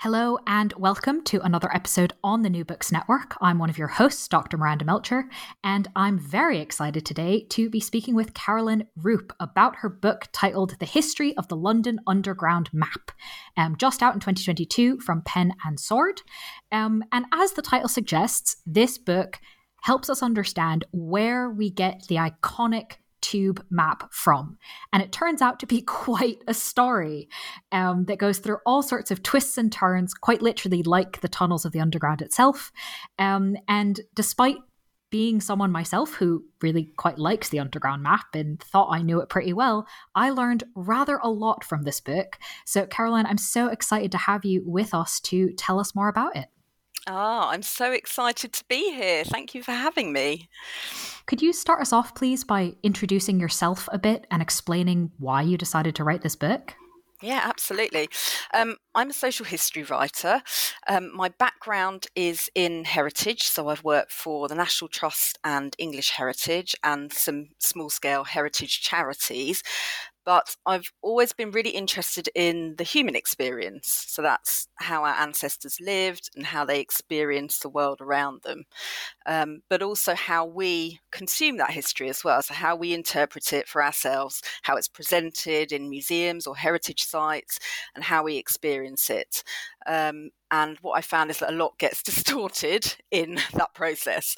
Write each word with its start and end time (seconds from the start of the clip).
Hello, 0.00 0.38
and 0.46 0.74
welcome 0.74 1.24
to 1.24 1.40
another 1.40 1.74
episode 1.74 2.12
on 2.22 2.42
the 2.42 2.50
New 2.50 2.66
Books 2.66 2.92
Network. 2.92 3.34
I'm 3.40 3.58
one 3.58 3.70
of 3.70 3.78
your 3.78 3.88
hosts, 3.88 4.28
Dr. 4.28 4.58
Miranda 4.58 4.84
Melcher, 4.84 5.30
and 5.64 5.88
I'm 5.96 6.18
very 6.18 6.60
excited 6.60 7.06
today 7.06 7.46
to 7.48 7.70
be 7.70 7.80
speaking 7.80 8.14
with 8.14 8.34
Caroline 8.34 8.88
Roope 9.00 9.32
about 9.40 9.76
her 9.76 9.88
book 9.88 10.26
titled 10.32 10.78
The 10.78 10.84
History 10.84 11.34
of 11.38 11.48
the 11.48 11.56
London 11.56 11.98
Underground 12.06 12.68
Map, 12.74 13.10
um, 13.56 13.74
just 13.78 14.02
out 14.02 14.12
in 14.12 14.20
2022 14.20 15.00
from 15.00 15.22
Pen 15.22 15.54
and 15.64 15.80
Sword. 15.80 16.20
Um, 16.70 17.02
and 17.10 17.24
as 17.32 17.52
the 17.52 17.62
title 17.62 17.88
suggests, 17.88 18.58
this 18.66 18.98
book 18.98 19.40
helps 19.80 20.10
us 20.10 20.22
understand 20.22 20.84
where 20.92 21.48
we 21.48 21.70
get 21.70 22.04
the 22.08 22.16
iconic 22.16 22.96
tube 23.26 23.64
map 23.70 24.12
from. 24.12 24.56
And 24.92 25.02
it 25.02 25.10
turns 25.10 25.42
out 25.42 25.58
to 25.60 25.66
be 25.66 25.82
quite 25.86 26.42
a 26.46 26.54
story 26.54 27.28
um, 27.72 28.04
that 28.04 28.18
goes 28.18 28.38
through 28.38 28.58
all 28.64 28.82
sorts 28.82 29.10
of 29.10 29.22
twists 29.22 29.58
and 29.58 29.72
turns, 29.72 30.14
quite 30.14 30.42
literally 30.42 30.82
like 30.84 31.20
the 31.20 31.28
tunnels 31.28 31.64
of 31.64 31.72
the 31.72 31.80
underground 31.80 32.22
itself. 32.22 32.70
Um, 33.18 33.56
and 33.66 34.00
despite 34.14 34.58
being 35.10 35.40
someone 35.40 35.70
myself 35.70 36.14
who 36.14 36.44
really 36.62 36.84
quite 36.96 37.18
likes 37.18 37.48
the 37.48 37.60
underground 37.60 38.02
map 38.02 38.26
and 38.34 38.60
thought 38.60 38.90
I 38.90 39.02
knew 39.02 39.20
it 39.20 39.28
pretty 39.28 39.52
well, 39.52 39.86
I 40.14 40.30
learned 40.30 40.64
rather 40.74 41.18
a 41.22 41.30
lot 41.30 41.64
from 41.64 41.82
this 41.82 42.00
book. 42.00 42.38
So, 42.64 42.86
Caroline, 42.86 43.26
I'm 43.26 43.38
so 43.38 43.68
excited 43.68 44.12
to 44.12 44.18
have 44.18 44.44
you 44.44 44.62
with 44.64 44.94
us 44.94 45.20
to 45.20 45.52
tell 45.52 45.80
us 45.80 45.94
more 45.94 46.08
about 46.08 46.36
it. 46.36 46.46
Ah, 47.08 47.50
I'm 47.50 47.62
so 47.62 47.92
excited 47.92 48.52
to 48.52 48.64
be 48.68 48.92
here. 48.92 49.22
Thank 49.24 49.54
you 49.54 49.62
for 49.62 49.72
having 49.72 50.12
me. 50.12 50.48
Could 51.26 51.40
you 51.40 51.52
start 51.52 51.80
us 51.80 51.92
off, 51.92 52.14
please, 52.14 52.42
by 52.42 52.74
introducing 52.82 53.38
yourself 53.38 53.88
a 53.92 53.98
bit 53.98 54.26
and 54.30 54.42
explaining 54.42 55.12
why 55.18 55.42
you 55.42 55.56
decided 55.56 55.94
to 55.96 56.04
write 56.04 56.22
this 56.22 56.36
book? 56.36 56.74
Yeah, 57.22 57.40
absolutely. 57.44 58.08
Um, 58.52 58.76
I'm 58.94 59.10
a 59.10 59.14
social 59.14 59.46
history 59.46 59.84
writer. 59.84 60.42
Um, 60.86 61.14
my 61.16 61.30
background 61.30 62.08
is 62.14 62.50
in 62.54 62.84
heritage, 62.84 63.44
so 63.44 63.68
I've 63.68 63.84
worked 63.84 64.12
for 64.12 64.48
the 64.48 64.54
National 64.54 64.88
Trust 64.88 65.38
and 65.42 65.74
English 65.78 66.10
Heritage 66.10 66.76
and 66.84 67.12
some 67.12 67.48
small 67.58 67.88
scale 67.88 68.24
heritage 68.24 68.82
charities 68.82 69.62
but 70.26 70.56
I've 70.66 70.92
always 71.02 71.32
been 71.32 71.52
really 71.52 71.70
interested 71.70 72.28
in 72.34 72.76
the 72.78 72.84
human 72.84 73.16
experience. 73.16 74.06
So 74.08 74.22
that's 74.22 74.68
how 74.76 75.04
our 75.04 75.14
ancestors 75.14 75.80
lived 75.80 76.30
and 76.36 76.44
how 76.46 76.66
they 76.66 76.80
experienced 76.80 77.62
the 77.62 77.70
world 77.70 78.02
around 78.02 78.42
them, 78.42 78.64
um, 79.26 79.62
but 79.68 79.82
also 79.82 80.14
how 80.14 80.44
we 80.44 81.00
consume 81.10 81.56
that 81.58 81.70
history 81.70 82.08
as 82.08 82.24
well. 82.24 82.42
So, 82.42 82.54
how 82.54 82.76
we 82.76 82.92
interpret 82.94 83.52
it 83.52 83.68
for 83.68 83.82
ourselves, 83.82 84.42
how 84.62 84.76
it's 84.76 84.88
presented 84.88 85.72
in 85.72 85.90
museums 85.90 86.46
or 86.46 86.56
heritage 86.56 87.04
sites, 87.04 87.58
and 87.94 88.04
how 88.04 88.22
we 88.24 88.36
experience 88.36 89.10
it. 89.10 89.42
Um, 89.86 90.30
and 90.50 90.78
what 90.78 90.96
I 90.96 91.00
found 91.00 91.30
is 91.30 91.38
that 91.38 91.52
a 91.52 91.56
lot 91.56 91.78
gets 91.78 92.02
distorted 92.02 92.96
in 93.10 93.38
that 93.54 93.74
process. 93.74 94.36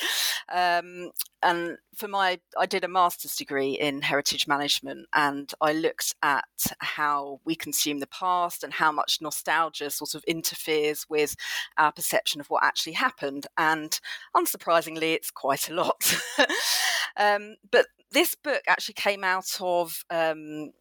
Um, 0.50 1.10
and 1.42 1.76
for 1.94 2.08
my, 2.08 2.40
I 2.58 2.66
did 2.66 2.84
a 2.84 2.88
master's 2.88 3.36
degree 3.36 3.72
in 3.72 4.02
heritage 4.02 4.48
management, 4.48 5.06
and 5.12 5.52
I 5.60 5.72
looked 5.72 6.14
at 6.22 6.44
how 6.80 7.40
we 7.44 7.54
consume 7.54 8.00
the 8.00 8.06
past 8.08 8.64
and 8.64 8.72
how 8.72 8.90
much 8.90 9.18
nostalgia 9.20 9.90
sort 9.90 10.14
of 10.14 10.24
interferes 10.24 11.06
with 11.08 11.36
our 11.76 11.92
perception 11.92 12.40
of 12.40 12.48
what 12.48 12.64
actually 12.64 12.94
happened. 12.94 13.46
And 13.56 13.98
unsurprisingly, 14.34 15.14
it's 15.14 15.30
quite 15.30 15.68
a 15.68 15.74
lot. 15.74 16.16
um, 17.16 17.56
but 17.70 17.86
this 18.10 18.34
book 18.34 18.62
actually 18.66 18.94
came 18.94 19.22
out 19.22 19.58
of 19.60 20.04
um, 20.10 20.72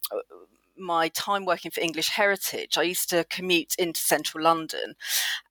my 0.78 1.08
time 1.08 1.44
working 1.44 1.70
for 1.70 1.80
English 1.80 2.10
Heritage, 2.10 2.78
I 2.78 2.82
used 2.82 3.10
to 3.10 3.24
commute 3.24 3.74
into 3.78 4.00
central 4.00 4.44
London. 4.44 4.94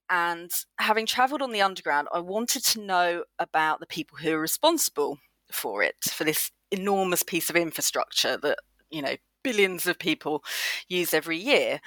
And 0.09 0.51
having 0.79 1.05
travelled 1.05 1.41
on 1.41 1.51
the 1.51 1.61
underground, 1.61 2.07
I 2.13 2.19
wanted 2.19 2.63
to 2.65 2.81
know 2.81 3.23
about 3.39 3.79
the 3.79 3.85
people 3.85 4.17
who 4.19 4.33
are 4.33 4.39
responsible 4.39 5.19
for 5.51 5.83
it, 5.83 5.95
for 6.11 6.23
this 6.23 6.51
enormous 6.71 7.23
piece 7.23 7.49
of 7.49 7.55
infrastructure 7.55 8.37
that, 8.37 8.59
you 8.89 9.01
know, 9.01 9.15
billions 9.43 9.87
of 9.87 9.99
people 9.99 10.43
use 10.87 11.13
every 11.13 11.37
year. 11.37 11.79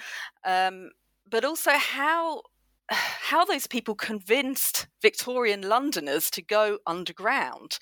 Um, 0.44 0.90
but 1.28 1.44
also 1.44 1.72
how 1.72 2.42
how 2.90 3.44
those 3.44 3.66
people 3.66 3.94
convinced 3.94 4.86
Victorian 5.02 5.62
Londoners 5.62 6.30
to 6.30 6.42
go 6.42 6.78
underground. 6.86 7.78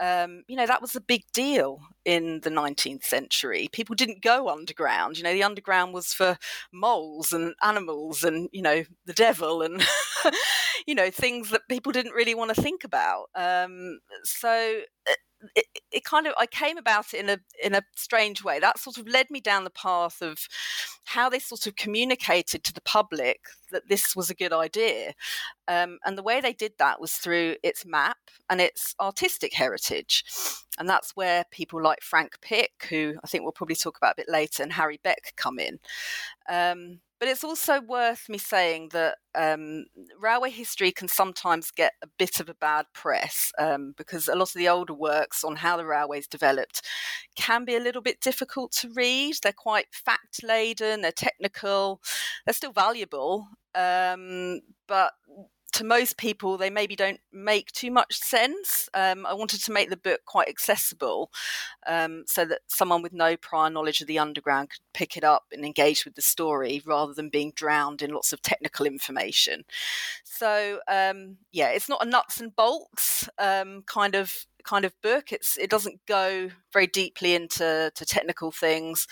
Um, 0.00 0.42
you 0.48 0.56
know, 0.56 0.66
that 0.66 0.82
was 0.82 0.96
a 0.96 1.00
big 1.00 1.22
deal 1.32 1.80
in 2.04 2.40
the 2.40 2.50
19th 2.50 3.04
century. 3.04 3.68
People 3.72 3.94
didn't 3.94 4.22
go 4.22 4.48
underground. 4.48 5.16
You 5.18 5.24
know, 5.24 5.32
the 5.32 5.42
underground 5.44 5.94
was 5.94 6.12
for 6.12 6.36
moles 6.72 7.32
and 7.32 7.54
animals 7.62 8.24
and, 8.24 8.48
you 8.52 8.62
know, 8.62 8.84
the 9.06 9.12
devil 9.14 9.62
and, 9.62 9.82
you 10.86 10.94
know, 10.94 11.10
things 11.10 11.50
that 11.50 11.62
people 11.68 11.92
didn't 11.92 12.12
really 12.12 12.34
want 12.34 12.54
to 12.54 12.60
think 12.62 12.84
about. 12.84 13.26
Um, 13.34 14.00
so, 14.24 14.80
uh, 15.10 15.14
it, 15.54 15.66
it, 15.90 16.04
kind 16.04 16.26
of 16.26 16.34
I 16.38 16.46
came 16.46 16.78
about 16.78 17.14
it 17.14 17.20
in 17.20 17.28
a 17.28 17.38
in 17.62 17.74
a 17.74 17.82
strange 17.96 18.44
way. 18.44 18.58
That 18.60 18.78
sort 18.78 18.98
of 18.98 19.08
led 19.08 19.30
me 19.30 19.40
down 19.40 19.64
the 19.64 19.70
path 19.70 20.22
of 20.22 20.46
how 21.04 21.28
they 21.28 21.38
sort 21.38 21.66
of 21.66 21.76
communicated 21.76 22.64
to 22.64 22.72
the 22.72 22.80
public 22.82 23.40
that 23.70 23.88
this 23.88 24.14
was 24.14 24.30
a 24.30 24.34
good 24.34 24.52
idea, 24.52 25.14
um, 25.68 25.98
and 26.04 26.16
the 26.16 26.22
way 26.22 26.40
they 26.40 26.52
did 26.52 26.72
that 26.78 27.00
was 27.00 27.14
through 27.14 27.56
its 27.62 27.84
map 27.84 28.18
and 28.50 28.60
its 28.60 28.94
artistic 29.00 29.54
heritage, 29.54 30.24
and 30.78 30.88
that's 30.88 31.16
where 31.16 31.44
people 31.50 31.82
like 31.82 32.02
Frank 32.02 32.40
Pick, 32.40 32.86
who 32.88 33.14
I 33.22 33.26
think 33.26 33.42
we'll 33.42 33.52
probably 33.52 33.76
talk 33.76 33.96
about 33.96 34.12
a 34.12 34.22
bit 34.22 34.28
later, 34.28 34.62
and 34.62 34.72
Harry 34.72 35.00
Beck 35.02 35.32
come 35.36 35.58
in. 35.58 35.78
Um, 36.48 37.00
but 37.22 37.28
it's 37.28 37.44
also 37.44 37.80
worth 37.80 38.28
me 38.28 38.36
saying 38.36 38.88
that 38.90 39.14
um, 39.36 39.84
railway 40.20 40.50
history 40.50 40.90
can 40.90 41.06
sometimes 41.06 41.70
get 41.70 41.92
a 42.02 42.08
bit 42.18 42.40
of 42.40 42.48
a 42.48 42.54
bad 42.54 42.84
press 42.94 43.52
um, 43.60 43.94
because 43.96 44.26
a 44.26 44.34
lot 44.34 44.48
of 44.48 44.54
the 44.56 44.68
older 44.68 44.92
works 44.92 45.44
on 45.44 45.54
how 45.54 45.76
the 45.76 45.86
railways 45.86 46.26
developed 46.26 46.84
can 47.36 47.64
be 47.64 47.76
a 47.76 47.80
little 47.80 48.02
bit 48.02 48.20
difficult 48.20 48.72
to 48.72 48.90
read. 48.96 49.36
They're 49.40 49.52
quite 49.52 49.86
fact 49.92 50.42
laden, 50.42 51.02
they're 51.02 51.12
technical, 51.12 52.00
they're 52.44 52.54
still 52.54 52.72
valuable, 52.72 53.46
um, 53.76 54.58
but 54.88 55.12
to 55.72 55.84
most 55.84 56.18
people, 56.18 56.58
they 56.58 56.70
maybe 56.70 56.94
don't 56.94 57.20
make 57.32 57.72
too 57.72 57.90
much 57.90 58.18
sense. 58.18 58.88
Um, 58.94 59.24
I 59.24 59.32
wanted 59.32 59.62
to 59.64 59.72
make 59.72 59.88
the 59.88 59.96
book 59.96 60.20
quite 60.26 60.48
accessible 60.48 61.30
um, 61.86 62.24
so 62.26 62.44
that 62.44 62.60
someone 62.68 63.02
with 63.02 63.12
no 63.12 63.36
prior 63.36 63.70
knowledge 63.70 64.00
of 64.00 64.06
the 64.06 64.18
underground 64.18 64.70
could 64.70 64.80
pick 64.92 65.16
it 65.16 65.24
up 65.24 65.44
and 65.50 65.64
engage 65.64 66.04
with 66.04 66.14
the 66.14 66.22
story 66.22 66.82
rather 66.84 67.14
than 67.14 67.30
being 67.30 67.52
drowned 67.56 68.02
in 68.02 68.12
lots 68.12 68.32
of 68.32 68.42
technical 68.42 68.84
information. 68.86 69.64
So, 70.24 70.80
um, 70.88 71.38
yeah, 71.52 71.68
it's 71.68 71.88
not 71.88 72.04
a 72.04 72.08
nuts 72.08 72.40
and 72.40 72.54
bolts 72.54 73.28
um, 73.38 73.82
kind 73.86 74.14
of 74.14 74.46
kind 74.64 74.84
of 74.84 74.94
book. 75.02 75.32
It's 75.32 75.56
it 75.56 75.70
doesn't 75.70 76.00
go 76.06 76.50
very 76.72 76.86
deeply 76.86 77.34
into 77.34 77.90
to 77.94 78.04
technical 78.04 78.52
things, 78.52 79.06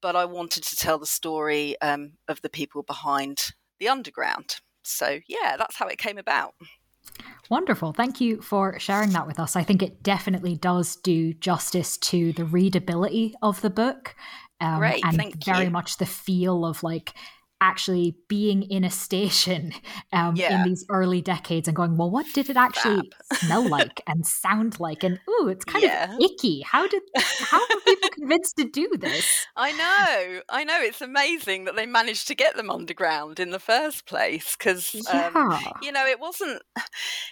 but 0.00 0.16
I 0.16 0.24
wanted 0.24 0.64
to 0.64 0.76
tell 0.76 0.98
the 0.98 1.06
story 1.06 1.80
um, 1.80 2.12
of 2.28 2.40
the 2.42 2.50
people 2.50 2.82
behind 2.82 3.52
the 3.78 3.88
underground. 3.88 4.56
So, 4.82 5.18
yeah, 5.28 5.56
that's 5.56 5.76
how 5.76 5.86
it 5.88 5.98
came 5.98 6.18
about. 6.18 6.54
Wonderful. 7.50 7.92
Thank 7.92 8.20
you 8.20 8.42
for 8.42 8.78
sharing 8.78 9.10
that 9.10 9.26
with 9.26 9.40
us. 9.40 9.56
I 9.56 9.62
think 9.62 9.82
it 9.82 10.02
definitely 10.02 10.56
does 10.56 10.96
do 10.96 11.32
justice 11.34 11.96
to 11.98 12.32
the 12.34 12.44
readability 12.44 13.34
of 13.42 13.60
the 13.62 13.70
book. 13.70 14.14
Um, 14.60 14.78
Great, 14.78 15.04
and 15.04 15.34
very 15.44 15.64
you. 15.66 15.70
much 15.70 15.98
the 15.98 16.06
feel 16.06 16.64
of 16.64 16.82
like 16.82 17.14
actually 17.60 18.16
being 18.28 18.62
in 18.62 18.84
a 18.84 18.90
station 18.90 19.72
um, 20.12 20.36
yeah. 20.36 20.56
in 20.56 20.68
these 20.68 20.84
early 20.90 21.20
decades 21.20 21.68
and 21.68 21.76
going, 21.76 21.96
well, 21.96 22.10
what 22.10 22.26
did 22.32 22.48
it 22.48 22.56
actually 22.56 23.10
smell 23.32 23.68
like 23.68 24.00
and 24.06 24.26
sound 24.26 24.78
like? 24.78 25.02
And 25.02 25.18
ooh, 25.28 25.48
it's 25.48 25.64
kind 25.64 25.84
yeah. 25.84 26.14
of 26.14 26.20
icky. 26.20 26.62
How 26.62 26.86
did 26.86 27.02
how 27.16 27.60
were 27.60 27.80
people 27.84 28.08
convinced 28.12 28.56
to 28.58 28.64
do 28.64 28.88
this? 28.98 29.46
I 29.56 29.72
know, 29.72 30.40
I 30.48 30.64
know. 30.64 30.78
It's 30.80 31.00
amazing 31.00 31.64
that 31.64 31.76
they 31.76 31.86
managed 31.86 32.28
to 32.28 32.34
get 32.34 32.56
them 32.56 32.70
underground 32.70 33.40
in 33.40 33.50
the 33.50 33.58
first 33.58 34.06
place 34.06 34.56
because 34.56 34.94
um, 35.12 35.58
you 35.82 35.92
know 35.92 36.06
it 36.06 36.20
wasn't 36.20 36.62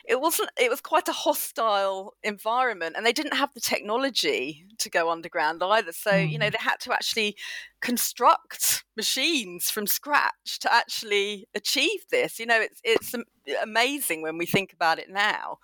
it 0.04 0.20
wasn't 0.20 0.50
it 0.60 0.70
was 0.70 0.80
quite 0.80 1.08
a 1.08 1.12
hostile 1.12 2.14
environment, 2.22 2.94
and 2.96 3.06
they 3.06 3.12
didn't 3.12 3.36
have 3.36 3.52
the 3.54 3.60
technology 3.60 4.66
to 4.78 4.90
go 4.90 5.10
underground 5.10 5.62
either. 5.62 5.92
So 5.92 6.10
mm. 6.10 6.30
you 6.30 6.38
know 6.38 6.48
mm. 6.48 6.52
they 6.52 6.58
had 6.60 6.80
to 6.80 6.92
actually 6.92 7.36
construct 7.80 8.84
machines 8.96 9.70
from 9.70 9.86
scratch 9.86 10.58
to 10.60 10.72
actually 10.72 11.46
achieve 11.54 12.00
this. 12.10 12.38
You 12.38 12.46
know, 12.46 12.60
it's 12.60 12.80
it's 12.84 13.14
amazing 13.62 14.22
when 14.22 14.38
we 14.38 14.46
think 14.46 14.72
about 14.72 14.98
it 14.98 15.08
now 15.08 15.58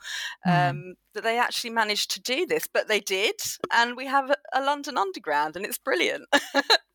mm. 0.47 0.71
um, 0.71 0.95
that 1.15 1.25
they 1.25 1.39
actually 1.39 1.71
managed 1.71 2.11
to 2.13 2.21
do 2.21 2.47
this, 2.47 2.69
but 2.73 2.89
they 2.89 3.01
did, 3.01 3.37
and 3.73 3.97
we 3.97 4.07
have 4.07 4.31
a, 4.31 4.37
a 4.53 4.63
London 4.63 4.97
Underground, 4.97 5.57
and 5.57 5.65
it's 5.65 5.79
brilliant. 5.79 6.25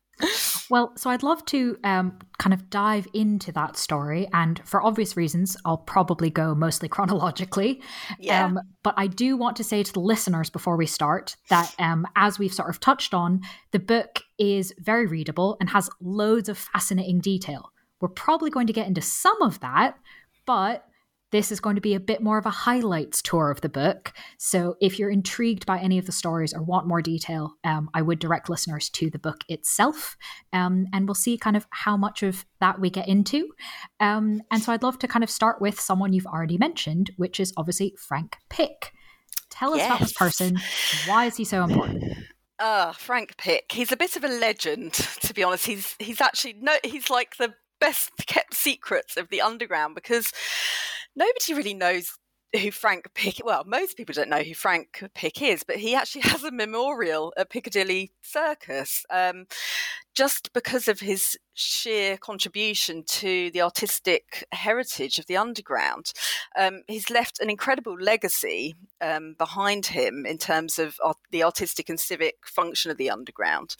well, 0.70 0.92
so 0.96 1.10
I'd 1.10 1.22
love 1.22 1.44
to 1.46 1.78
um, 1.84 2.18
kind 2.38 2.52
of 2.52 2.70
dive 2.70 3.06
into 3.14 3.52
that 3.52 3.76
story, 3.76 4.28
and 4.32 4.60
for 4.64 4.82
obvious 4.82 5.16
reasons, 5.16 5.56
I'll 5.64 5.78
probably 5.78 6.30
go 6.30 6.54
mostly 6.54 6.88
chronologically. 6.98 7.82
Yeah. 8.18 8.44
Um, 8.44 8.60
but 8.82 8.94
I 8.96 9.06
do 9.06 9.36
want 9.36 9.56
to 9.56 9.64
say 9.64 9.82
to 9.82 9.92
the 9.92 10.00
listeners 10.00 10.50
before 10.50 10.76
we 10.76 10.86
start 10.86 11.36
that, 11.48 11.74
um, 11.78 12.06
as 12.16 12.38
we've 12.38 12.52
sort 12.52 12.70
of 12.70 12.80
touched 12.80 13.14
on, 13.14 13.40
the 13.72 13.78
book 13.78 14.20
is 14.38 14.72
very 14.78 15.06
readable 15.06 15.56
and 15.60 15.70
has 15.70 15.90
loads 16.00 16.48
of 16.48 16.58
fascinating 16.58 17.20
detail. 17.20 17.70
We're 18.00 18.08
probably 18.08 18.50
going 18.50 18.68
to 18.68 18.72
get 18.72 18.86
into 18.86 19.00
some 19.00 19.40
of 19.42 19.60
that, 19.60 19.98
but 20.46 20.87
this 21.30 21.52
is 21.52 21.60
going 21.60 21.74
to 21.74 21.80
be 21.80 21.94
a 21.94 22.00
bit 22.00 22.22
more 22.22 22.38
of 22.38 22.46
a 22.46 22.50
highlights 22.50 23.20
tour 23.20 23.50
of 23.50 23.60
the 23.60 23.68
book. 23.68 24.12
So 24.38 24.76
if 24.80 24.98
you're 24.98 25.10
intrigued 25.10 25.66
by 25.66 25.78
any 25.78 25.98
of 25.98 26.06
the 26.06 26.12
stories 26.12 26.54
or 26.54 26.62
want 26.62 26.86
more 26.86 27.02
detail, 27.02 27.54
um, 27.64 27.90
I 27.94 28.02
would 28.02 28.18
direct 28.18 28.48
listeners 28.48 28.88
to 28.90 29.10
the 29.10 29.18
book 29.18 29.44
itself. 29.48 30.16
Um, 30.52 30.86
and 30.92 31.06
we'll 31.06 31.14
see 31.14 31.36
kind 31.36 31.56
of 31.56 31.66
how 31.70 31.96
much 31.96 32.22
of 32.22 32.44
that 32.60 32.80
we 32.80 32.90
get 32.90 33.08
into. 33.08 33.48
Um, 34.00 34.42
and 34.50 34.62
so 34.62 34.72
I'd 34.72 34.82
love 34.82 34.98
to 35.00 35.08
kind 35.08 35.22
of 35.22 35.30
start 35.30 35.60
with 35.60 35.80
someone 35.80 36.12
you've 36.12 36.26
already 36.26 36.58
mentioned, 36.58 37.10
which 37.16 37.40
is 37.40 37.52
obviously 37.56 37.94
Frank 37.98 38.38
Pick. 38.48 38.92
Tell 39.50 39.72
us 39.72 39.78
yes. 39.78 39.88
about 39.88 40.00
this 40.00 40.12
person. 40.12 40.58
Why 41.06 41.26
is 41.26 41.36
he 41.36 41.44
so 41.44 41.64
important? 41.64 42.04
Ah, 42.60 42.88
uh, 42.88 42.92
Frank 42.92 43.36
Pick. 43.36 43.72
He's 43.72 43.92
a 43.92 43.96
bit 43.96 44.16
of 44.16 44.24
a 44.24 44.28
legend, 44.28 44.92
to 44.94 45.32
be 45.32 45.44
honest. 45.44 45.66
He's 45.66 45.94
he's 45.98 46.20
actually 46.20 46.54
no, 46.60 46.74
he's 46.82 47.08
like 47.08 47.36
the 47.36 47.54
best 47.80 48.10
kept 48.26 48.54
secrets 48.54 49.16
of 49.16 49.28
the 49.28 49.40
underground 49.40 49.94
because 49.94 50.32
nobody 51.18 51.54
really 51.54 51.74
knows 51.74 52.16
who 52.56 52.70
Frank 52.70 53.12
Pick. 53.14 53.40
Well, 53.44 53.64
most 53.66 53.96
people 53.96 54.14
don't 54.14 54.30
know 54.30 54.42
who 54.42 54.54
Frank 54.54 55.04
Pick 55.14 55.42
is, 55.42 55.64
but 55.64 55.76
he 55.76 55.94
actually 55.94 56.22
has 56.28 56.44
a 56.44 56.50
memorial 56.50 57.32
at 57.36 57.50
Piccadilly 57.50 58.12
Circus, 58.22 59.04
um, 59.10 59.46
just 60.14 60.52
because 60.52 60.88
of 60.88 61.00
his 61.00 61.36
sheer 61.52 62.16
contribution 62.16 63.04
to 63.06 63.50
the 63.50 63.60
artistic 63.60 64.46
heritage 64.52 65.18
of 65.18 65.26
the 65.26 65.36
underground. 65.36 66.12
Um, 66.58 66.82
he's 66.86 67.10
left 67.10 67.40
an 67.40 67.50
incredible 67.50 67.96
legacy 68.00 68.74
um, 69.00 69.34
behind 69.36 69.86
him 69.86 70.24
in 70.24 70.38
terms 70.38 70.78
of 70.78 70.96
art- 71.04 71.16
the 71.30 71.44
artistic 71.44 71.88
and 71.88 72.00
civic 72.00 72.36
function 72.46 72.90
of 72.90 72.96
the 72.96 73.10
underground. 73.10 73.76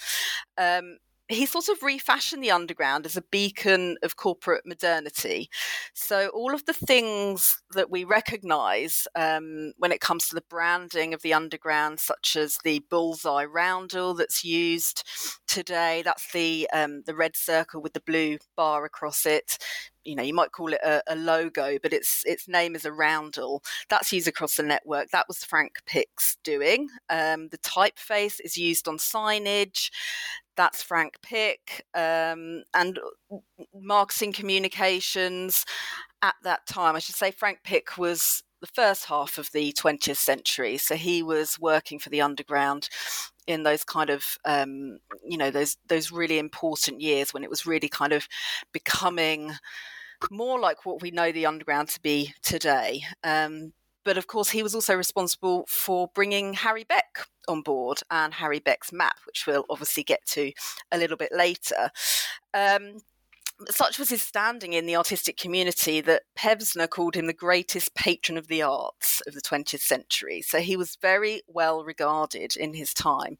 Um, 0.58 0.98
he 1.28 1.46
sort 1.46 1.68
of 1.68 1.82
refashioned 1.82 2.42
the 2.42 2.50
underground 2.50 3.04
as 3.04 3.16
a 3.16 3.22
beacon 3.22 3.96
of 4.02 4.16
corporate 4.16 4.64
modernity. 4.64 5.50
So, 5.94 6.28
all 6.28 6.54
of 6.54 6.64
the 6.64 6.72
things 6.72 7.60
that 7.72 7.90
we 7.90 8.04
recognize 8.04 9.06
um, 9.14 9.72
when 9.78 9.92
it 9.92 10.00
comes 10.00 10.28
to 10.28 10.34
the 10.34 10.44
branding 10.48 11.12
of 11.12 11.22
the 11.22 11.34
underground, 11.34 12.00
such 12.00 12.36
as 12.36 12.58
the 12.64 12.82
bullseye 12.90 13.44
roundel 13.44 14.14
that's 14.14 14.42
used 14.44 15.04
today, 15.46 16.02
that's 16.02 16.32
the, 16.32 16.68
um, 16.72 17.02
the 17.06 17.14
red 17.14 17.36
circle 17.36 17.82
with 17.82 17.92
the 17.92 18.00
blue 18.00 18.38
bar 18.56 18.84
across 18.84 19.26
it. 19.26 19.58
You 20.04 20.14
know, 20.14 20.22
you 20.22 20.34
might 20.34 20.52
call 20.52 20.72
it 20.72 20.80
a, 20.84 21.02
a 21.08 21.16
logo, 21.16 21.78
but 21.82 21.92
its 21.92 22.22
its 22.26 22.48
name 22.48 22.74
is 22.74 22.84
a 22.84 22.92
roundel. 22.92 23.62
That's 23.88 24.12
used 24.12 24.28
across 24.28 24.56
the 24.56 24.62
network. 24.62 25.10
That 25.10 25.28
was 25.28 25.44
Frank 25.44 25.76
Pick's 25.86 26.36
doing. 26.44 26.88
Um, 27.10 27.48
the 27.48 27.58
typeface 27.58 28.40
is 28.42 28.56
used 28.56 28.88
on 28.88 28.98
signage 28.98 29.90
that's 30.58 30.82
Frank 30.82 31.14
Pick, 31.22 31.86
um, 31.94 32.64
and 32.74 32.98
marketing 33.72 34.32
communications 34.32 35.64
at 36.20 36.34
that 36.42 36.66
time. 36.66 36.96
I 36.96 36.98
should 36.98 37.14
say 37.14 37.30
Frank 37.30 37.60
Pick 37.62 37.96
was 37.96 38.42
the 38.60 38.66
first 38.66 39.06
half 39.06 39.38
of 39.38 39.50
the 39.52 39.72
20th 39.72 40.16
century, 40.16 40.76
so 40.78 40.94
he 40.96 41.22
was 41.22 41.58
working 41.60 41.98
for 41.98 42.08
the 42.10 42.20
underground 42.20 42.88
in 43.46 43.62
those 43.62 43.82
kind 43.82 44.10
of 44.10 44.36
um, 44.44 44.98
you 45.26 45.38
know 45.38 45.50
those 45.50 45.76
those 45.88 46.12
really 46.12 46.38
important 46.38 47.00
years 47.00 47.32
when 47.32 47.42
it 47.42 47.50
was 47.50 47.66
really 47.66 47.88
kind 47.88 48.12
of 48.12 48.28
becoming 48.72 49.52
more 50.30 50.58
like 50.58 50.84
what 50.84 51.00
we 51.00 51.10
know 51.10 51.32
the 51.32 51.46
underground 51.46 51.88
to 51.88 52.00
be 52.00 52.34
today. 52.42 53.02
Um, 53.24 53.72
but 54.04 54.18
of 54.18 54.26
course, 54.26 54.50
he 54.50 54.62
was 54.62 54.74
also 54.74 54.94
responsible 54.94 55.64
for 55.68 56.08
bringing 56.14 56.54
Harry 56.54 56.84
Beck 56.84 57.26
on 57.46 57.62
board 57.62 58.00
and 58.10 58.32
Harry 58.34 58.58
Beck's 58.58 58.92
map, 58.92 59.16
which 59.26 59.46
we'll 59.46 59.66
obviously 59.68 60.02
get 60.02 60.24
to 60.26 60.50
a 60.90 60.98
little 60.98 61.16
bit 61.16 61.30
later. 61.30 61.90
Um, 62.54 63.00
such 63.68 63.98
was 63.98 64.10
his 64.10 64.22
standing 64.22 64.72
in 64.72 64.86
the 64.86 64.96
artistic 64.96 65.36
community 65.36 66.00
that 66.02 66.22
Pevsner 66.36 66.88
called 66.88 67.14
him 67.14 67.26
the 67.26 67.32
greatest 67.32 67.94
patron 67.94 68.38
of 68.38 68.46
the 68.46 68.62
arts 68.62 69.20
of 69.26 69.34
the 69.34 69.40
20th 69.40 69.80
century. 69.80 70.42
So 70.42 70.60
he 70.60 70.76
was 70.76 70.96
very 71.00 71.42
well 71.48 71.84
regarded 71.84 72.56
in 72.56 72.74
his 72.74 72.94
time. 72.94 73.36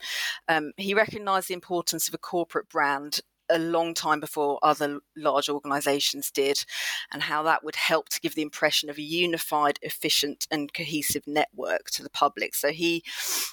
Um, 0.49 0.73
he 0.77 0.95
recognised 0.95 1.49
the 1.49 1.55
importance 1.55 2.09
of 2.09 2.15
a 2.15 2.19
corporate 2.19 2.69
brand 2.69 3.21
a 3.51 3.59
long 3.59 3.95
time 3.95 4.21
before 4.21 4.59
other 4.63 5.01
large 5.17 5.49
organizations 5.49 6.31
did, 6.31 6.65
and 7.13 7.23
how 7.23 7.43
that 7.43 7.65
would 7.65 7.77
help 7.77 8.09
to 8.11 8.21
give 8.21 8.35
the 8.35 8.43
impression 8.43 8.91
of 8.91 8.99
a 8.99 9.03
unified, 9.03 9.79
efficient, 9.83 10.47
and 10.51 10.73
cohesive 10.73 11.27
network 11.27 11.91
to 11.91 12.03
the 12.03 12.11
public. 12.11 12.55
So 12.55 12.69
he 12.69 13.03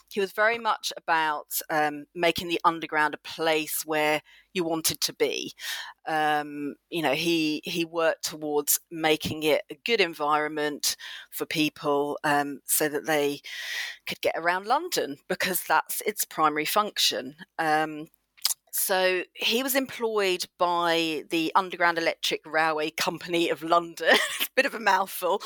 he 0.10 0.20
was 0.20 0.32
very 0.32 0.58
much 0.58 0.94
about 0.98 1.60
um, 1.70 2.06
making 2.16 2.48
the 2.48 2.62
underground 2.64 3.14
a 3.14 3.18
place 3.18 3.84
where 3.86 4.22
you 4.54 4.64
wanted 4.64 5.02
to 5.02 5.14
be. 5.14 5.54
Um, 6.08 6.76
you 6.90 7.02
know, 7.02 7.14
he 7.14 7.62
he 7.66 7.86
worked 7.86 8.24
towards 8.24 8.80
making 8.90 9.44
it 9.44 9.62
a 9.70 9.78
good 9.86 10.02
environment 10.02 10.96
for 11.32 11.46
people, 11.46 12.18
um, 12.24 12.62
so 12.66 12.88
that 12.88 13.06
they 13.06 13.42
could 14.08 14.22
get 14.22 14.36
around 14.38 14.66
London 14.66 15.18
because 15.28 15.64
that's 15.64 16.02
its 16.02 16.24
primary 16.24 16.66
function. 16.66 17.36
Um, 17.60 18.08
so 18.78 19.24
he 19.34 19.64
was 19.64 19.74
employed 19.74 20.44
by 20.58 21.24
the 21.30 21.50
Underground 21.56 21.98
Electric 21.98 22.46
Railway 22.46 22.90
Company 22.90 23.50
of 23.50 23.64
London. 23.64 24.10
it's 24.12 24.48
a 24.48 24.54
bit 24.54 24.66
of 24.66 24.74
a 24.76 24.82
mouthful. 24.82 25.42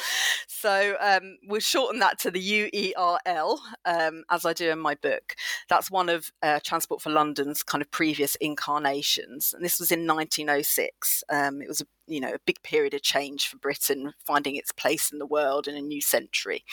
So 0.48 0.95
um, 1.00 1.38
we'll 1.48 1.59
shorten 1.59 2.00
that 2.00 2.17
to 2.21 2.31
the 2.31 2.41
UERL, 2.41 3.59
um, 3.86 4.24
as 4.31 4.45
I 4.45 4.53
do 4.53 4.71
in 4.71 4.79
my 4.79 4.95
book. 4.95 5.36
That's 5.69 5.91
one 5.91 6.09
of 6.09 6.31
uh, 6.41 6.59
Transport 6.65 7.03
for 7.03 7.12
London's 7.12 7.62
kind 7.62 7.83
of 7.83 7.91
previous 7.91 8.33
incarnations. 8.38 9.53
And 9.53 9.63
this 9.63 9.79
was 9.79 9.91
in 9.91 10.07
1906. 10.07 11.24
Um, 11.29 11.62
it 11.62 11.67
was 11.67 11.81
a 11.81 11.86
you 12.10 12.20
know 12.20 12.34
a 12.34 12.39
big 12.46 12.62
period 12.63 12.94
of 12.94 13.01
change 13.01 13.48
for 13.48 13.58
Britain, 13.58 14.13
finding 14.25 14.56
its 14.56 14.72
place 14.72 15.12
in 15.12 15.20
the 15.20 15.25
world 15.25 15.68
in 15.68 15.75
a 15.75 15.82
new 15.82 16.01
century. 16.01 16.63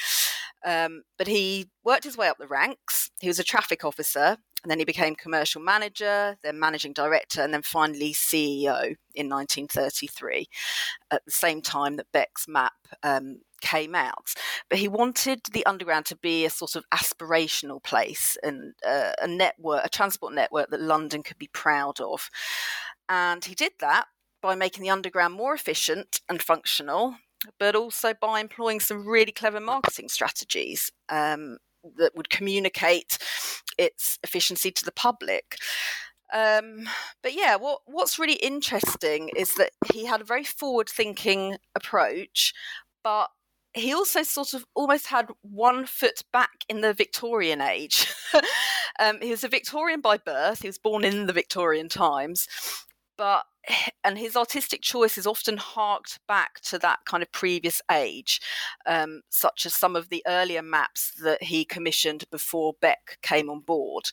Um, 0.65 1.03
but 1.19 1.29
he 1.29 1.69
worked 1.85 2.05
his 2.05 2.17
way 2.17 2.29
up 2.29 2.39
the 2.39 2.49
ranks. 2.49 3.11
He 3.21 3.29
was 3.29 3.39
a 3.39 3.45
traffic 3.45 3.85
officer, 3.85 4.39
and 4.63 4.71
then 4.71 4.79
he 4.79 4.85
became 4.85 5.15
commercial 5.15 5.63
manager, 5.63 6.37
then 6.43 6.59
managing 6.59 6.93
director, 6.93 7.43
and 7.43 7.55
then 7.55 7.63
finally 7.63 8.13
CEO 8.13 8.97
in 9.15 9.29
1933. 9.29 10.49
At 11.11 11.25
the 11.25 11.31
same 11.31 11.63
time 11.63 11.97
that 11.97 12.11
Beck's 12.13 12.49
map 12.49 12.73
um, 13.03 13.43
came 13.61 13.95
out. 13.95 14.35
But 14.69 14.79
he 14.79 14.89
wanted 14.89 15.41
the 15.53 15.65
underground 15.67 16.07
to 16.07 16.17
be 16.17 16.45
a 16.45 16.51
sort 16.51 16.75
of 16.75 16.85
aspirational 16.93 17.83
place 17.83 18.37
and 18.43 18.75
uh, 18.87 19.13
a 19.21 19.29
network, 19.29 19.85
a 19.85 19.89
transport 19.89 20.35
network 20.35 20.71
that 20.71 20.81
London 20.81 21.23
could 21.23 21.39
be 21.39 21.51
proud 21.53 22.01
of. 22.01 22.31
And 23.09 23.45
he 23.45 23.55
did 23.55 23.73
that 23.81 24.07
by 24.43 24.55
making 24.55 24.83
the 24.83 24.91
underground 24.91 25.35
more 25.35 25.55
efficient 25.55 26.21
and 26.29 26.43
functional, 26.43 27.17
but 27.59 27.75
also 27.75 28.15
by 28.21 28.41
employing 28.41 28.81
some 28.81 29.07
really 29.07 29.33
clever 29.33 29.61
marketing 29.61 30.09
strategies 30.09 30.91
um, 31.09 31.59
that 31.97 32.15
would 32.17 32.31
communicate 32.31 33.19
its 33.79 34.19
efficiency 34.23 34.71
to 34.71 34.85
the 34.85 34.93
public. 34.93 35.57
Um, 36.33 36.89
but 37.23 37.35
yeah, 37.35 37.57
what 37.57 37.81
what's 37.87 38.19
really 38.19 38.35
interesting 38.35 39.31
is 39.37 39.55
that 39.55 39.71
he 39.93 40.07
had 40.07 40.21
a 40.21 40.25
very 40.25 40.43
forward-thinking 40.43 41.59
approach, 41.77 42.53
but 43.05 43.29
he 43.75 43.93
also 43.93 44.23
sort 44.23 44.55
of 44.55 44.65
almost 44.75 45.07
had 45.07 45.29
one 45.43 45.87
foot 45.87 46.23
back 46.33 46.65
in 46.69 46.81
the 46.81 46.95
Victorian 46.95 47.61
age. 47.61 48.13
um, 48.99 49.21
he 49.21 49.31
was 49.31 49.45
a 49.45 49.49
Victorian 49.49 50.01
by 50.01 50.17
birth. 50.17 50.63
He 50.63 50.69
was 50.69 50.79
born 50.79 51.05
in 51.05 51.27
the 51.27 51.33
Victorian 51.33 51.89
times, 51.89 52.49
but 53.17 53.45
and 54.05 54.19
his 54.19 54.37
artistic 54.37 54.83
choices 54.83 55.27
often 55.27 55.57
harked 55.57 56.21
back 56.29 56.61
to 56.61 56.79
that 56.79 57.01
kind 57.05 57.23
of 57.23 57.33
previous 57.33 57.83
age, 57.91 58.41
um, 58.87 59.23
such 59.31 59.67
as 59.67 59.75
some 59.75 59.97
of 59.97 60.09
the 60.09 60.23
earlier 60.27 60.63
maps 60.63 61.13
that 61.23 61.43
he 61.43 61.65
commissioned 61.65 62.25
before 62.31 62.75
Beck 62.81 63.19
came 63.23 63.51
on 63.51 63.61
board. 63.61 64.05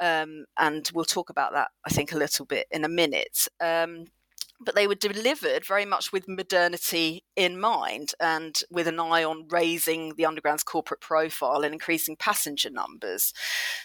Um, 0.00 0.44
and 0.58 0.90
we'll 0.92 1.04
talk 1.04 1.30
about 1.30 1.52
that, 1.52 1.68
I 1.86 1.90
think, 1.90 2.12
a 2.12 2.18
little 2.18 2.44
bit 2.44 2.66
in 2.70 2.84
a 2.84 2.88
minute. 2.88 3.48
Um, 3.60 4.06
but 4.64 4.74
they 4.74 4.86
were 4.86 4.94
delivered 4.94 5.64
very 5.66 5.84
much 5.84 6.12
with 6.12 6.28
modernity 6.28 7.24
in 7.36 7.60
mind 7.60 8.12
and 8.20 8.60
with 8.70 8.86
an 8.86 9.00
eye 9.00 9.24
on 9.24 9.46
raising 9.48 10.14
the 10.16 10.26
underground's 10.26 10.62
corporate 10.62 11.00
profile 11.00 11.62
and 11.62 11.72
increasing 11.72 12.16
passenger 12.16 12.70
numbers. 12.70 13.32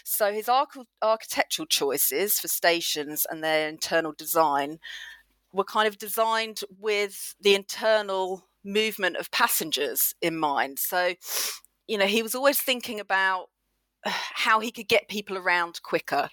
So 0.04 0.32
his 0.32 0.48
arch- 0.48 0.76
architectural 1.02 1.66
choices 1.66 2.38
for 2.38 2.48
stations 2.48 3.26
and 3.30 3.42
their 3.42 3.68
internal 3.68 4.12
design 4.12 4.78
were 5.52 5.64
kind 5.64 5.88
of 5.88 5.98
designed 5.98 6.60
with 6.78 7.34
the 7.40 7.54
internal 7.54 8.48
movement 8.64 9.16
of 9.16 9.30
passengers 9.30 10.14
in 10.20 10.36
mind. 10.36 10.78
So, 10.78 11.14
you 11.86 11.98
know, 11.98 12.06
he 12.06 12.22
was 12.22 12.34
always 12.34 12.60
thinking 12.60 13.00
about 13.00 13.46
uh, 14.04 14.10
how 14.12 14.60
he 14.60 14.70
could 14.70 14.88
get 14.88 15.08
people 15.08 15.36
around 15.36 15.80
quicker 15.82 16.28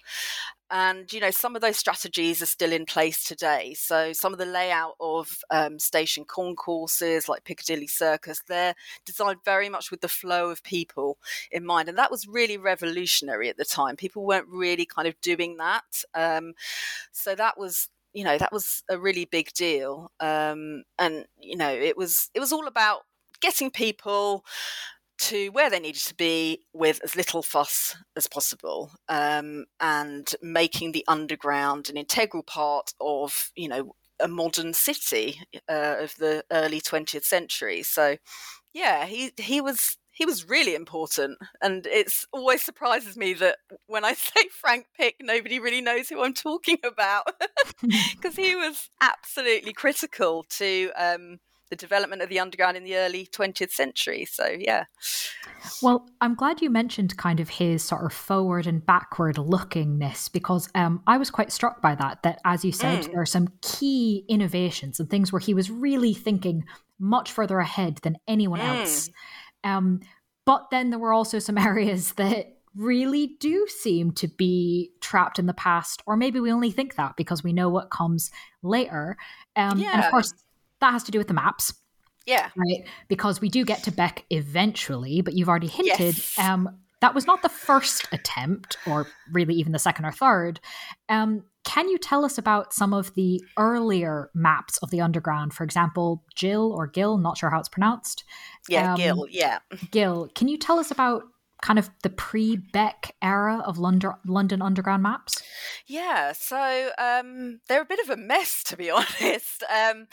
and 0.70 1.12
you 1.12 1.20
know 1.20 1.30
some 1.30 1.54
of 1.54 1.62
those 1.62 1.76
strategies 1.76 2.42
are 2.42 2.46
still 2.46 2.72
in 2.72 2.86
place 2.86 3.24
today. 3.24 3.74
So 3.74 4.12
some 4.12 4.32
of 4.32 4.38
the 4.38 4.46
layout 4.46 4.94
of 5.00 5.38
um, 5.50 5.78
station 5.78 6.24
concourses 6.24 7.28
like 7.28 7.44
piccadilly 7.44 7.86
circus 7.86 8.42
they're 8.48 8.74
designed 9.04 9.38
very 9.44 9.68
much 9.68 9.90
with 9.90 10.00
the 10.00 10.08
flow 10.08 10.50
of 10.50 10.62
people 10.62 11.18
in 11.50 11.64
mind 11.64 11.88
and 11.88 11.98
that 11.98 12.10
was 12.10 12.26
really 12.26 12.58
revolutionary 12.58 13.48
at 13.48 13.56
the 13.56 13.64
time. 13.64 13.96
People 13.96 14.24
weren't 14.24 14.48
really 14.48 14.86
kind 14.86 15.08
of 15.08 15.20
doing 15.20 15.56
that 15.58 16.02
um, 16.14 16.54
so 17.12 17.34
that 17.34 17.58
was 17.58 17.88
you 18.12 18.24
know 18.24 18.38
that 18.38 18.52
was 18.52 18.82
a 18.88 18.98
really 18.98 19.26
big 19.26 19.52
deal 19.52 20.10
um, 20.20 20.82
and 20.98 21.26
you 21.40 21.56
know 21.56 21.70
it 21.70 21.96
was 21.96 22.30
it 22.34 22.40
was 22.40 22.52
all 22.52 22.66
about 22.66 23.02
getting 23.40 23.70
people 23.70 24.44
to 25.18 25.48
where 25.48 25.70
they 25.70 25.80
needed 25.80 26.02
to 26.02 26.14
be 26.14 26.60
with 26.72 27.00
as 27.02 27.16
little 27.16 27.42
fuss 27.42 27.96
as 28.16 28.26
possible 28.26 28.90
um, 29.08 29.64
and 29.80 30.34
making 30.42 30.92
the 30.92 31.04
underground 31.08 31.88
an 31.88 31.96
integral 31.96 32.42
part 32.42 32.92
of 33.00 33.50
you 33.56 33.68
know 33.68 33.94
a 34.20 34.28
modern 34.28 34.72
city 34.72 35.40
uh, 35.68 35.96
of 36.00 36.14
the 36.16 36.42
early 36.50 36.80
20th 36.80 37.24
century. 37.24 37.82
So 37.82 38.16
yeah 38.76 39.06
he 39.06 39.32
he 39.38 39.60
was 39.60 39.96
he 40.12 40.26
was 40.26 40.48
really 40.48 40.74
important 40.74 41.38
and 41.62 41.86
it's 41.86 42.26
always 42.32 42.62
surprises 42.62 43.16
me 43.16 43.32
that 43.34 43.56
when 43.86 44.04
i 44.04 44.12
say 44.14 44.48
frank 44.50 44.86
pick 44.96 45.16
nobody 45.20 45.58
really 45.58 45.80
knows 45.80 46.08
who 46.08 46.22
i'm 46.22 46.34
talking 46.34 46.78
about. 46.84 47.24
Because 48.16 48.36
he 48.36 48.56
was 48.56 48.88
absolutely 49.00 49.72
critical 49.72 50.44
to 50.50 50.90
um, 50.96 51.38
the 51.70 51.76
development 51.76 52.22
of 52.22 52.28
the 52.28 52.38
underground 52.38 52.76
in 52.76 52.84
the 52.84 52.96
early 52.96 53.26
20th 53.26 53.70
century. 53.70 54.24
So, 54.24 54.46
yeah. 54.46 54.84
Well, 55.82 56.08
I'm 56.20 56.34
glad 56.34 56.62
you 56.62 56.70
mentioned 56.70 57.16
kind 57.16 57.40
of 57.40 57.48
his 57.48 57.82
sort 57.82 58.04
of 58.04 58.12
forward 58.12 58.66
and 58.66 58.84
backward 58.84 59.36
lookingness 59.36 60.30
because 60.32 60.68
um, 60.74 61.02
I 61.06 61.16
was 61.18 61.30
quite 61.30 61.52
struck 61.52 61.82
by 61.82 61.94
that. 61.96 62.22
That, 62.22 62.40
as 62.44 62.64
you 62.64 62.72
said, 62.72 63.00
mm. 63.00 63.12
there 63.12 63.20
are 63.20 63.26
some 63.26 63.48
key 63.62 64.24
innovations 64.28 65.00
and 65.00 65.10
things 65.10 65.32
where 65.32 65.40
he 65.40 65.54
was 65.54 65.70
really 65.70 66.14
thinking 66.14 66.64
much 66.98 67.32
further 67.32 67.58
ahead 67.58 67.98
than 68.02 68.16
anyone 68.28 68.60
mm. 68.60 68.80
else. 68.80 69.10
Um, 69.64 70.00
but 70.44 70.70
then 70.70 70.90
there 70.90 70.98
were 70.98 71.12
also 71.12 71.38
some 71.38 71.58
areas 71.58 72.12
that 72.12 72.52
really 72.76 73.36
do 73.40 73.66
seem 73.68 74.12
to 74.12 74.28
be 74.28 74.92
trapped 75.00 75.38
in 75.38 75.46
the 75.46 75.54
past, 75.54 76.02
or 76.06 76.16
maybe 76.16 76.38
we 76.40 76.52
only 76.52 76.70
think 76.70 76.94
that 76.96 77.16
because 77.16 77.42
we 77.42 77.52
know 77.52 77.68
what 77.68 77.90
comes 77.90 78.30
later. 78.62 79.16
Um, 79.56 79.78
yeah. 79.78 79.92
And 79.94 80.04
of 80.04 80.10
course, 80.10 80.32
that 80.80 80.92
has 80.92 81.02
to 81.04 81.10
do 81.10 81.18
with 81.18 81.28
the 81.28 81.34
maps. 81.34 81.72
Yeah. 82.26 82.50
Right. 82.56 82.84
Because 83.08 83.40
we 83.40 83.48
do 83.48 83.64
get 83.64 83.84
to 83.84 83.92
Beck 83.92 84.24
eventually, 84.30 85.20
but 85.20 85.34
you've 85.34 85.48
already 85.48 85.68
hinted 85.68 86.16
yes. 86.16 86.38
um, 86.38 86.68
that 87.00 87.14
was 87.14 87.26
not 87.26 87.42
the 87.42 87.48
first 87.48 88.08
attempt, 88.12 88.78
or 88.86 89.06
really 89.30 89.54
even 89.54 89.72
the 89.72 89.78
second 89.78 90.06
or 90.06 90.12
third. 90.12 90.60
Um, 91.08 91.44
can 91.64 91.88
you 91.88 91.98
tell 91.98 92.24
us 92.24 92.38
about 92.38 92.72
some 92.72 92.94
of 92.94 93.12
the 93.14 93.42
earlier 93.58 94.30
maps 94.34 94.78
of 94.78 94.90
the 94.90 95.00
underground? 95.00 95.52
For 95.52 95.64
example, 95.64 96.24
Jill 96.34 96.72
or 96.72 96.86
Gill, 96.86 97.18
not 97.18 97.36
sure 97.36 97.50
how 97.50 97.58
it's 97.58 97.68
pronounced. 97.68 98.24
Yeah, 98.68 98.92
um, 98.92 98.96
Gill, 98.96 99.26
yeah. 99.30 99.58
Gill. 99.90 100.30
Can 100.34 100.48
you 100.48 100.56
tell 100.56 100.78
us 100.78 100.90
about 100.90 101.24
kind 101.62 101.78
of 101.78 101.90
the 102.02 102.10
pre-Beck 102.10 103.14
era 103.22 103.62
of 103.64 103.78
London 103.78 104.12
London 104.26 104.62
Underground 104.62 105.02
maps? 105.02 105.42
Yeah, 105.86 106.32
so 106.32 106.90
um, 106.98 107.60
they're 107.68 107.82
a 107.82 107.86
bit 107.86 108.00
of 108.00 108.10
a 108.10 108.16
mess, 108.16 108.62
to 108.64 108.76
be 108.76 108.90
honest. 108.90 109.64
Um, 109.64 110.06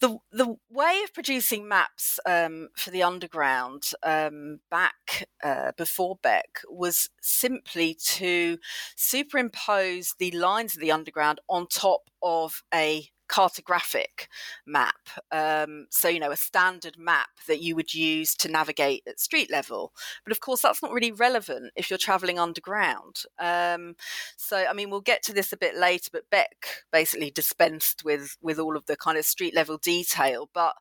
the 0.00 0.18
the 0.30 0.56
way 0.70 1.00
of 1.04 1.12
producing 1.12 1.66
maps 1.68 2.20
um, 2.26 2.68
for 2.76 2.90
the 2.90 3.02
Underground 3.02 3.90
um, 4.02 4.60
back 4.70 5.28
uh, 5.42 5.72
before 5.76 6.18
Beck 6.22 6.62
was 6.68 7.10
simply 7.20 7.94
to 7.94 8.58
superimpose 8.96 10.14
the 10.18 10.30
lines 10.32 10.74
of 10.74 10.80
the 10.80 10.92
Underground 10.92 11.40
on 11.48 11.66
top 11.66 12.10
of 12.22 12.62
a 12.72 13.08
cartographic 13.28 14.28
map. 14.66 15.08
Um, 15.30 15.86
so, 15.90 16.08
you 16.08 16.20
know, 16.20 16.30
a 16.30 16.36
standard 16.36 16.98
map 16.98 17.28
that 17.46 17.60
you 17.60 17.76
would 17.76 17.94
use 17.94 18.34
to 18.36 18.48
navigate 18.48 19.02
at 19.06 19.20
street 19.20 19.50
level. 19.50 19.92
But 20.24 20.32
of 20.32 20.40
course, 20.40 20.62
that's 20.62 20.82
not 20.82 20.92
really 20.92 21.12
relevant 21.12 21.72
if 21.76 21.90
you're 21.90 21.98
traveling 21.98 22.38
underground. 22.38 23.22
Um, 23.38 23.94
so, 24.36 24.64
I 24.68 24.72
mean, 24.72 24.90
we'll 24.90 25.00
get 25.00 25.22
to 25.24 25.32
this 25.32 25.52
a 25.52 25.56
bit 25.56 25.76
later, 25.76 26.10
but 26.12 26.30
Beck 26.30 26.84
basically 26.92 27.30
dispensed 27.30 28.04
with, 28.04 28.36
with 28.40 28.58
all 28.58 28.76
of 28.76 28.86
the 28.86 28.96
kind 28.96 29.18
of 29.18 29.24
street 29.24 29.54
level 29.54 29.78
detail. 29.78 30.48
But 30.52 30.74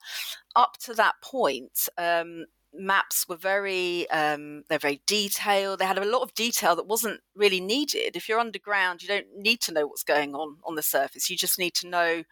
up 0.55 0.77
to 0.83 0.93
that 0.95 1.15
point, 1.21 1.87
um, 1.97 2.45
maps 2.77 3.27
were 3.27 3.37
very 3.37 4.09
um, 4.11 4.63
they're 4.69 4.79
very 4.79 5.01
detailed. 5.07 5.79
They 5.79 5.85
had 5.85 5.97
a 5.97 6.05
lot 6.05 6.21
of 6.21 6.33
detail 6.33 6.75
that 6.75 6.87
wasn't 6.87 7.21
really 7.35 7.59
needed. 7.61 8.15
If 8.15 8.29
you're 8.29 8.39
underground 8.39 9.01
you 9.01 9.07
don't 9.07 9.27
need 9.35 9.61
to 9.61 9.73
know 9.73 9.87
what's 9.87 10.03
going 10.03 10.35
on 10.35 10.57
on 10.65 10.75
the 10.75 10.83
surface. 10.83 11.29
You 11.29 11.37
just 11.37 11.59
need 11.59 11.73
to 11.75 11.87
know 11.87 12.23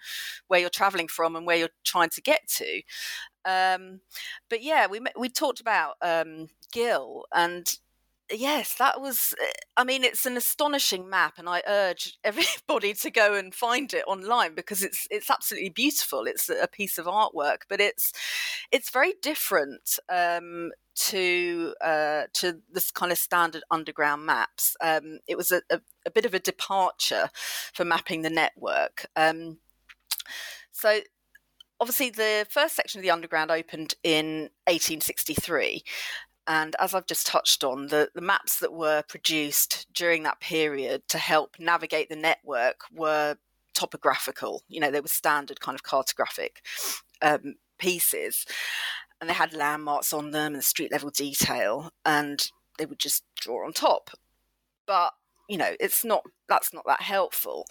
where 0.48 0.60
you're 0.60 0.70
traveling 0.70 1.08
from 1.08 1.36
and 1.36 1.46
where 1.46 1.58
you're 1.58 1.70
trying 1.84 2.10
to 2.10 2.22
get 2.22 2.48
to. 2.58 2.82
Um, 3.46 4.02
but 4.50 4.64
yeah 4.64 4.88
we 4.88 5.02
we 5.18 5.30
talked 5.30 5.60
about 5.60 5.96
um, 6.02 6.48
gill 6.72 7.26
and 7.34 7.78
yes, 8.32 8.76
that 8.76 9.02
was. 9.02 9.34
Eh, 9.42 9.52
I 9.78 9.84
mean, 9.84 10.04
it's 10.04 10.26
an 10.26 10.38
astonishing 10.38 11.10
map, 11.10 11.34
and 11.38 11.48
I 11.50 11.62
urge 11.68 12.18
everybody 12.24 12.94
to 12.94 13.12
go 13.12 13.36
and 13.36 13.54
find 13.54 13.94
it 13.94 14.04
online 14.08 14.56
because 14.56 14.84
it's 14.84 15.08
it's 15.10 15.30
absolutely 15.30 15.70
beautiful. 15.70 16.26
It's 16.26 16.50
a 16.50 16.68
piece 16.68 16.98
of 16.98 17.06
artwork, 17.06 17.64
but 17.70 17.80
it's 17.82 18.14
it's 18.72 18.90
very 18.90 19.14
different 19.22 20.00
um, 20.10 20.72
to 20.96 21.74
uh, 21.82 22.24
to 22.34 22.62
this 22.72 22.92
kind 22.92 23.12
of 23.12 23.18
standard 23.18 23.64
underground 23.72 24.26
maps. 24.26 24.76
Um, 24.82 25.20
it 25.28 25.38
was 25.38 25.52
a, 25.52 25.62
a, 25.70 25.82
a, 26.06 26.12
bit 26.12 26.26
of 26.26 26.34
a 26.34 26.40
departure 26.40 27.30
for 27.74 27.86
mapping 27.86 28.22
the 28.22 28.30
network. 28.30 29.06
Um, 29.16 29.60
so 30.72 31.00
obviously 31.80 32.10
the 32.10 32.46
first 32.50 32.76
section 32.76 33.00
of 33.00 33.04
the 33.04 33.12
underground 33.12 33.52
opened 33.52 33.96
in 34.04 34.50
1863 34.68 35.84
and 36.48 36.76
as 36.80 36.94
I've 36.94 37.08
just 37.08 37.28
touched 37.28 37.64
on, 37.64 37.88
the, 37.88 38.10
the 38.14 38.22
maps 38.22 38.60
that 38.60 38.74
were 38.74 39.04
produced 39.08 39.88
during 39.94 40.24
that 40.24 40.40
period 40.40 41.04
to 41.10 41.18
help 41.18 41.56
navigate 41.60 42.10
the 42.10 42.16
network 42.16 42.82
were 42.94 43.36
topographical. 43.74 44.62
You 44.68 44.80
know, 44.80 44.92
they 44.92 45.02
were 45.02 45.08
standard 45.08 45.60
kind 45.60 45.76
of 45.76 45.84
cartographic 45.84 46.58
um, 47.22 47.56
pieces, 47.80 48.46
and 49.20 49.30
they 49.30 49.34
had 49.34 49.54
landmarks 49.54 50.14
on 50.14 50.32
them 50.32 50.54
and 50.54 50.64
street 50.64 50.92
level 50.92 51.10
detail, 51.10 51.92
and 52.06 52.50
they 52.78 52.86
would 52.86 53.00
just 53.00 53.24
draw 53.40 53.66
on 53.66 53.74
top. 53.74 54.12
But 54.86 55.14
you 55.50 55.58
know, 55.58 55.76
it's 55.80 56.06
not 56.06 56.24
that's 56.48 56.74
not 56.74 56.86
that 56.86 57.02
helpful. 57.02 57.66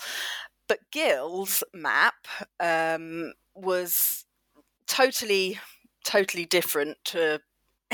But 0.68 0.78
Gill's 0.90 1.62
map 1.74 2.26
um, 2.58 3.34
was 3.54 4.24
totally, 4.86 5.58
totally 6.04 6.46
different 6.46 6.96
to 7.06 7.40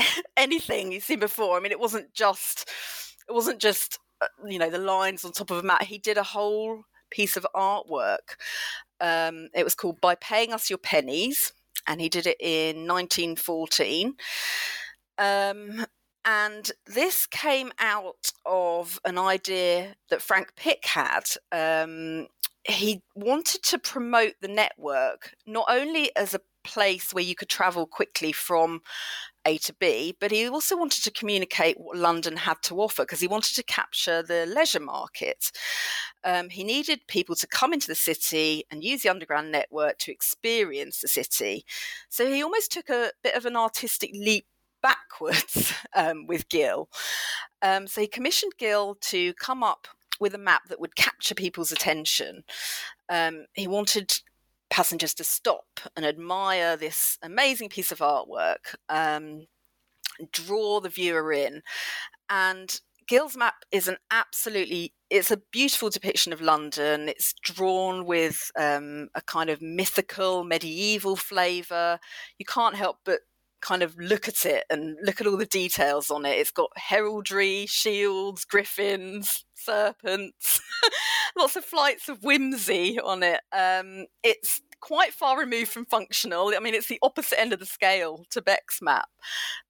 anything 0.37 0.91
you've 0.91 1.03
seen 1.03 1.19
before. 1.19 1.57
I 1.57 1.59
mean, 1.59 1.71
it 1.71 1.79
wasn't 1.79 2.13
just 2.13 2.69
it 3.27 3.33
wasn't 3.33 3.59
just 3.59 3.99
uh, 4.21 4.27
you 4.47 4.59
know 4.59 4.69
the 4.69 4.77
lines 4.77 5.25
on 5.25 5.31
top 5.31 5.51
of 5.51 5.57
a 5.57 5.63
mat. 5.63 5.83
He 5.83 5.97
did 5.97 6.17
a 6.17 6.23
whole 6.23 6.83
piece 7.09 7.37
of 7.37 7.45
artwork. 7.55 8.37
Um, 8.99 9.49
it 9.53 9.63
was 9.63 9.75
called 9.75 10.01
"By 10.01 10.15
Paying 10.15 10.53
Us 10.53 10.69
Your 10.69 10.79
Pennies," 10.79 11.53
and 11.87 12.01
he 12.01 12.09
did 12.09 12.27
it 12.27 12.37
in 12.39 12.87
1914. 12.87 14.15
Um, 15.17 15.85
and 16.23 16.71
this 16.85 17.25
came 17.25 17.71
out 17.79 18.31
of 18.45 18.99
an 19.05 19.17
idea 19.17 19.95
that 20.09 20.21
Frank 20.21 20.53
Pick 20.55 20.85
had. 20.85 21.23
Um, 21.51 22.27
he 22.63 23.01
wanted 23.15 23.63
to 23.63 23.79
promote 23.79 24.33
the 24.39 24.47
network 24.47 25.33
not 25.47 25.65
only 25.67 26.15
as 26.15 26.35
a 26.35 26.41
place 26.63 27.13
where 27.13 27.23
you 27.23 27.33
could 27.33 27.49
travel 27.49 27.87
quickly 27.87 28.31
from 28.31 28.81
A 29.45 29.57
to 29.59 29.73
B, 29.73 30.15
but 30.19 30.31
he 30.31 30.47
also 30.47 30.77
wanted 30.77 31.03
to 31.03 31.11
communicate 31.11 31.79
what 31.79 31.97
London 31.97 32.37
had 32.37 32.61
to 32.63 32.79
offer 32.79 33.03
because 33.03 33.19
he 33.19 33.27
wanted 33.27 33.55
to 33.55 33.63
capture 33.63 34.21
the 34.21 34.45
leisure 34.45 34.79
market. 34.79 35.51
Um, 36.23 36.49
he 36.49 36.63
needed 36.63 37.07
people 37.07 37.35
to 37.35 37.47
come 37.47 37.73
into 37.73 37.87
the 37.87 37.95
city 37.95 38.65
and 38.69 38.83
use 38.83 39.01
the 39.01 39.09
underground 39.09 39.51
network 39.51 39.97
to 39.99 40.11
experience 40.11 41.01
the 41.01 41.07
city. 41.07 41.65
So 42.09 42.31
he 42.31 42.43
almost 42.43 42.71
took 42.71 42.89
a 42.89 43.11
bit 43.23 43.35
of 43.35 43.45
an 43.45 43.55
artistic 43.55 44.11
leap 44.13 44.45
backwards 44.81 45.73
um, 45.95 46.27
with 46.27 46.49
Gill. 46.49 46.89
Um, 47.61 47.87
so 47.87 48.01
he 48.01 48.07
commissioned 48.07 48.53
Gill 48.57 48.95
to 49.01 49.33
come 49.35 49.63
up 49.63 49.87
with 50.19 50.35
a 50.35 50.39
map 50.39 50.69
that 50.69 50.79
would 50.79 50.95
capture 50.95 51.33
people's 51.33 51.71
attention. 51.71 52.43
Um, 53.09 53.45
he 53.53 53.67
wanted 53.67 54.13
passengers 54.71 55.13
to 55.15 55.23
stop 55.23 55.79
and 55.95 56.05
admire 56.05 56.75
this 56.75 57.17
amazing 57.21 57.69
piece 57.69 57.91
of 57.91 57.99
artwork, 57.99 58.75
um, 58.89 59.45
draw 60.31 60.79
the 60.79 60.89
viewer 60.89 61.31
in. 61.31 61.61
And 62.29 62.79
Gill's 63.07 63.35
map 63.35 63.55
is 63.71 63.87
an 63.87 63.97
absolutely 64.09 64.93
it's 65.09 65.29
a 65.29 65.41
beautiful 65.51 65.89
depiction 65.89 66.31
of 66.31 66.39
London. 66.39 67.09
It's 67.09 67.33
drawn 67.43 68.05
with 68.05 68.49
um, 68.57 69.09
a 69.13 69.21
kind 69.21 69.49
of 69.49 69.61
mythical, 69.61 70.45
medieval 70.45 71.17
flavour. 71.17 71.99
You 72.39 72.45
can't 72.45 72.75
help 72.75 72.99
but 73.03 73.19
kind 73.61 73.83
of 73.83 73.97
look 73.97 74.27
at 74.27 74.45
it 74.45 74.63
and 74.69 74.97
look 75.03 75.21
at 75.21 75.27
all 75.27 75.37
the 75.37 75.45
details 75.45 76.09
on 76.09 76.25
it. 76.25 76.37
It's 76.37 76.51
got 76.51 76.71
heraldry, 76.75 77.65
shields, 77.67 78.45
griffins, 78.45 79.45
serpents, 79.53 80.61
lots 81.37 81.55
of 81.55 81.65
flights 81.65 82.09
of 82.09 82.23
whimsy 82.23 82.99
on 82.99 83.23
it. 83.23 83.41
Um, 83.51 84.07
it's 84.23 84.61
quite 84.81 85.13
far 85.13 85.39
removed 85.39 85.71
from 85.71 85.85
functional. 85.85 86.51
I 86.55 86.59
mean, 86.59 86.73
it's 86.73 86.87
the 86.87 86.99
opposite 87.01 87.39
end 87.39 87.53
of 87.53 87.59
the 87.59 87.65
scale 87.65 88.25
to 88.31 88.41
Beck's 88.41 88.81
map, 88.81 89.09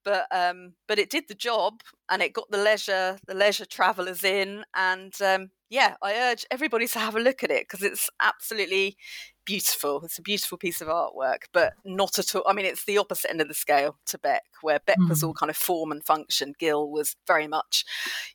but 0.03 0.25
um, 0.31 0.73
but 0.87 0.99
it 0.99 1.09
did 1.09 1.27
the 1.27 1.35
job, 1.35 1.81
and 2.09 2.21
it 2.21 2.33
got 2.33 2.49
the 2.49 2.57
leisure 2.57 3.17
the 3.27 3.35
leisure 3.35 3.65
travellers 3.65 4.23
in, 4.23 4.63
and 4.75 5.13
um, 5.21 5.51
yeah, 5.69 5.95
I 6.01 6.15
urge 6.15 6.45
everybody 6.49 6.87
to 6.87 6.99
have 6.99 7.15
a 7.15 7.19
look 7.19 7.43
at 7.43 7.51
it 7.51 7.67
because 7.67 7.83
it's 7.83 8.09
absolutely 8.21 8.97
beautiful. 9.45 10.01
It's 10.03 10.19
a 10.19 10.21
beautiful 10.21 10.57
piece 10.57 10.81
of 10.81 10.87
artwork, 10.87 11.43
but 11.53 11.73
not 11.85 12.19
at 12.19 12.35
all. 12.35 12.43
I 12.47 12.53
mean, 12.53 12.65
it's 12.65 12.85
the 12.85 12.97
opposite 12.97 13.29
end 13.29 13.41
of 13.41 13.47
the 13.47 13.53
scale 13.53 13.97
to 14.07 14.17
Beck, 14.17 14.43
where 14.61 14.79
Beck 14.85 14.99
mm. 14.99 15.09
was 15.09 15.23
all 15.23 15.33
kind 15.33 15.49
of 15.49 15.57
form 15.57 15.91
and 15.91 16.03
function. 16.03 16.53
Gill 16.59 16.89
was 16.89 17.15
very 17.27 17.47
much, 17.47 17.85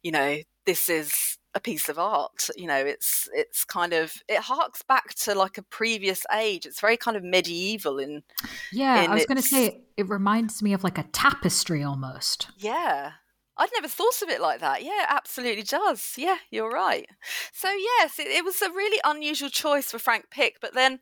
you 0.02 0.12
know, 0.12 0.38
this 0.64 0.88
is 0.88 1.35
a 1.56 1.60
piece 1.60 1.88
of 1.88 1.98
art. 1.98 2.48
You 2.54 2.68
know, 2.68 2.76
it's 2.76 3.28
it's 3.32 3.64
kind 3.64 3.92
of 3.92 4.12
it 4.28 4.40
harks 4.40 4.82
back 4.82 5.14
to 5.14 5.34
like 5.34 5.58
a 5.58 5.62
previous 5.62 6.24
age. 6.32 6.66
It's 6.66 6.80
very 6.80 6.98
kind 6.98 7.16
of 7.16 7.24
medieval 7.24 7.98
in. 7.98 8.22
Yeah, 8.70 9.02
in 9.02 9.10
I 9.10 9.14
was 9.14 9.26
going 9.26 9.40
to 9.40 9.42
say 9.42 9.80
it 9.96 10.08
reminds 10.08 10.62
me 10.62 10.74
of 10.74 10.84
like 10.84 10.98
a 10.98 11.04
tapestry 11.04 11.82
almost. 11.82 12.48
Yeah, 12.58 13.12
I'd 13.58 13.70
never 13.74 13.88
thought 13.88 14.20
of 14.22 14.28
it 14.28 14.40
like 14.40 14.60
that. 14.60 14.82
Yeah, 14.82 15.06
absolutely 15.08 15.62
does. 15.62 16.14
Yeah, 16.16 16.36
you're 16.50 16.70
right. 16.70 17.06
So 17.52 17.70
yes, 17.70 18.18
it, 18.18 18.26
it, 18.26 18.44
was 18.44 18.60
a 18.60 18.70
really 18.70 19.00
unusual 19.04 19.48
choice 19.48 19.90
for 19.90 19.98
Frank 19.98 20.26
Pick, 20.30 20.58
but 20.60 20.74
then, 20.74 21.00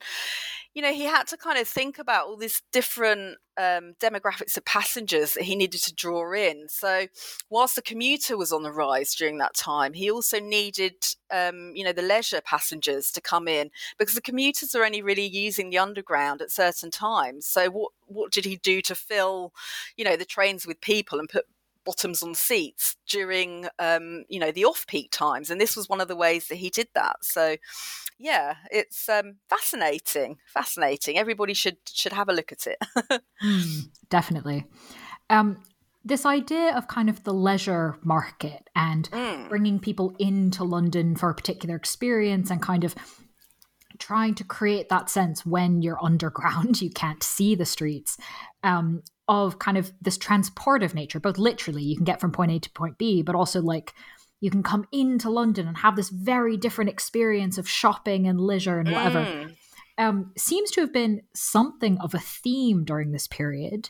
you 0.73 0.81
know, 0.81 0.93
he 0.93 1.05
had 1.05 1.27
to 1.29 1.37
kind 1.37 1.59
of 1.59 1.67
think 1.67 1.99
about 1.99 2.27
all 2.27 2.37
these 2.37 2.63
different 2.73 3.39
um, 3.57 3.95
demographics 4.01 4.57
of 4.57 4.65
passengers 4.65 5.35
that 5.35 5.45
he 5.45 5.57
needed 5.57 5.81
to 5.83 5.95
draw 5.95 6.33
in. 6.33 6.69
So 6.69 7.07
whilst 7.51 7.75
the 7.75 7.83
commuter 7.83 8.37
was 8.37 8.53
on 8.53 8.63
the 8.63 8.73
rise 8.73 9.15
during 9.15 9.39
that 9.39 9.55
time, 9.55 9.93
he 9.93 10.11
also 10.11 10.39
needed, 10.39 10.95
um, 11.33 11.73
you 11.75 11.85
know, 11.85 11.93
the 11.93 12.03
leisure 12.03 12.41
passengers 12.41 13.11
to 13.13 13.21
come 13.21 13.49
in 13.49 13.71
because 13.99 14.15
the 14.15 14.21
commuters 14.21 14.75
are 14.75 14.85
only 14.85 15.03
really 15.03 15.27
using 15.27 15.71
the 15.71 15.79
underground 15.79 16.41
at 16.41 16.53
certain 16.53 16.91
times. 16.91 17.47
So 17.47 17.69
what 17.71 17.93
what 18.07 18.31
did 18.31 18.45
he 18.45 18.57
do 18.57 18.83
to 18.83 18.95
fill, 18.95 19.53
you 19.97 20.05
know, 20.05 20.17
the 20.17 20.25
trains 20.25 20.67
with 20.67 20.81
people 20.81 21.19
and 21.19 21.29
put 21.29 21.47
bottoms 21.85 22.23
on 22.23 22.35
seats 22.35 22.97
during 23.09 23.67
um, 23.79 24.25
you 24.29 24.39
know 24.39 24.51
the 24.51 24.65
off-peak 24.65 25.11
times 25.11 25.51
and 25.51 25.61
this 25.61 25.77
was 25.77 25.89
one 25.89 26.01
of 26.01 26.09
the 26.09 26.17
ways 26.17 26.49
that 26.49 26.57
he 26.57 26.71
did 26.71 26.89
that. 26.95 27.17
So 27.23 27.57
yeah 28.19 28.55
it's 28.71 29.09
um, 29.09 29.37
fascinating 29.49 30.39
fascinating. 30.47 31.19
Everybody 31.19 31.55
should 31.55 31.79
should 31.89 32.13
have 32.13 32.29
a 32.29 32.33
look 32.33 32.53
at 32.53 32.67
it. 32.67 33.23
Mm, 33.45 33.91
definitely. 34.09 34.65
Um, 35.29 35.59
this 36.05 36.27
idea 36.27 36.77
of 36.77 36.87
kind 36.87 37.09
of 37.09 37.25
the 37.25 37.33
leisure 37.33 37.97
market 38.03 38.69
and 38.77 39.11
mm. 39.11 39.49
bringing 39.49 39.81
people 39.81 40.15
into 40.19 40.63
london 40.63 41.17
for 41.17 41.31
a 41.31 41.35
particular 41.35 41.75
experience 41.75 42.51
and 42.51 42.61
kind 42.61 42.85
of 42.85 42.95
trying 43.99 44.35
to 44.35 44.45
create 44.45 44.89
that 44.89 45.09
sense 45.09 45.47
when 45.47 45.81
you're 45.83 45.99
underground 46.03 46.81
you 46.81 46.91
can't 46.91 47.23
see 47.23 47.55
the 47.55 47.65
streets 47.65 48.19
um, 48.63 49.03
of 49.29 49.59
kind 49.59 49.79
of 49.79 49.93
this 50.03 50.19
transportive 50.19 50.95
nature, 50.95 51.21
both 51.21 51.39
literally, 51.39 51.83
you 51.83 51.97
can 51.97 52.05
get 52.05 52.21
from 52.21 52.33
point 52.33 52.53
A 52.53 52.59
to 52.59 52.71
point 52.71 52.99
B, 52.99 53.23
but 53.23 53.35
also 53.35 53.63
like 53.63 53.95
you 54.41 54.51
can 54.51 54.63
come 54.63 54.87
into 54.93 55.31
London 55.31 55.67
and 55.67 55.79
have 55.79 55.97
this 55.97 56.11
very 56.11 56.57
different 56.57 56.91
experience 56.91 57.57
of 57.57 57.69
shopping 57.69 58.27
and 58.27 58.41
leisure 58.41 58.79
and 58.79 58.91
whatever. 58.91 59.21
Mm. 59.21 59.57
Um, 59.97 60.33
seems 60.37 60.71
to 60.73 60.81
have 60.81 60.93
been 60.93 61.23
something 61.35 61.99
of 62.01 62.15
a 62.15 62.19
theme 62.19 62.85
during 62.85 63.13
this 63.13 63.27
period. 63.27 63.89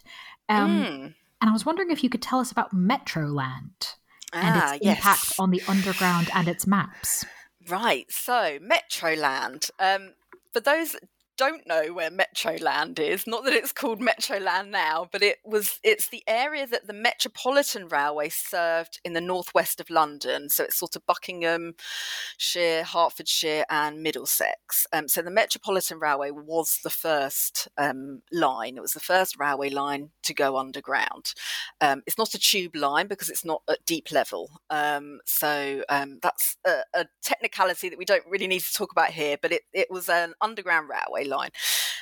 Um, 0.49 0.85
mm. 0.85 1.15
And 1.41 1.51
I 1.51 1.53
was 1.53 1.67
wondering 1.67 1.91
if 1.91 2.05
you 2.05 2.11
could 2.11 2.23
tell 2.23 2.39
us 2.39 2.53
about 2.53 2.75
Metroland 2.75 3.95
ah, 4.33 4.41
and 4.41 4.75
its 4.75 4.85
yes. 4.85 4.99
impact 4.99 5.33
on 5.39 5.51
the 5.51 5.63
underground 5.67 6.31
and 6.35 6.47
its 6.47 6.67
maps. 6.67 7.25
Right. 7.69 8.07
So, 8.11 8.59
Metroland. 8.61 9.71
Um, 9.79 10.13
for 10.53 10.61
those 10.61 10.95
don't 11.37 11.67
know 11.67 11.93
where 11.93 12.11
Metroland 12.11 12.99
is, 12.99 13.27
not 13.27 13.45
that 13.45 13.55
it's 13.55 13.73
called 13.73 14.01
Metroland 14.01 14.71
now, 14.71 15.09
but 15.11 15.23
it 15.23 15.39
was 15.45 15.81
it's 15.83 16.09
the 16.09 16.23
area 16.27 16.67
that 16.67 16.87
the 16.87 16.93
Metropolitan 16.93 17.89
Railway 17.89 18.29
served 18.29 19.01
in 19.05 19.13
the 19.13 19.21
northwest 19.21 19.81
of 19.81 19.91
London. 19.91 20.49
So 20.49 20.65
it's 20.65 20.79
sort 20.79 20.97
of 20.97 21.07
Buckinghamshire, 21.07 22.85
Hertfordshire, 22.85 23.65
and 23.69 24.03
Middlesex. 24.03 24.87
Um, 24.93 25.09
so 25.09 25.23
the 25.23 25.31
Metropolitan 25.31 25.99
Railway 25.99 26.31
was 26.31 26.79
the 26.83 26.91
first 26.91 27.69
um, 27.77 28.23
line. 28.33 28.77
It 28.77 28.83
was 28.83 28.93
the 28.93 29.01
first 29.01 29.39
railway 29.39 29.71
line 29.71 30.11
to 30.23 30.35
go 30.35 30.57
underground. 30.57 31.35
Um, 31.81 32.03
it's 32.07 32.19
not 32.19 32.35
a 32.35 32.39
tube 32.39 32.77
line 32.77 33.07
because 33.07 33.29
it's 33.29 33.45
not 33.45 33.63
at 33.69 33.85
deep 33.85 34.13
level. 34.13 34.61
Um, 34.71 35.21
so 35.27 35.83
um, 35.89 36.19
that's 36.23 36.57
a, 36.67 36.83
a 36.95 37.07
technicality 37.23 37.89
that 37.89 37.99
we 37.99 38.05
don't 38.05 38.27
really 38.29 38.47
need 38.47 38.61
to 38.63 38.73
talk 38.73 38.93
about 38.93 39.11
here. 39.11 39.37
But 39.41 39.53
it, 39.53 39.63
it 39.73 39.91
was 39.91 40.09
an 40.09 40.35
underground 40.41 40.89
railway 40.89 41.24
line. 41.29 41.51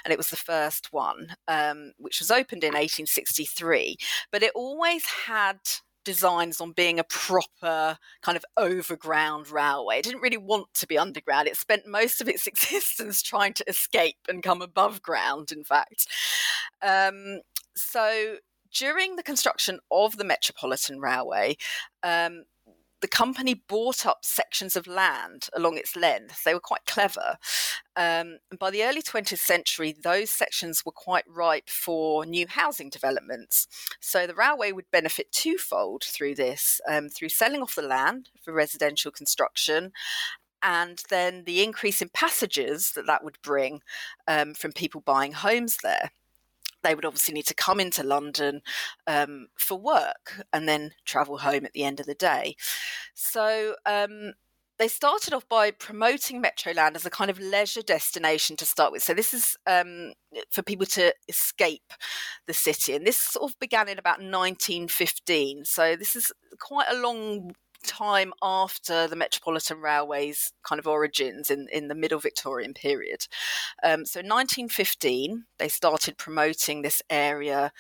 And 0.05 0.13
it 0.13 0.19
was 0.19 0.31
the 0.31 0.37
first 0.37 0.93
one, 0.93 1.37
um, 1.49 1.93
which 1.99 2.21
was 2.21 2.31
opened 2.31 2.65
in 2.65 2.75
1863. 2.75 3.97
But 4.31 4.43
it 4.43 4.53
always 4.55 5.05
had 5.27 5.59
designs 6.05 6.61
on 6.61 6.73
being 6.73 6.99
a 6.99 7.05
proper 7.05 7.97
kind 8.23 8.37
of 8.37 8.45
overground 8.57 9.51
railway. 9.51 9.99
It 9.99 10.05
didn't 10.05 10.23
really 10.23 10.37
want 10.37 10.75
to 10.75 10.87
be 10.87 10.99
underground. 10.99 11.49
It 11.49 11.57
spent 11.57 11.87
most 11.87 12.21
of 12.21 12.29
its 12.29 12.47
existence 12.47 13.23
trying 13.23 13.55
to 13.55 13.65
escape 13.69 14.19
and 14.29 14.43
come 14.43 14.63
above 14.63 15.03
ground, 15.03 15.53
in 15.53 15.65
fact. 15.65 16.07
Um, 16.83 17.41
so 17.77 18.37
during 18.73 19.17
the 19.17 19.23
construction 19.23 19.79
of 19.91 20.17
the 20.17 20.25
Metropolitan 20.25 20.99
Railway, 21.01 21.57
um, 22.03 22.45
the 23.03 23.09
company 23.09 23.53
bought 23.69 24.07
up 24.07 24.25
sections 24.25 24.77
of 24.77 24.87
land 24.87 25.49
along 25.55 25.77
its 25.77 25.97
length. 25.97 26.45
They 26.45 26.55
were 26.55 26.61
quite 26.61 26.87
clever. 26.87 27.37
Um, 27.97 28.39
and 28.51 28.59
by 28.59 28.71
the 28.71 28.85
early 28.85 29.03
20th 29.03 29.39
century, 29.39 29.95
those 30.03 30.31
sections 30.31 30.87
were 30.87 30.93
quite 30.93 31.25
ripe 31.29 31.69
for 31.69 32.25
new 32.25 32.47
housing 32.49 32.89
developments. 32.89 33.67
So 34.01 34.27
the 34.27 34.35
railway 34.35 34.73
would 34.73 34.91
benefit 34.91 35.33
twofold 35.33 36.05
through 36.05 36.37
this 36.37 36.81
um, 36.89 37.09
through 37.09 37.29
selling 37.29 37.61
off 37.61 37.75
the 37.75 37.83
land 37.83 38.31
for 38.43 38.55
residential 38.55 39.11
construction 39.11 39.93
and 40.63 41.03
then 41.09 41.43
the 41.45 41.63
increase 41.63 42.01
in 42.01 42.09
passengers 42.09 42.93
that 42.93 43.07
that 43.07 43.25
would 43.25 43.37
bring 43.43 43.81
um, 44.29 44.55
from 44.55 44.71
people 44.71 45.01
buying 45.01 45.33
homes 45.33 45.79
there 45.83 46.13
they 46.83 46.95
would 46.95 47.05
obviously 47.05 47.35
need 47.35 47.47
to 47.47 47.55
come 47.55 47.81
into 47.81 48.03
London 48.03 48.63
um, 49.07 49.49
for 49.57 49.79
work 49.79 50.43
and 50.53 50.69
then 50.69 50.93
travel 51.05 51.39
home 51.39 51.65
at 51.65 51.73
the 51.73 51.85
end 51.85 52.01
of 52.01 52.07
the 52.07 52.15
day. 52.15 52.57
So 53.15 53.77
um, 53.87 54.33
they 54.79 54.89
started 54.89 55.33
off 55.33 55.49
by 55.49 55.71
promoting 55.71 56.43
Metroland 56.43 56.97
as 56.97 57.07
a 57.07 57.11
kind 57.11 57.31
of 57.31 57.39
leisure 57.39 57.83
destination 57.83 58.57
to 58.57 58.67
start 58.67 58.91
with. 58.91 59.03
So 59.03 59.15
this 59.15 59.33
is 59.33 59.57
um, 59.67 60.13
for 60.51 60.63
people 60.63 60.87
to 60.87 61.15
escape 61.29 61.93
the 62.47 62.55
city, 62.55 62.95
and 62.95 63.07
this 63.07 63.17
sort 63.17 63.51
of 63.51 63.59
began 63.61 63.89
in 63.89 63.99
about 63.99 64.19
1915. 64.19 65.65
So 65.65 65.95
this 65.95 66.17
is 66.17 66.33
quite 66.59 66.89
a 66.91 67.01
long 67.01 67.53
time 67.83 68.33
after 68.43 69.07
the 69.07 69.17
Metropolitan 69.17 69.81
Railway's 69.81 70.53
kind 70.63 70.79
of 70.79 70.87
origins 70.87 71.51
in, 71.51 71.69
in 71.73 71.89
the 71.89 71.95
middle 71.95 72.19
Victorian 72.19 72.75
period. 72.75 73.27
Um, 73.83 74.05
so, 74.05 74.21
1915, 74.21 75.45
they 75.59 75.69
started 75.69 76.19
promoting 76.19 76.83
this 76.83 77.03
area 77.11 77.73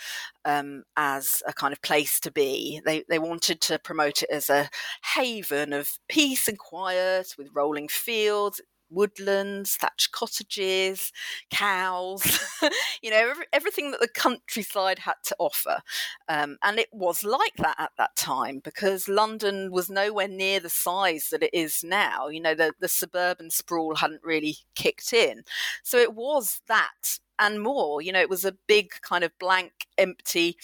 um, 0.44 0.84
as 0.96 1.42
a 1.46 1.52
kind 1.52 1.72
of 1.72 1.82
place 1.82 2.20
to 2.20 2.30
be. 2.30 2.80
They, 2.84 3.04
they 3.08 3.18
wanted 3.18 3.60
to 3.62 3.78
promote 3.78 4.22
it 4.22 4.30
as 4.30 4.50
a 4.50 4.68
haven 5.14 5.72
of 5.72 5.98
peace 6.08 6.48
and 6.48 6.58
quiet 6.58 7.34
with 7.38 7.48
rolling 7.54 7.88
fields 7.88 8.60
woodlands, 8.92 9.76
thatched 9.76 10.12
cottages, 10.12 11.12
cows, 11.50 12.40
you 13.02 13.10
know, 13.10 13.30
every, 13.30 13.46
everything 13.52 13.90
that 13.90 14.00
the 14.00 14.08
countryside 14.08 15.00
had 15.00 15.14
to 15.24 15.36
offer. 15.38 15.80
Um, 16.28 16.58
and 16.62 16.78
it 16.78 16.88
was 16.92 17.24
like 17.24 17.56
that 17.56 17.76
at 17.78 17.92
that 17.98 18.16
time 18.16 18.60
because 18.62 19.08
London 19.08 19.70
was 19.72 19.90
nowhere 19.90 20.28
near 20.28 20.60
the 20.60 20.68
size 20.70 21.28
that 21.30 21.42
it 21.42 21.50
is 21.52 21.82
now. 21.84 22.28
You 22.28 22.40
know, 22.40 22.54
the, 22.54 22.72
the 22.80 22.88
suburban 22.88 23.50
sprawl 23.50 23.96
hadn't 23.96 24.22
really 24.22 24.56
kicked 24.74 25.12
in. 25.12 25.44
So 25.82 25.98
it 25.98 26.14
was 26.14 26.60
that 26.68 27.18
and 27.38 27.62
more. 27.62 28.00
You 28.00 28.12
know, 28.12 28.20
it 28.20 28.30
was 28.30 28.44
a 28.44 28.56
big 28.66 28.90
kind 29.02 29.24
of 29.24 29.36
blank, 29.38 29.72
empty 29.98 30.56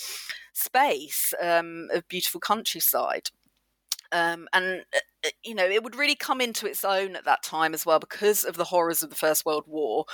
space 0.53 1.35
um, 1.43 1.89
of 1.93 2.09
beautiful 2.09 2.41
countryside. 2.41 3.31
Um, 4.13 4.49
and 4.53 4.83
uh, 4.95 4.99
uh, 5.27 5.31
you 5.45 5.55
know 5.55 5.65
it 5.67 5.83
would 5.85 5.97
really 5.97 6.15
come 6.17 6.41
into 6.41 6.67
its 6.67 6.85
own 6.85 7.17
at 7.17 7.25
that 7.25 7.43
time 7.43 7.75
as 7.75 7.85
well 7.85 7.99
because 7.99 8.45
of 8.45 8.57
the 8.57 8.65
horrors 8.65 9.03
of 9.03 9.11
the 9.11 9.17
First 9.17 9.45
World 9.45 9.65
War. 9.67 10.05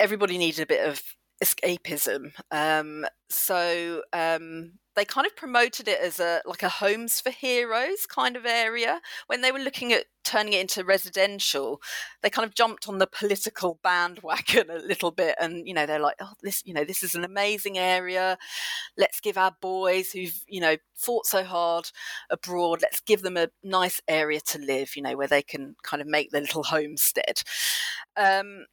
Everybody 0.00 0.38
needed 0.38 0.62
a 0.62 0.66
bit 0.66 0.86
of 0.88 1.02
escapism, 1.42 2.32
um, 2.50 3.06
so 3.30 4.02
um, 4.12 4.72
they 4.98 5.04
kind 5.04 5.26
of 5.28 5.36
promoted 5.36 5.86
it 5.86 6.00
as 6.00 6.18
a 6.18 6.42
like 6.44 6.64
a 6.64 6.68
homes 6.68 7.20
for 7.20 7.30
heroes 7.30 8.04
kind 8.06 8.36
of 8.36 8.44
area. 8.44 9.00
When 9.28 9.42
they 9.42 9.52
were 9.52 9.60
looking 9.60 9.92
at 9.92 10.06
turning 10.24 10.54
it 10.54 10.60
into 10.60 10.84
residential, 10.84 11.80
they 12.22 12.30
kind 12.30 12.44
of 12.44 12.54
jumped 12.54 12.88
on 12.88 12.98
the 12.98 13.06
political 13.06 13.78
bandwagon 13.84 14.70
a 14.70 14.80
little 14.80 15.12
bit, 15.12 15.36
and 15.40 15.68
you 15.68 15.74
know 15.74 15.86
they're 15.86 16.00
like, 16.00 16.16
oh, 16.20 16.32
this 16.42 16.62
you 16.66 16.74
know 16.74 16.84
this 16.84 17.04
is 17.04 17.14
an 17.14 17.24
amazing 17.24 17.78
area. 17.78 18.36
Let's 18.96 19.20
give 19.20 19.38
our 19.38 19.54
boys 19.60 20.10
who've 20.10 20.42
you 20.48 20.60
know 20.60 20.76
fought 20.96 21.26
so 21.26 21.44
hard 21.44 21.90
abroad, 22.30 22.80
let's 22.82 23.00
give 23.00 23.22
them 23.22 23.36
a 23.36 23.48
nice 23.62 24.00
area 24.08 24.40
to 24.46 24.58
live. 24.58 24.96
You 24.96 25.02
know 25.02 25.16
where 25.16 25.28
they 25.28 25.42
can 25.42 25.76
kind 25.84 26.02
of 26.02 26.08
make 26.08 26.32
their 26.32 26.40
little 26.40 26.64
homestead. 26.64 27.42
Um, 28.16 28.66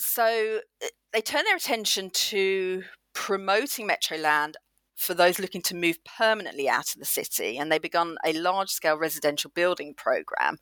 so 0.00 0.60
eh, 0.82 0.88
they 1.12 1.20
turn 1.20 1.44
their 1.44 1.56
attention 1.56 2.10
to 2.10 2.82
promoting 3.12 3.86
Metroland 3.86 4.54
for 4.96 5.14
those 5.14 5.38
looking 5.38 5.62
to 5.62 5.74
move 5.74 5.98
permanently 6.04 6.68
out 6.68 6.92
of 6.92 6.98
the 6.98 7.06
city, 7.06 7.56
and 7.56 7.72
they 7.72 7.78
begun 7.78 8.16
a 8.24 8.34
large 8.34 8.68
scale 8.68 8.98
residential 8.98 9.50
building 9.54 9.94
program. 9.94 10.58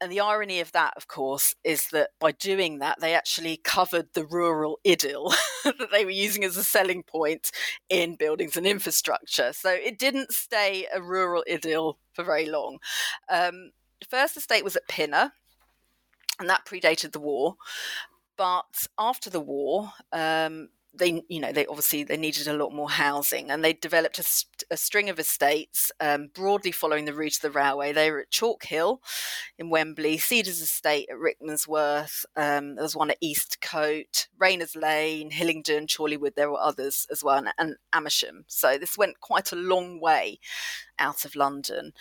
And 0.00 0.10
the 0.10 0.18
irony 0.18 0.60
of 0.60 0.72
that, 0.72 0.94
of 0.96 1.06
course, 1.06 1.54
is 1.62 1.88
that 1.88 2.10
by 2.18 2.32
doing 2.32 2.80
that, 2.80 2.98
they 3.00 3.14
actually 3.14 3.58
covered 3.58 4.08
the 4.14 4.26
rural 4.26 4.80
idyll 4.84 5.32
that 5.64 5.90
they 5.92 6.04
were 6.04 6.10
using 6.10 6.42
as 6.42 6.56
a 6.56 6.64
selling 6.64 7.04
point 7.04 7.52
in 7.88 8.16
buildings 8.16 8.56
and 8.56 8.66
infrastructure. 8.66 9.52
So 9.52 9.70
it 9.70 10.00
didn't 10.00 10.32
stay 10.32 10.88
a 10.92 11.00
rural 11.00 11.44
idyll 11.48 11.98
for 12.12 12.24
very 12.24 12.46
long. 12.46 12.78
Um, 13.28 13.70
first 14.08 14.36
estate 14.36 14.64
was 14.64 14.74
at 14.74 14.88
Pinner, 14.88 15.32
and 16.40 16.48
that 16.48 16.64
predated 16.66 17.12
the 17.12 17.20
war. 17.20 17.56
But 18.40 18.86
after 18.98 19.28
the 19.28 19.38
war, 19.38 19.92
um, 20.12 20.70
they 20.94 21.22
you 21.28 21.40
know 21.40 21.52
they 21.52 21.66
obviously 21.66 22.04
they 22.04 22.16
needed 22.16 22.48
a 22.48 22.56
lot 22.56 22.72
more 22.72 22.88
housing 22.88 23.50
and 23.50 23.62
they 23.62 23.74
developed 23.74 24.18
a, 24.18 24.24
a 24.72 24.78
string 24.78 25.10
of 25.10 25.18
estates 25.18 25.92
um, 26.00 26.30
broadly 26.34 26.72
following 26.72 27.04
the 27.04 27.12
route 27.12 27.36
of 27.36 27.42
the 27.42 27.50
railway. 27.50 27.92
They 27.92 28.10
were 28.10 28.20
at 28.20 28.30
chalk 28.30 28.64
hill 28.64 29.02
in 29.58 29.68
wembley 29.68 30.16
cedars 30.16 30.62
estate 30.62 31.08
at 31.10 31.18
rickmansworth 31.18 32.24
um, 32.34 32.76
there 32.76 32.82
was 32.82 32.96
one 32.96 33.10
at 33.10 33.20
eastcote 33.22 34.26
rayners 34.38 34.74
lane 34.74 35.30
hillingdon 35.30 35.86
chorleywood 35.86 36.34
there 36.34 36.50
were 36.50 36.58
others 36.60 37.06
as 37.12 37.22
well 37.22 37.36
and, 37.36 37.48
and 37.58 37.76
amersham. 37.92 38.44
So 38.48 38.78
this 38.78 38.96
went 38.96 39.20
quite 39.20 39.52
a 39.52 39.56
long 39.56 40.00
way 40.00 40.40
out 41.00 41.24
of 41.24 41.34
london 41.34 41.92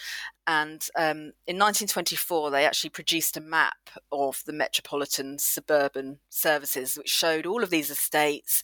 and 0.50 0.88
um, 0.96 1.34
in 1.46 1.60
1924, 1.60 2.50
they 2.50 2.66
actually 2.66 2.90
produced 2.90 3.38
a 3.38 3.42
map 3.42 3.92
of 4.12 4.42
the 4.48 4.52
metropolitan 4.52 5.38
suburban 5.38 6.18
services, 6.30 6.98
which 6.98 7.08
showed 7.08 7.46
all 7.46 7.62
of 7.62 7.70
these 7.70 7.92
estates 7.92 8.64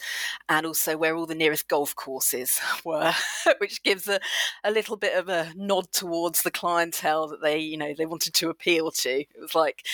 and 0.50 0.65
also 0.65 0.98
where 0.98 1.15
all 1.15 1.28
the 1.28 1.36
nearest 1.36 1.67
golf 1.67 1.95
courses 1.95 2.60
were, 2.84 3.13
which 3.60 3.84
gives 3.84 4.08
a, 4.08 4.19
a 4.63 4.71
little 4.71 4.98
bit 4.98 5.15
of 5.15 5.30
a 5.30 5.54
nod 5.56 5.91
towards 5.91 6.41
the 6.41 6.50
clientele 6.50 7.28
that 7.28 7.43
they, 7.43 7.60
you 7.60 7.78
know, 7.78 7.93
they 7.95 8.08
wanted 8.08 8.34
to 8.34 8.50
appeal 8.50 8.89
to. 8.89 9.19
It 9.19 9.28
was 9.39 9.54
like, 9.54 9.86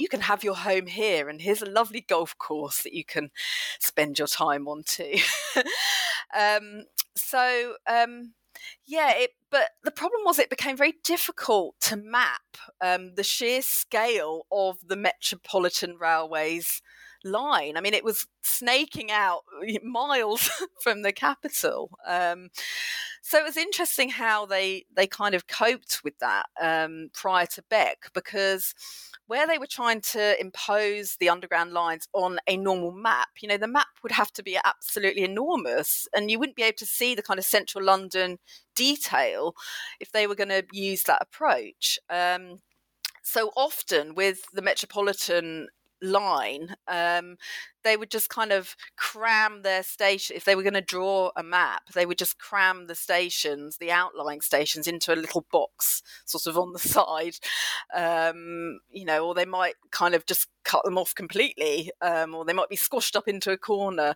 you 0.00 0.08
can 0.08 0.22
have 0.22 0.42
your 0.42 0.56
home 0.56 0.88
here, 0.88 1.28
and 1.28 1.40
here's 1.40 1.62
a 1.62 1.70
lovely 1.70 2.00
golf 2.00 2.36
course 2.38 2.82
that 2.82 2.92
you 2.92 3.04
can 3.04 3.30
spend 3.78 4.18
your 4.18 4.26
time 4.26 4.66
on 4.66 4.82
too. 4.82 5.14
um, 6.36 6.86
so, 7.14 7.74
um, 7.86 8.32
yeah, 8.86 9.12
it, 9.16 9.30
but 9.50 9.70
the 9.82 9.90
problem 9.90 10.22
was 10.24 10.38
it 10.38 10.50
became 10.50 10.76
very 10.76 10.94
difficult 11.04 11.74
to 11.82 11.96
map 11.96 12.56
um, 12.80 13.14
the 13.14 13.22
sheer 13.22 13.62
scale 13.62 14.46
of 14.50 14.76
the 14.86 14.96
Metropolitan 14.96 15.96
Railways 15.98 16.82
line. 17.24 17.76
I 17.76 17.80
mean, 17.80 17.94
it 17.94 18.04
was 18.04 18.26
snaking 18.42 19.10
out 19.10 19.42
miles 19.82 20.50
from 20.82 21.02
the 21.02 21.12
capital. 21.12 21.90
Um, 22.06 22.48
so 23.22 23.38
it 23.38 23.44
was 23.44 23.56
interesting 23.56 24.08
how 24.08 24.46
they 24.46 24.86
they 24.94 25.06
kind 25.06 25.34
of 25.34 25.46
coped 25.46 26.00
with 26.02 26.18
that 26.18 26.46
um, 26.60 27.10
prior 27.12 27.46
to 27.46 27.62
Beck 27.68 28.10
because 28.14 28.74
where 29.30 29.46
they 29.46 29.58
were 29.58 29.66
trying 29.66 30.00
to 30.00 30.40
impose 30.40 31.16
the 31.20 31.28
underground 31.28 31.72
lines 31.72 32.08
on 32.14 32.40
a 32.48 32.56
normal 32.56 32.90
map, 32.90 33.28
you 33.40 33.48
know, 33.48 33.56
the 33.56 33.68
map 33.68 33.86
would 34.02 34.10
have 34.10 34.32
to 34.32 34.42
be 34.42 34.58
absolutely 34.64 35.22
enormous 35.22 36.08
and 36.12 36.28
you 36.28 36.36
wouldn't 36.36 36.56
be 36.56 36.64
able 36.64 36.76
to 36.76 36.84
see 36.84 37.14
the 37.14 37.22
kind 37.22 37.38
of 37.38 37.44
central 37.44 37.84
London 37.84 38.38
detail 38.74 39.54
if 40.00 40.10
they 40.10 40.26
were 40.26 40.34
going 40.34 40.48
to 40.48 40.64
use 40.72 41.04
that 41.04 41.22
approach. 41.22 41.96
Um, 42.10 42.58
so 43.22 43.52
often 43.56 44.16
with 44.16 44.40
the 44.52 44.62
metropolitan 44.62 45.68
line, 46.02 46.74
um, 46.88 47.36
they 47.82 47.96
would 47.96 48.10
just 48.10 48.28
kind 48.28 48.52
of 48.52 48.76
cram 48.96 49.62
their 49.62 49.82
station. 49.82 50.36
If 50.36 50.44
they 50.44 50.54
were 50.54 50.62
going 50.62 50.74
to 50.74 50.80
draw 50.80 51.30
a 51.36 51.42
map, 51.42 51.82
they 51.94 52.06
would 52.06 52.18
just 52.18 52.38
cram 52.38 52.86
the 52.86 52.94
stations, 52.94 53.76
the 53.78 53.90
outlying 53.90 54.40
stations, 54.40 54.86
into 54.86 55.12
a 55.12 55.16
little 55.16 55.46
box, 55.50 56.02
sort 56.24 56.46
of 56.46 56.58
on 56.58 56.72
the 56.72 56.78
side. 56.78 57.38
Um, 57.94 58.80
you 58.90 59.04
know, 59.04 59.26
or 59.26 59.34
they 59.34 59.44
might 59.44 59.74
kind 59.90 60.14
of 60.14 60.26
just 60.26 60.48
cut 60.64 60.84
them 60.84 60.98
off 60.98 61.14
completely, 61.14 61.90
um, 62.00 62.34
or 62.34 62.44
they 62.44 62.52
might 62.52 62.68
be 62.68 62.76
squashed 62.76 63.16
up 63.16 63.28
into 63.28 63.50
a 63.50 63.58
corner. 63.58 64.14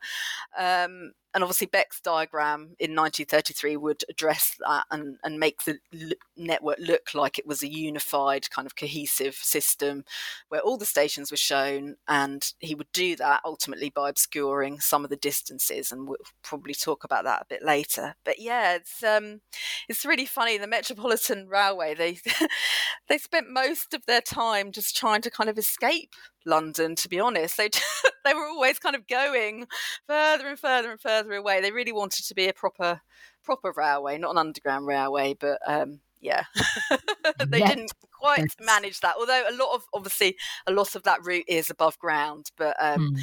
Um, 0.58 1.12
and 1.34 1.42
obviously 1.42 1.66
Beck's 1.66 2.00
diagram 2.00 2.76
in 2.78 2.94
1933 2.94 3.76
would 3.76 4.04
address 4.08 4.56
that 4.60 4.84
and, 4.92 5.16
and 5.24 5.40
make 5.40 5.64
the 5.64 5.78
l- 5.92 6.10
network 6.36 6.78
look 6.78 7.12
like 7.12 7.38
it 7.38 7.46
was 7.46 7.62
a 7.62 7.72
unified 7.72 8.48
kind 8.50 8.66
of 8.66 8.76
cohesive 8.76 9.34
system 9.34 10.04
where 10.48 10.60
all 10.60 10.76
the 10.76 10.86
stations 10.86 11.32
were 11.32 11.36
shown 11.36 11.96
and 12.06 12.52
he 12.60 12.76
would 12.76 12.90
do 12.92 13.16
that 13.16 13.40
ultimately 13.54 13.88
by 13.88 14.08
obscuring 14.08 14.80
some 14.80 15.04
of 15.04 15.10
the 15.10 15.16
distances 15.16 15.92
and 15.92 16.08
we'll 16.08 16.16
probably 16.42 16.74
talk 16.74 17.04
about 17.04 17.22
that 17.22 17.42
a 17.42 17.46
bit 17.48 17.64
later 17.64 18.16
but 18.24 18.40
yeah 18.40 18.74
it's 18.74 19.00
um 19.04 19.40
it's 19.88 20.04
really 20.04 20.26
funny 20.26 20.58
the 20.58 20.66
metropolitan 20.66 21.46
railway 21.46 21.94
they 21.94 22.18
they 23.08 23.16
spent 23.16 23.48
most 23.48 23.94
of 23.94 24.04
their 24.06 24.20
time 24.20 24.72
just 24.72 24.96
trying 24.96 25.22
to 25.22 25.30
kind 25.30 25.48
of 25.48 25.56
escape 25.56 26.10
London, 26.46 26.94
to 26.96 27.08
be 27.08 27.18
honest. 27.18 27.56
They 27.56 27.70
they 28.24 28.34
were 28.34 28.46
always 28.46 28.78
kind 28.78 28.94
of 28.94 29.06
going 29.06 29.66
further 30.06 30.48
and 30.48 30.58
further 30.58 30.90
and 30.90 31.00
further 31.00 31.32
away. 31.32 31.62
They 31.62 31.72
really 31.72 31.92
wanted 31.92 32.26
to 32.26 32.34
be 32.34 32.48
a 32.48 32.52
proper 32.52 33.00
proper 33.42 33.72
railway, 33.74 34.18
not 34.18 34.32
an 34.32 34.38
underground 34.38 34.86
railway, 34.86 35.34
but 35.38 35.58
um, 35.66 36.00
yeah, 36.24 36.44
they 37.46 37.60
didn't 37.60 37.92
quite 38.18 38.54
manage 38.60 39.00
that. 39.00 39.16
Although 39.18 39.44
a 39.48 39.54
lot 39.54 39.74
of 39.74 39.84
obviously 39.92 40.36
a 40.66 40.72
lot 40.72 40.94
of 40.96 41.02
that 41.02 41.24
route 41.24 41.44
is 41.46 41.70
above 41.70 41.98
ground, 41.98 42.50
but 42.56 42.74
um, 42.80 43.10
mm. 43.14 43.20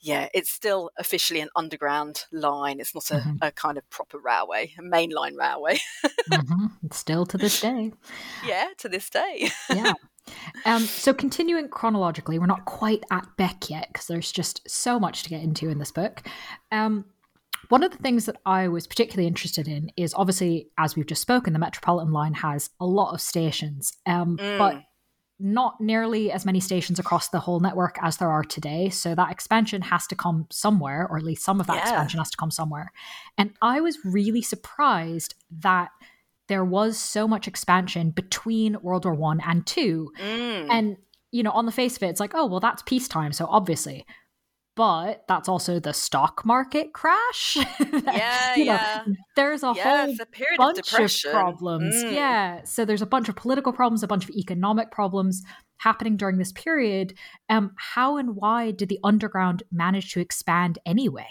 yeah, 0.00 0.28
it's 0.32 0.50
still 0.50 0.90
officially 0.96 1.40
an 1.40 1.48
underground 1.56 2.24
line. 2.30 2.78
It's 2.78 2.94
not 2.94 3.10
a, 3.10 3.14
mm-hmm. 3.14 3.36
a 3.42 3.50
kind 3.50 3.76
of 3.76 3.88
proper 3.90 4.18
railway, 4.18 4.72
a 4.78 4.82
mainline 4.82 5.36
railway. 5.36 5.80
mm-hmm. 6.30 6.66
Still 6.92 7.26
to 7.26 7.36
this 7.36 7.60
day. 7.60 7.92
Yeah, 8.46 8.68
to 8.78 8.88
this 8.88 9.10
day. 9.10 9.50
yeah. 9.70 9.94
Um, 10.64 10.80
so, 10.84 11.12
continuing 11.12 11.68
chronologically, 11.68 12.38
we're 12.38 12.46
not 12.46 12.64
quite 12.64 13.04
at 13.10 13.26
Beck 13.36 13.68
yet 13.68 13.88
because 13.92 14.06
there's 14.06 14.32
just 14.32 14.62
so 14.66 14.98
much 14.98 15.22
to 15.24 15.28
get 15.28 15.42
into 15.42 15.68
in 15.68 15.76
this 15.76 15.90
book. 15.90 16.22
Um, 16.72 17.04
one 17.74 17.82
of 17.82 17.90
the 17.90 17.98
things 17.98 18.26
that 18.26 18.36
I 18.46 18.68
was 18.68 18.86
particularly 18.86 19.26
interested 19.26 19.66
in 19.66 19.90
is 19.96 20.14
obviously, 20.14 20.68
as 20.78 20.94
we've 20.94 21.08
just 21.08 21.22
spoken, 21.22 21.52
the 21.52 21.58
Metropolitan 21.58 22.12
line 22.12 22.34
has 22.34 22.70
a 22.78 22.86
lot 22.86 23.12
of 23.12 23.20
stations, 23.20 23.92
um, 24.06 24.36
mm. 24.36 24.58
but 24.58 24.80
not 25.40 25.80
nearly 25.80 26.30
as 26.30 26.46
many 26.46 26.60
stations 26.60 27.00
across 27.00 27.30
the 27.30 27.40
whole 27.40 27.58
network 27.58 27.96
as 28.00 28.18
there 28.18 28.30
are 28.30 28.44
today. 28.44 28.90
So 28.90 29.16
that 29.16 29.32
expansion 29.32 29.82
has 29.82 30.06
to 30.06 30.14
come 30.14 30.46
somewhere, 30.52 31.08
or 31.10 31.16
at 31.16 31.24
least 31.24 31.44
some 31.44 31.58
of 31.58 31.66
that 31.66 31.74
yeah. 31.74 31.82
expansion 31.82 32.18
has 32.18 32.30
to 32.30 32.36
come 32.36 32.52
somewhere. 32.52 32.92
And 33.36 33.50
I 33.60 33.80
was 33.80 33.98
really 34.04 34.42
surprised 34.42 35.34
that 35.50 35.88
there 36.46 36.64
was 36.64 36.96
so 36.96 37.26
much 37.26 37.48
expansion 37.48 38.10
between 38.10 38.80
World 38.82 39.04
War 39.04 39.14
One 39.14 39.40
and 39.44 39.66
Two. 39.66 40.12
Mm. 40.20 40.68
And, 40.70 40.96
you 41.32 41.42
know, 41.42 41.50
on 41.50 41.66
the 41.66 41.72
face 41.72 41.96
of 41.96 42.04
it, 42.04 42.10
it's 42.10 42.20
like, 42.20 42.36
oh, 42.36 42.46
well, 42.46 42.60
that's 42.60 42.82
peacetime. 42.82 43.32
So 43.32 43.46
obviously 43.46 44.06
but 44.76 45.24
that's 45.28 45.48
also 45.48 45.78
the 45.78 45.92
stock 45.92 46.44
market 46.44 46.92
crash. 46.92 47.56
yeah, 48.06 48.54
yeah. 48.56 49.04
there's 49.36 49.62
a 49.62 49.72
whole 49.72 50.10
a 50.10 50.16
bunch 50.56 50.92
of, 50.92 51.00
of 51.00 51.22
problems. 51.30 51.94
Mm. 51.94 52.12
Yeah. 52.12 52.64
So 52.64 52.84
there's 52.84 53.02
a 53.02 53.06
bunch 53.06 53.28
of 53.28 53.36
political 53.36 53.72
problems, 53.72 54.02
a 54.02 54.08
bunch 54.08 54.24
of 54.24 54.30
economic 54.30 54.90
problems 54.90 55.42
happening 55.78 56.16
during 56.16 56.38
this 56.38 56.52
period. 56.52 57.14
Um, 57.48 57.72
how 57.76 58.16
and 58.16 58.36
why 58.36 58.72
did 58.72 58.88
the 58.88 58.98
underground 59.04 59.62
manage 59.70 60.12
to 60.12 60.20
expand 60.20 60.78
anyway? 60.84 61.28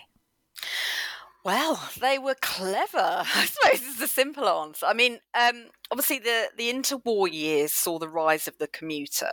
Well, 1.43 1.89
they 1.99 2.17
were 2.17 2.35
clever. 2.41 2.87
I 3.35 3.45
suppose 3.45 3.81
is 3.81 3.99
the 3.99 4.07
simple 4.07 4.47
answer. 4.47 4.85
I 4.85 4.93
mean, 4.93 5.19
um, 5.33 5.67
obviously 5.91 6.19
the 6.19 6.49
the 6.57 6.71
interwar 6.71 7.31
years 7.31 7.73
saw 7.73 7.99
the 7.99 8.07
rise 8.07 8.47
of 8.47 8.57
the 8.59 8.67
commuter, 8.67 9.31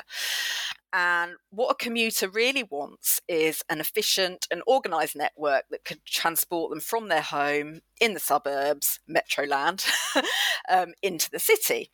and 0.92 1.32
what 1.50 1.70
a 1.70 1.74
commuter 1.74 2.28
really 2.28 2.64
wants 2.64 3.20
is 3.28 3.62
an 3.68 3.80
efficient 3.80 4.48
and 4.50 4.62
organised 4.66 5.14
network 5.14 5.64
that 5.70 5.84
could 5.84 6.04
transport 6.04 6.70
them 6.70 6.80
from 6.80 7.08
their 7.08 7.22
home 7.22 7.80
in 8.00 8.14
the 8.14 8.20
suburbs, 8.20 8.98
Metroland, 9.08 9.88
um, 10.68 10.94
into 11.02 11.30
the 11.30 11.38
city. 11.38 11.92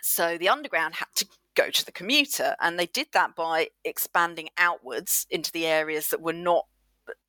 So 0.00 0.38
the 0.38 0.48
underground 0.48 0.96
had 0.96 1.08
to 1.16 1.26
go 1.54 1.70
to 1.70 1.84
the 1.84 1.92
commuter, 1.92 2.56
and 2.60 2.78
they 2.78 2.86
did 2.86 3.08
that 3.12 3.36
by 3.36 3.68
expanding 3.84 4.48
outwards 4.56 5.26
into 5.30 5.52
the 5.52 5.66
areas 5.66 6.08
that 6.08 6.22
were 6.22 6.32
not 6.32 6.66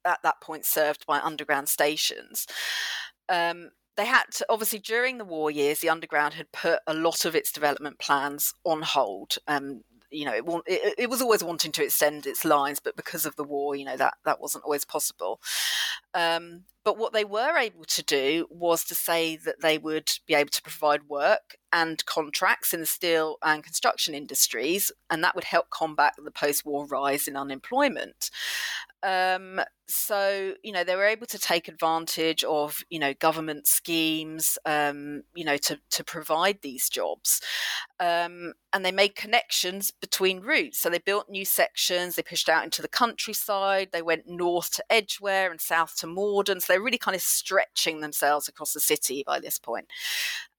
at 0.06 0.22
that 0.24 0.42
point 0.42 0.66
served 0.66 1.06
by 1.06 1.20
underground 1.20 1.70
stations. 1.70 2.48
Um, 3.30 3.72
they 3.98 4.06
had 4.06 4.26
to 4.34 4.46
obviously 4.50 4.80
during 4.80 5.18
the 5.18 5.26
war 5.26 5.50
years 5.50 5.80
the 5.80 5.90
underground 5.90 6.34
had 6.34 6.52
put 6.52 6.80
a 6.86 6.94
lot 6.94 7.26
of 7.26 7.36
its 7.36 7.52
development 7.52 7.98
plans 7.98 8.54
on 8.66 8.82
hold 8.82 9.38
um, 9.48 9.84
you 10.12 10.26
know, 10.26 10.34
it, 10.34 10.46
it, 10.68 10.96
it, 10.98 11.10
was 11.10 11.22
always 11.22 11.44
wanting 11.44 11.72
to 11.74 11.84
extend 11.84 12.26
its 12.26 12.46
lines, 12.46 12.80
but 12.80 12.96
because 12.96 13.26
of 13.26 13.36
the 13.36 13.44
war, 13.44 13.76
you 13.76 13.84
know, 13.86 13.98
that, 13.98 14.14
that 14.24 14.40
wasn't 14.40 14.64
always 14.64 14.86
possible. 14.86 15.42
Um, 16.14 16.64
but 16.86 16.98
what 17.00 17.14
they 17.14 17.26
were 17.26 17.58
able 17.58 17.84
to 17.84 18.04
do 18.04 18.48
was 18.52 18.86
to 18.86 18.96
say 18.96 19.36
that 19.38 19.62
they 19.62 19.80
would 19.80 20.12
be 20.28 20.36
able 20.36 20.52
to 20.52 20.62
provide 20.62 21.10
work 21.10 21.58
and 21.74 22.06
contracts 22.06 22.74
in 22.74 22.80
the 22.80 22.86
steel 22.86 23.38
and 23.44 23.64
construction 23.64 24.14
industries, 24.14 24.92
and 25.10 25.24
that 25.24 25.36
would 25.36 25.44
help 25.44 25.70
combat 25.72 26.14
the 26.24 26.32
post 26.32 26.64
war 26.66 26.86
rise 26.86 27.28
in 27.28 27.36
unemployment. 27.36 28.30
Um, 29.04 29.60
so 29.88 30.54
you 30.64 30.72
know 30.72 30.84
they 30.84 30.96
were 30.96 31.06
able 31.06 31.28
to 31.28 31.38
take 31.38 31.68
advantage 31.68 32.44
of 32.44 32.84
you 32.90 32.98
know 32.98 33.14
government 33.14 33.68
schemes 33.68 34.58
um, 34.66 35.22
you 35.36 35.46
know 35.46 35.58
to 35.58 35.80
to 35.92 36.04
provide 36.04 36.60
these 36.62 36.90
jobs 36.90 37.40
um, 38.00 38.54
and 38.74 38.84
they 38.84 38.92
made 38.92 39.16
connections 39.16 39.92
between 39.92 40.40
routes 40.42 40.80
so 40.80 40.90
they 40.90 40.98
built 41.00 41.30
new 41.30 41.46
sections 41.46 42.16
they 42.16 42.24
pushed 42.24 42.50
out 42.50 42.64
into 42.64 42.82
the 42.82 42.88
countryside 42.88 43.90
they 43.94 44.02
went 44.02 44.28
north 44.28 44.72
to 44.72 44.84
edgware 44.90 45.52
and 45.52 45.62
south 45.62 45.96
to 45.98 46.08
morden 46.08 46.60
so 46.60 46.75
they're 46.76 46.82
really 46.82 46.98
kind 46.98 47.16
of 47.16 47.22
stretching 47.22 48.02
themselves 48.02 48.50
across 48.50 48.74
the 48.74 48.82
city 48.82 49.24
by 49.26 49.40
this 49.40 49.58
point 49.58 49.88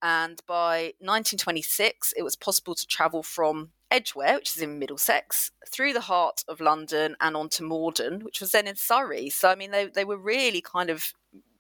and 0.01 0.41
by 0.47 0.95
1926 1.01 2.15
it 2.17 2.23
was 2.23 2.37
possible 2.37 2.75
to 2.75 2.87
travel 2.87 3.23
from 3.23 3.69
Edgware, 3.91 4.37
which 4.37 4.57
is 4.57 4.63
in 4.63 4.79
Middlesex, 4.79 5.53
through 5.71 5.93
the 5.93 6.01
heart 6.01 6.43
of 6.49 6.61
London 6.61 7.17
and 7.21 7.37
onto 7.37 7.63
Morden, 7.63 8.25
which 8.25 8.41
was 8.41 8.51
then 8.51 8.67
in 8.67 8.75
Surrey. 8.75 9.31
So, 9.31 9.49
I 9.49 9.55
mean, 9.55 9.71
they, 9.71 9.87
they 9.87 10.05
were 10.05 10.17
really 10.17 10.61
kind 10.61 10.91
of 10.91 11.13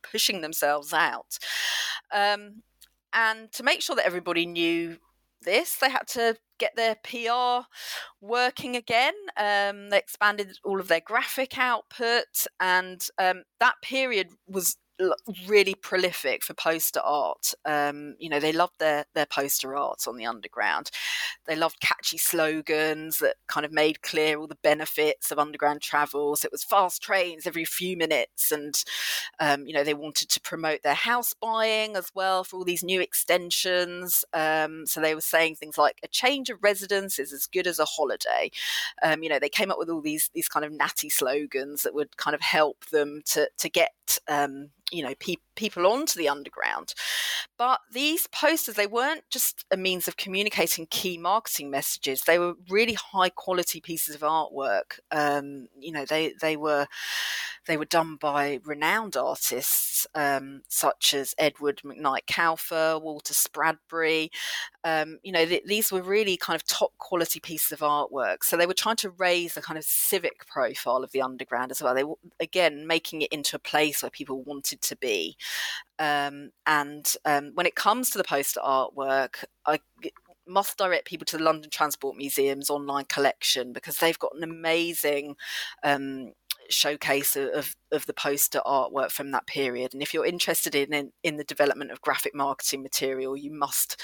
pushing 0.02 0.40
themselves 0.40 0.92
out. 0.92 1.38
Um, 2.12 2.62
and 3.12 3.52
to 3.52 3.62
make 3.62 3.80
sure 3.80 3.96
that 3.96 4.06
everybody 4.06 4.44
knew 4.44 4.98
this, 5.42 5.76
they 5.76 5.90
had 5.90 6.06
to 6.08 6.36
get 6.58 6.74
their 6.76 6.96
PR 7.04 7.66
working 8.20 8.76
again. 8.76 9.14
Um, 9.36 9.90
they 9.90 9.98
expanded 9.98 10.58
all 10.64 10.80
of 10.80 10.88
their 10.88 11.00
graphic 11.00 11.58
output, 11.58 12.46
and 12.60 13.02
um, 13.18 13.42
that 13.60 13.74
period 13.82 14.28
was 14.46 14.76
really 15.46 15.74
prolific 15.74 16.42
for 16.42 16.54
poster 16.54 17.00
art. 17.00 17.52
Um, 17.64 18.16
you 18.18 18.28
know, 18.28 18.40
they 18.40 18.52
loved 18.52 18.78
their 18.78 19.04
their 19.14 19.26
poster 19.26 19.76
art 19.76 20.06
on 20.08 20.16
the 20.16 20.26
underground. 20.26 20.90
They 21.46 21.56
loved 21.56 21.80
catchy 21.80 22.18
slogans 22.18 23.18
that 23.18 23.36
kind 23.46 23.66
of 23.66 23.72
made 23.72 24.02
clear 24.02 24.38
all 24.38 24.46
the 24.46 24.56
benefits 24.62 25.30
of 25.30 25.38
underground 25.38 25.82
travel. 25.82 26.36
So 26.36 26.46
it 26.46 26.52
was 26.52 26.64
fast 26.64 27.02
trains 27.02 27.46
every 27.46 27.64
few 27.64 27.96
minutes, 27.96 28.52
and 28.52 28.82
um, 29.38 29.66
you 29.66 29.74
know 29.74 29.84
they 29.84 29.94
wanted 29.94 30.28
to 30.30 30.40
promote 30.40 30.82
their 30.82 30.94
house 30.94 31.34
buying 31.34 31.96
as 31.96 32.10
well 32.14 32.44
for 32.44 32.56
all 32.56 32.64
these 32.64 32.84
new 32.84 33.00
extensions. 33.00 34.24
Um, 34.32 34.86
so 34.86 35.00
they 35.00 35.14
were 35.14 35.20
saying 35.20 35.56
things 35.56 35.78
like 35.78 35.98
a 36.02 36.08
change 36.08 36.50
of 36.50 36.62
residence 36.62 37.18
is 37.18 37.32
as 37.32 37.46
good 37.46 37.66
as 37.66 37.78
a 37.78 37.84
holiday. 37.84 38.50
Um, 39.02 39.22
you 39.22 39.28
know, 39.28 39.38
they 39.38 39.48
came 39.48 39.70
up 39.70 39.78
with 39.78 39.90
all 39.90 40.00
these 40.00 40.30
these 40.34 40.48
kind 40.48 40.64
of 40.64 40.72
natty 40.72 41.10
slogans 41.10 41.82
that 41.82 41.94
would 41.94 42.16
kind 42.16 42.34
of 42.34 42.40
help 42.40 42.86
them 42.86 43.22
to 43.26 43.48
to 43.58 43.68
get 43.68 44.18
um, 44.28 44.70
you 44.92 45.02
know 45.02 45.14
pe- 45.18 45.36
people 45.56 45.86
onto 45.86 46.18
the 46.18 46.28
underground 46.28 46.94
but 47.58 47.80
these 47.92 48.26
posters 48.28 48.76
they 48.76 48.86
weren't 48.86 49.22
just 49.30 49.64
a 49.70 49.76
means 49.76 50.06
of 50.06 50.16
communicating 50.16 50.86
key 50.90 51.18
marketing 51.18 51.70
messages 51.70 52.22
they 52.22 52.38
were 52.38 52.54
really 52.68 52.94
high 52.94 53.28
quality 53.28 53.80
pieces 53.80 54.14
of 54.14 54.20
artwork 54.20 54.98
um, 55.10 55.66
you 55.78 55.92
know 55.92 56.04
they 56.04 56.32
they 56.40 56.56
were 56.56 56.86
they 57.66 57.76
were 57.76 57.84
done 57.84 58.16
by 58.16 58.60
renowned 58.64 59.16
artists 59.16 60.06
um, 60.14 60.62
such 60.68 61.14
as 61.14 61.34
Edward 61.38 61.82
McKnight 61.84 62.26
Kauffer, 62.30 62.98
Walter 63.00 63.34
Spradbery. 63.34 64.30
Um, 64.84 65.18
you 65.22 65.32
know, 65.32 65.44
th- 65.44 65.64
these 65.66 65.90
were 65.90 66.02
really 66.02 66.36
kind 66.36 66.54
of 66.54 66.66
top 66.66 66.92
quality 66.98 67.40
pieces 67.40 67.72
of 67.72 67.80
artwork. 67.80 68.44
So 68.44 68.56
they 68.56 68.66
were 68.66 68.74
trying 68.74 68.96
to 68.96 69.10
raise 69.10 69.54
the 69.54 69.62
kind 69.62 69.78
of 69.78 69.84
civic 69.84 70.46
profile 70.46 71.02
of 71.02 71.12
the 71.12 71.22
underground 71.22 71.70
as 71.70 71.82
well. 71.82 71.94
They 71.94 72.04
were, 72.04 72.16
again, 72.40 72.86
making 72.86 73.22
it 73.22 73.32
into 73.32 73.56
a 73.56 73.60
place 73.60 74.02
where 74.02 74.10
people 74.10 74.42
wanted 74.42 74.80
to 74.82 74.96
be. 74.96 75.36
Um, 75.98 76.50
and 76.66 77.10
um, 77.24 77.52
when 77.54 77.66
it 77.66 77.74
comes 77.74 78.10
to 78.10 78.18
the 78.18 78.24
poster 78.24 78.60
artwork, 78.60 79.44
I 79.66 79.80
must 80.46 80.78
direct 80.78 81.06
people 81.06 81.24
to 81.26 81.38
the 81.38 81.44
London 81.44 81.70
Transport 81.70 82.16
Museum's 82.16 82.70
online 82.70 83.06
collection 83.06 83.72
because 83.72 83.96
they've 83.96 84.18
got 84.18 84.36
an 84.36 84.44
amazing 84.44 85.36
um, 85.82 86.32
showcase 86.70 87.36
of, 87.36 87.76
of 87.92 88.06
the 88.06 88.12
poster 88.12 88.60
artwork 88.66 89.10
from 89.10 89.30
that 89.30 89.46
period. 89.46 89.94
And 89.94 90.02
if 90.02 90.12
you're 90.12 90.26
interested 90.26 90.74
in, 90.74 90.92
in, 90.92 91.12
in 91.22 91.36
the 91.36 91.44
development 91.44 91.90
of 91.90 92.00
graphic 92.00 92.34
marketing 92.34 92.82
material, 92.82 93.36
you 93.36 93.50
must 93.50 94.00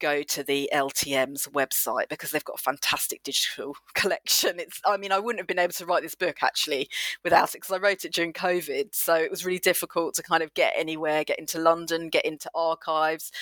go 0.00 0.22
to 0.22 0.42
the 0.42 0.70
LTM's 0.72 1.48
website 1.48 2.08
because 2.08 2.30
they've 2.30 2.44
got 2.44 2.58
a 2.58 2.62
fantastic 2.62 3.22
digital 3.22 3.76
collection. 3.94 4.60
It's 4.60 4.80
I 4.84 4.96
mean 4.96 5.12
I 5.12 5.18
wouldn't 5.18 5.40
have 5.40 5.46
been 5.46 5.58
able 5.58 5.72
to 5.74 5.86
write 5.86 6.02
this 6.02 6.14
book 6.14 6.38
actually 6.42 6.88
without 7.22 7.50
it 7.50 7.62
because 7.62 7.74
I 7.74 7.78
wrote 7.78 8.04
it 8.04 8.14
during 8.14 8.32
COVID, 8.32 8.94
so 8.94 9.14
it 9.14 9.30
was 9.30 9.44
really 9.44 9.58
difficult 9.58 10.14
to 10.14 10.22
kind 10.22 10.42
of 10.42 10.54
get 10.54 10.72
anywhere, 10.76 11.24
get 11.24 11.38
into 11.38 11.58
London, 11.58 12.08
get 12.08 12.24
into 12.24 12.50
archives. 12.54 13.32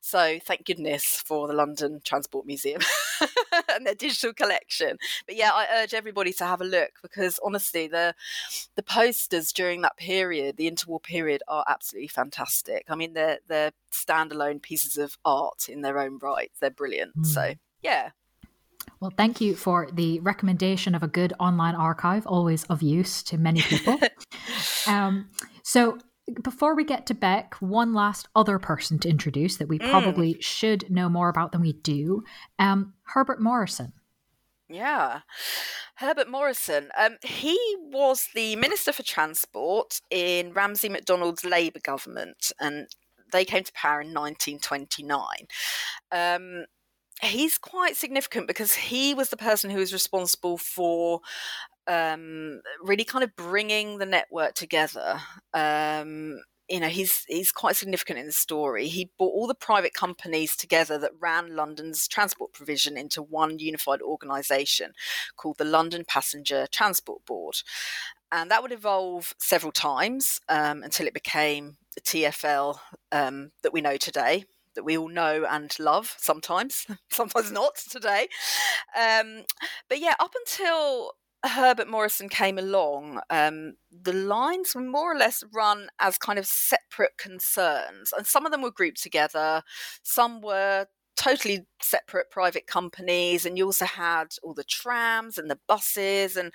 So 0.00 0.38
thank 0.44 0.66
goodness 0.66 1.22
for 1.24 1.46
the 1.46 1.54
London 1.54 2.00
Transport 2.04 2.46
Museum 2.46 2.80
and 3.74 3.86
their 3.86 3.94
digital 3.94 4.32
collection. 4.32 4.98
But 5.26 5.36
yeah, 5.36 5.50
I 5.52 5.82
urge 5.82 5.94
everybody 5.94 6.32
to 6.34 6.44
have 6.44 6.60
a 6.60 6.64
look 6.64 6.90
because 7.02 7.38
honestly 7.42 7.88
the 7.88 8.14
the 8.74 8.82
posters 8.82 9.52
during 9.52 9.82
that 9.82 9.96
period, 9.96 10.56
the 10.56 10.70
interwar 10.70 11.02
period, 11.02 11.42
are 11.48 11.64
absolutely 11.68 12.08
fantastic. 12.08 12.86
I 12.88 12.94
mean, 12.94 13.14
they're 13.14 13.38
they're 13.48 13.72
standalone 13.92 14.62
pieces 14.62 14.96
of 14.96 15.18
art 15.24 15.68
in 15.68 15.82
their 15.82 15.98
own 15.98 16.18
right. 16.22 16.50
They're 16.60 16.70
brilliant. 16.70 17.16
Mm. 17.18 17.26
So 17.26 17.54
yeah. 17.82 18.10
Well, 19.00 19.12
thank 19.16 19.40
you 19.40 19.54
for 19.54 19.88
the 19.92 20.18
recommendation 20.20 20.94
of 20.94 21.02
a 21.02 21.08
good 21.08 21.32
online 21.38 21.74
archive, 21.74 22.26
always 22.26 22.64
of 22.64 22.82
use 22.82 23.22
to 23.24 23.38
many 23.38 23.62
people. 23.62 23.98
um, 24.86 25.28
so, 25.62 25.98
before 26.42 26.74
we 26.74 26.84
get 26.84 27.06
to 27.06 27.14
Beck, 27.14 27.54
one 27.60 27.94
last 27.94 28.28
other 28.34 28.58
person 28.58 28.98
to 28.98 29.08
introduce 29.08 29.56
that 29.56 29.68
we 29.68 29.78
mm. 29.78 29.88
probably 29.88 30.36
should 30.40 30.90
know 30.90 31.08
more 31.08 31.30
about 31.30 31.52
than 31.52 31.62
we 31.62 31.72
do 31.72 32.22
um, 32.58 32.92
Herbert 33.04 33.40
Morrison. 33.40 33.92
Yeah. 34.68 35.20
Herbert 35.96 36.28
Morrison. 36.28 36.90
Um, 36.96 37.16
he 37.22 37.58
was 37.80 38.28
the 38.34 38.56
Minister 38.56 38.92
for 38.92 39.02
Transport 39.02 40.00
in 40.10 40.52
Ramsay 40.52 40.90
MacDonald's 40.90 41.44
Labour 41.44 41.80
government, 41.82 42.52
and 42.60 42.86
they 43.32 43.44
came 43.44 43.64
to 43.64 43.72
power 43.72 44.00
in 44.02 44.12
1929. 44.12 45.26
Um, 46.12 46.66
he's 47.22 47.58
quite 47.58 47.96
significant 47.96 48.46
because 48.46 48.74
he 48.74 49.14
was 49.14 49.30
the 49.30 49.36
person 49.36 49.70
who 49.70 49.78
was 49.78 49.92
responsible 49.92 50.58
for 50.58 51.20
um, 51.86 52.60
really 52.82 53.04
kind 53.04 53.24
of 53.24 53.34
bringing 53.36 53.98
the 53.98 54.06
network 54.06 54.54
together. 54.54 55.20
Um, 55.54 56.40
you 56.68 56.80
know, 56.80 56.88
he's 56.88 57.24
he's 57.28 57.50
quite 57.52 57.76
significant 57.76 58.18
in 58.18 58.26
the 58.26 58.32
story. 58.32 58.88
He 58.88 59.10
brought 59.16 59.32
all 59.32 59.46
the 59.46 59.54
private 59.54 59.94
companies 59.94 60.56
together 60.56 60.98
that 60.98 61.12
ran 61.18 61.56
London's 61.56 62.06
transport 62.06 62.52
provision 62.52 62.96
into 62.96 63.22
one 63.22 63.58
unified 63.58 64.02
organisation 64.02 64.92
called 65.36 65.58
the 65.58 65.64
London 65.64 66.04
Passenger 66.06 66.66
Transport 66.70 67.24
Board, 67.24 67.56
and 68.30 68.50
that 68.50 68.62
would 68.62 68.72
evolve 68.72 69.34
several 69.38 69.72
times 69.72 70.40
um, 70.48 70.82
until 70.82 71.06
it 71.06 71.14
became 71.14 71.76
the 71.94 72.00
TFL 72.00 72.78
um, 73.12 73.52
that 73.62 73.72
we 73.72 73.80
know 73.80 73.96
today 73.96 74.44
that 74.74 74.84
we 74.84 74.96
all 74.96 75.08
know 75.08 75.44
and 75.50 75.76
love 75.80 76.14
sometimes, 76.18 76.86
sometimes 77.10 77.50
not 77.50 77.74
today. 77.90 78.28
Um, 78.96 79.42
but 79.88 79.98
yeah, 79.98 80.14
up 80.20 80.32
until 80.46 81.14
Herbert 81.44 81.88
Morrison 81.88 82.28
came 82.28 82.58
along, 82.58 83.20
um, 83.30 83.74
the 83.90 84.12
lines 84.12 84.74
were 84.74 84.80
more 84.80 85.12
or 85.12 85.16
less 85.16 85.44
run 85.54 85.88
as 86.00 86.18
kind 86.18 86.38
of 86.38 86.46
separate 86.46 87.16
concerns, 87.16 88.12
and 88.16 88.26
some 88.26 88.44
of 88.44 88.52
them 88.52 88.62
were 88.62 88.72
grouped 88.72 89.02
together, 89.02 89.62
some 90.02 90.40
were 90.40 90.86
totally 91.16 91.66
separate 91.80 92.30
private 92.30 92.66
companies, 92.66 93.46
and 93.46 93.56
you 93.56 93.66
also 93.66 93.84
had 93.84 94.28
all 94.42 94.54
the 94.54 94.64
trams 94.64 95.38
and 95.38 95.50
the 95.50 95.58
buses 95.66 96.36
and 96.36 96.52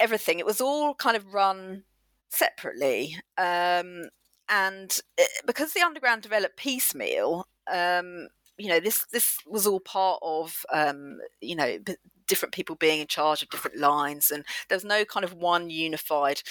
everything. 0.00 0.38
It 0.38 0.46
was 0.46 0.60
all 0.60 0.94
kind 0.94 1.16
of 1.16 1.32
run 1.34 1.84
separately. 2.30 3.16
Um, 3.38 4.08
and 4.48 4.90
it, 5.16 5.28
eh, 5.38 5.42
because 5.46 5.72
the 5.72 5.80
underground 5.82 6.22
developed 6.22 6.56
piecemeal, 6.56 7.46
um, 7.72 8.28
you 8.58 8.68
know, 8.68 8.80
this 8.80 9.06
this 9.12 9.38
was 9.46 9.66
all 9.66 9.80
part 9.80 10.20
of 10.22 10.64
um, 10.72 11.18
you 11.40 11.56
know 11.56 11.78
different 12.26 12.54
people 12.54 12.76
being 12.76 13.00
in 13.00 13.06
charge 13.06 13.42
of 13.42 13.50
different 13.50 13.78
lines, 13.78 14.30
and 14.30 14.44
there's 14.68 14.84
no 14.84 15.04
kind 15.04 15.24
of 15.24 15.34
one 15.34 15.70
unified 15.70 16.42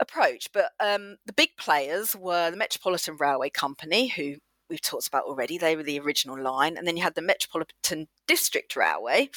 approach. 0.00 0.48
But 0.52 0.72
um, 0.80 1.16
the 1.26 1.32
big 1.32 1.56
players 1.56 2.14
were 2.14 2.50
the 2.50 2.56
Metropolitan 2.56 3.16
Railway 3.16 3.50
Company, 3.50 4.08
who 4.08 4.36
we've 4.70 4.80
talked 4.80 5.08
about 5.08 5.24
already. 5.24 5.58
They 5.58 5.76
were 5.76 5.82
the 5.82 6.00
original 6.00 6.40
line, 6.40 6.76
and 6.76 6.86
then 6.86 6.96
you 6.96 7.02
had 7.02 7.14
the 7.14 7.22
Metropolitan 7.22 8.08
District 8.26 8.74
Railway 8.76 9.30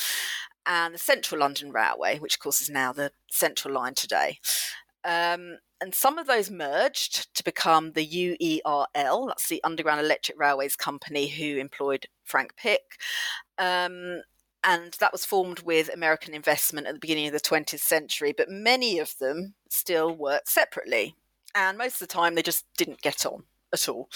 and 0.65 0.93
the 0.93 0.99
Central 0.99 1.39
London 1.39 1.71
Railway, 1.71 2.19
which 2.19 2.35
of 2.35 2.39
course 2.39 2.61
is 2.61 2.69
now 2.69 2.93
the 2.93 3.11
Central 3.29 3.73
Line 3.73 3.95
today. 3.95 4.39
Um, 5.03 5.57
and 5.81 5.95
some 5.95 6.19
of 6.19 6.27
those 6.27 6.51
merged 6.51 7.33
to 7.35 7.43
become 7.43 7.93
the 7.93 8.05
UERL, 8.05 9.27
that's 9.27 9.47
the 9.47 9.63
Underground 9.63 9.99
Electric 9.99 10.39
Railways 10.39 10.75
Company 10.75 11.27
who 11.27 11.57
employed 11.57 12.05
Frank 12.23 12.55
Pick. 12.55 12.99
Um, 13.57 14.21
and 14.63 14.93
that 14.99 15.11
was 15.11 15.25
formed 15.25 15.61
with 15.61 15.93
American 15.93 16.33
investment 16.33 16.87
at 16.87 16.93
the 16.93 16.99
beginning 16.99 17.27
of 17.27 17.33
the 17.33 17.39
20th 17.39 17.79
century, 17.79 18.33
but 18.35 18.49
many 18.49 18.99
of 18.99 19.17
them 19.19 19.55
still 19.69 20.15
worked 20.15 20.49
separately. 20.49 21.15
And 21.55 21.77
most 21.77 21.95
of 21.95 22.07
the 22.07 22.13
time, 22.13 22.35
they 22.35 22.43
just 22.43 22.65
didn't 22.77 23.01
get 23.01 23.25
on 23.25 23.43
at 23.73 23.89
all. 23.89 24.09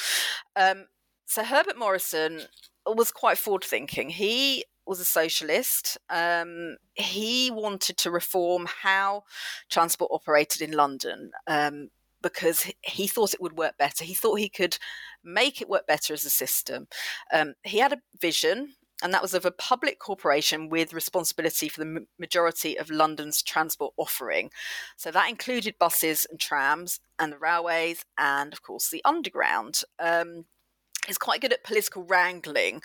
Um, 0.56 0.86
so 1.26 1.44
Herbert 1.44 1.78
Morrison 1.78 2.42
was 2.86 3.12
quite 3.12 3.38
forward 3.38 3.64
thinking. 3.64 4.10
He 4.10 4.66
was 4.86 5.00
a 5.00 5.06
socialist. 5.06 5.98
Um, 6.10 6.78
he 6.94 7.50
wanted 7.52 7.98
to 7.98 8.12
reform 8.12 8.68
how 8.68 9.24
transport 9.70 10.12
operated 10.14 10.62
in 10.62 10.72
London 10.72 11.32
um, 11.48 11.90
because 12.22 12.72
he 12.82 13.08
thought 13.08 13.34
it 13.34 13.42
would 13.42 13.58
work 13.58 13.78
better. 13.78 14.06
He 14.06 14.14
thought 14.14 14.40
he 14.40 14.50
could 14.50 14.78
make 15.24 15.62
it 15.62 15.70
work 15.70 15.88
better 15.88 16.14
as 16.14 16.26
a 16.26 16.30
system. 16.30 16.88
Um, 17.34 17.56
he 17.64 17.80
had 17.80 17.94
a 17.94 18.02
vision. 18.20 18.74
And 19.04 19.14
that 19.14 19.22
was 19.22 19.34
of 19.34 19.46
a 19.46 19.52
public 19.52 20.00
corporation 20.00 20.70
with 20.70 20.94
responsibility 20.94 21.68
for 21.68 21.84
the 21.84 22.06
majority 22.18 22.78
of 22.78 22.90
London's 22.90 23.42
transport 23.42 23.94
offering. 23.98 24.52
So 24.96 25.12
that 25.12 25.30
included 25.30 25.76
buses 25.78 26.26
and 26.30 26.40
trams 26.40 27.00
and 27.20 27.32
the 27.34 27.38
railways 27.38 28.06
and, 28.18 28.54
of 28.54 28.62
course, 28.62 28.90
the 28.90 29.02
underground. 29.04 29.82
Um, 30.00 30.46
is 31.08 31.18
quite 31.18 31.42
good 31.42 31.54
at 31.54 31.64
political 31.64 32.04
wrangling. 32.04 32.82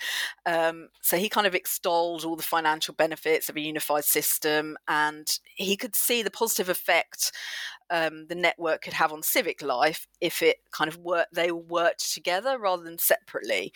Um, 0.47 0.89
so 1.01 1.17
he 1.17 1.29
kind 1.29 1.47
of 1.47 1.55
extolled 1.55 2.25
all 2.25 2.37
the 2.37 2.43
financial 2.43 2.95
benefits 2.95 3.49
of 3.49 3.57
a 3.57 3.61
unified 3.61 4.05
system, 4.05 4.77
and 4.89 5.27
he 5.55 5.77
could 5.77 5.97
see 5.97 6.23
the 6.23 6.31
positive 6.31 6.69
effect 6.69 7.33
um, 7.91 8.27
the 8.29 8.35
network 8.35 8.83
could 8.83 8.93
have 8.93 9.13
on 9.13 9.23
civic 9.23 9.63
life 9.63 10.07
if 10.21 10.43
it 10.43 10.59
kind 10.71 10.89
of 10.89 10.99
worked. 10.99 11.35
They 11.35 11.51
worked 11.51 12.13
together 12.13 12.59
rather 12.59 12.85
than 12.85 12.99
separately. 12.99 13.73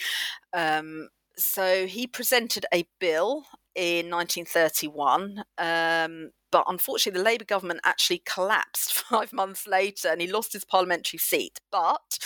Um, 0.53 1.09
so 1.37 1.87
he 1.87 2.07
presented 2.07 2.66
a 2.73 2.87
bill 3.01 3.44
in 3.75 4.11
1931 4.11 5.44
um, 5.59 6.31
but 6.55 6.66
unfortunately, 6.68 7.18
the 7.18 7.25
Labour 7.25 7.44
government 7.44 7.81
actually 7.83 8.23
collapsed 8.25 8.92
five 9.11 9.33
months 9.33 9.66
later 9.66 10.07
and 10.07 10.20
he 10.20 10.29
lost 10.29 10.53
his 10.53 10.64
parliamentary 10.64 11.18
seat. 11.18 11.59
But 11.73 12.16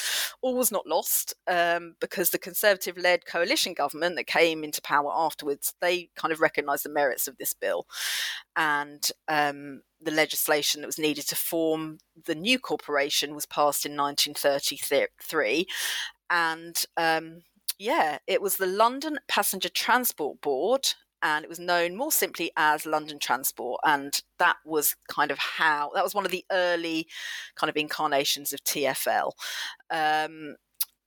all 0.43 0.55
was 0.55 0.71
not 0.71 0.87
lost 0.87 1.33
um, 1.47 1.95
because 1.99 2.29
the 2.29 2.39
Conservative 2.39 2.99
led 2.99 3.25
coalition 3.25 3.73
government 3.73 4.17
that 4.17 4.27
came 4.27 4.65
into 4.65 4.83
power 4.83 5.11
afterwards, 5.15 5.73
they 5.81 6.11
kind 6.15 6.31
of 6.31 6.43
recognised 6.43 6.85
the 6.85 6.91
merits 6.91 7.27
of 7.27 7.39
this 7.39 7.55
bill. 7.55 7.87
And 8.55 9.11
um, 9.29 9.81
the 9.99 10.11
legislation 10.11 10.83
that 10.83 10.89
was 10.89 10.99
needed 10.99 11.27
to 11.29 11.35
form 11.35 11.97
the 12.27 12.35
new 12.35 12.59
corporation 12.59 13.35
was 13.35 13.47
passed 13.47 13.87
in 13.87 13.97
1933. 13.97 15.67
And 16.29 16.85
um, 16.99 17.45
yeah, 17.79 18.19
it 18.27 18.43
was 18.43 18.57
the 18.57 18.67
London 18.67 19.19
Passenger 19.29 19.69
Transport 19.69 20.41
Board 20.41 20.89
and 21.23 21.45
it 21.45 21.49
was 21.49 21.59
known 21.59 21.97
more 21.97 22.13
simply 22.13 22.51
as 22.57 22.87
London 22.87 23.19
Transport. 23.19 23.81
And 23.85 24.21
that 24.39 24.57
was 24.65 24.95
kind 25.09 25.31
of 25.31 25.39
how 25.39 25.91
that 25.95 26.05
was 26.05 26.15
one 26.15 26.25
of 26.25 26.31
the 26.31 26.45
early 26.51 27.09
kind 27.57 27.69
of 27.69 27.77
incarnations 27.77 28.53
of 28.53 28.63
TFL. 28.65 29.33
Um, 29.91 30.57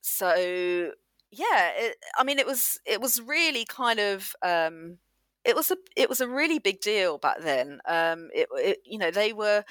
so 0.01 0.91
yeah, 1.31 1.71
it, 1.75 1.97
I 2.17 2.23
mean, 2.23 2.39
it 2.39 2.45
was 2.45 2.79
it 2.85 3.01
was 3.01 3.21
really 3.21 3.65
kind 3.65 3.99
of. 3.99 4.33
Um, 4.41 4.97
it 5.43 5.55
was 5.55 5.71
a 5.71 5.77
it 5.97 6.07
was 6.07 6.21
a 6.21 6.27
really 6.27 6.59
big 6.59 6.81
deal 6.81 7.17
back 7.17 7.39
then. 7.41 7.79
Um, 7.87 8.29
it, 8.31 8.47
it 8.53 8.77
you 8.85 8.99
know 8.99 9.09
they 9.09 9.33
were 9.33 9.63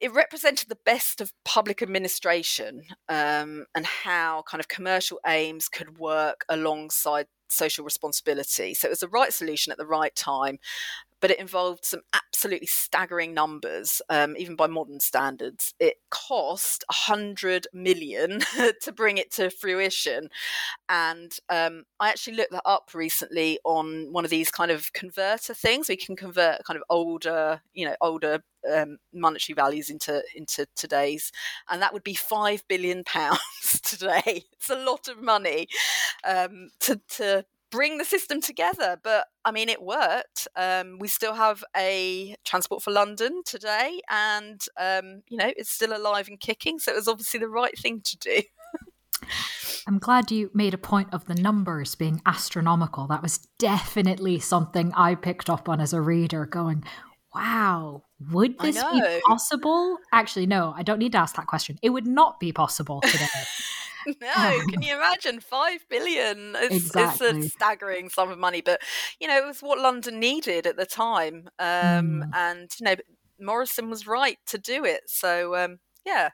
it 0.00 0.12
represented 0.12 0.68
the 0.68 0.78
best 0.84 1.20
of 1.20 1.32
public 1.44 1.82
administration 1.82 2.82
um, 3.08 3.66
and 3.74 3.86
how 3.86 4.42
kind 4.48 4.60
of 4.60 4.68
commercial 4.68 5.18
aims 5.26 5.68
could 5.68 5.98
work 5.98 6.44
alongside 6.48 7.26
social 7.48 7.84
responsibility. 7.84 8.74
So 8.74 8.88
it 8.88 8.90
was 8.90 9.00
the 9.00 9.08
right 9.08 9.32
solution 9.32 9.72
at 9.72 9.78
the 9.78 9.86
right 9.86 10.14
time, 10.14 10.58
but 11.20 11.30
it 11.30 11.40
involved 11.40 11.84
some 11.84 12.00
absolutely 12.14 12.66
staggering 12.66 13.32
numbers, 13.32 14.02
um, 14.10 14.36
even 14.36 14.54
by 14.54 14.66
modern 14.66 15.00
standards. 15.00 15.74
It 15.80 15.96
cost 16.10 16.84
a 16.90 16.94
hundred 16.94 17.66
million 17.72 18.40
to 18.82 18.92
bring 18.92 19.18
it 19.18 19.32
to 19.32 19.50
fruition, 19.50 20.28
and 20.88 21.36
um, 21.48 21.84
I 22.00 22.10
actually 22.10 22.36
looked 22.36 22.52
that 22.52 22.62
up 22.66 22.90
recently 22.94 23.58
on 23.64 24.12
one 24.12 24.24
of 24.24 24.30
these 24.30 24.50
kind 24.50 24.70
of 24.70 24.92
converter 24.92 25.54
things. 25.54 25.88
We 25.88 25.96
can 25.96 26.16
convert 26.16 26.64
kind 26.64 26.76
of 26.76 26.84
older, 26.90 27.62
you 27.74 27.86
know, 27.86 27.96
older 28.02 28.40
um, 28.72 28.98
monetary 29.14 29.54
values 29.54 29.90
into 29.90 30.22
into 30.34 30.66
today's, 30.76 31.32
and 31.70 31.80
that 31.82 31.94
would 31.94 32.04
be 32.04 32.14
five 32.14 32.62
billion 32.68 33.04
pounds 33.04 33.80
today. 33.82 34.44
It's 34.52 34.70
a 34.70 34.76
lot 34.84 35.08
of 35.08 35.22
money 35.22 35.68
um, 36.24 36.70
to 36.80 37.00
to 37.16 37.45
bring 37.76 37.98
the 37.98 38.04
system 38.04 38.40
together. 38.40 38.98
But 39.02 39.26
I 39.44 39.52
mean, 39.52 39.68
it 39.68 39.82
worked. 39.82 40.48
Um, 40.56 40.98
we 40.98 41.08
still 41.08 41.34
have 41.34 41.62
a 41.76 42.34
Transport 42.44 42.82
for 42.82 42.90
London 42.90 43.42
today, 43.44 44.00
and 44.10 44.60
um, 44.80 45.22
you 45.28 45.36
know, 45.36 45.52
it's 45.56 45.70
still 45.70 45.96
alive 45.96 46.28
and 46.28 46.40
kicking. 46.40 46.78
So 46.78 46.92
it 46.92 46.96
was 46.96 47.08
obviously 47.08 47.40
the 47.40 47.48
right 47.48 47.78
thing 47.78 48.00
to 48.00 48.16
do. 48.18 48.42
I'm 49.86 49.98
glad 49.98 50.30
you 50.30 50.50
made 50.52 50.74
a 50.74 50.78
point 50.78 51.08
of 51.12 51.26
the 51.26 51.34
numbers 51.34 51.94
being 51.94 52.20
astronomical. 52.26 53.06
That 53.06 53.22
was 53.22 53.38
definitely 53.58 54.40
something 54.40 54.92
I 54.94 55.14
picked 55.14 55.48
up 55.48 55.68
on 55.68 55.80
as 55.80 55.92
a 55.92 56.00
reader, 56.00 56.44
going, 56.44 56.84
wow, 57.34 58.02
would 58.32 58.58
this 58.58 58.82
be 58.82 59.20
possible? 59.26 59.98
Actually, 60.12 60.46
no, 60.46 60.74
I 60.76 60.82
don't 60.82 60.98
need 60.98 61.12
to 61.12 61.18
ask 61.18 61.36
that 61.36 61.46
question. 61.46 61.78
It 61.82 61.90
would 61.90 62.06
not 62.06 62.40
be 62.40 62.52
possible 62.52 63.00
today. 63.00 63.26
no, 64.20 64.60
can 64.70 64.82
you 64.82 64.94
imagine? 64.94 65.40
Five 65.40 65.84
billion. 65.88 66.54
It's, 66.56 66.86
exactly. 66.86 67.28
it's, 67.28 67.46
a 67.46 67.48
staggering 67.50 68.08
sum 68.08 68.30
of 68.30 68.38
money, 68.38 68.60
but 68.60 68.80
you 69.20 69.28
know, 69.28 69.36
it 69.36 69.46
was 69.46 69.60
what 69.60 69.78
London 69.78 70.20
needed 70.20 70.66
at 70.66 70.76
the 70.76 70.86
time. 70.86 71.48
Um, 71.58 72.24
mm. 72.24 72.30
And 72.34 72.70
you 72.78 72.84
know, 72.84 72.96
Morrison 73.40 73.90
was 73.90 74.06
right 74.06 74.38
to 74.46 74.58
do 74.58 74.84
it. 74.84 75.02
So 75.06 75.56
um, 75.56 75.78
yeah, 76.04 76.30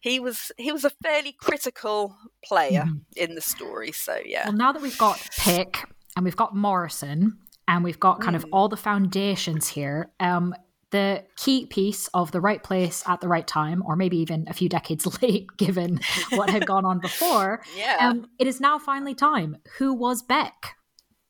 he 0.00 0.20
was 0.20 0.52
he 0.56 0.72
was 0.72 0.84
a 0.84 0.90
fairly 1.02 1.32
critical 1.32 2.16
player 2.44 2.84
mm. 2.86 3.00
in 3.16 3.34
the 3.34 3.40
story. 3.40 3.92
So 3.92 4.18
yeah. 4.24 4.48
Well, 4.48 4.56
now 4.56 4.72
that 4.72 4.82
we've 4.82 4.98
got 4.98 5.20
Pick 5.38 5.84
and 6.16 6.24
we've 6.24 6.36
got 6.36 6.54
Morrison 6.54 7.38
and 7.68 7.82
we've 7.82 8.00
got 8.00 8.20
kind 8.20 8.36
mm. 8.36 8.42
of 8.42 8.46
all 8.52 8.68
the 8.68 8.76
foundations 8.76 9.68
here. 9.68 10.10
Um, 10.20 10.54
the 10.90 11.24
key 11.36 11.66
piece 11.66 12.08
of 12.08 12.32
the 12.32 12.40
right 12.40 12.62
place 12.62 13.02
at 13.06 13.20
the 13.20 13.28
right 13.28 13.46
time, 13.46 13.82
or 13.86 13.96
maybe 13.96 14.16
even 14.18 14.46
a 14.48 14.54
few 14.54 14.68
decades 14.68 15.06
late, 15.22 15.48
given 15.56 16.00
what 16.30 16.50
had 16.50 16.66
gone 16.66 16.84
on 16.84 17.00
before. 17.00 17.62
Yeah. 17.76 17.96
Um, 18.00 18.28
it 18.38 18.46
is 18.46 18.60
now 18.60 18.78
finally 18.78 19.14
time. 19.14 19.58
Who 19.78 19.92
was 19.92 20.22
Beck? 20.22 20.76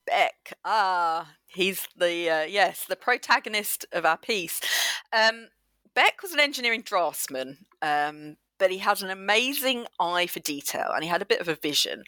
Beck. 0.06 0.52
Ah, 0.64 1.34
he's 1.46 1.88
the 1.96 2.30
uh, 2.30 2.42
yes, 2.42 2.84
the 2.84 2.94
protagonist 2.94 3.84
of 3.92 4.04
our 4.04 4.16
piece. 4.16 4.60
Um, 5.12 5.48
Beck 5.94 6.22
was 6.22 6.32
an 6.32 6.40
engineering 6.40 6.82
draftsman, 6.82 7.58
um, 7.82 8.36
but 8.58 8.70
he 8.70 8.78
had 8.78 9.02
an 9.02 9.10
amazing 9.10 9.86
eye 9.98 10.26
for 10.26 10.40
detail 10.40 10.90
and 10.94 11.02
he 11.02 11.10
had 11.10 11.22
a 11.22 11.26
bit 11.26 11.40
of 11.40 11.48
a 11.48 11.56
vision. 11.56 12.04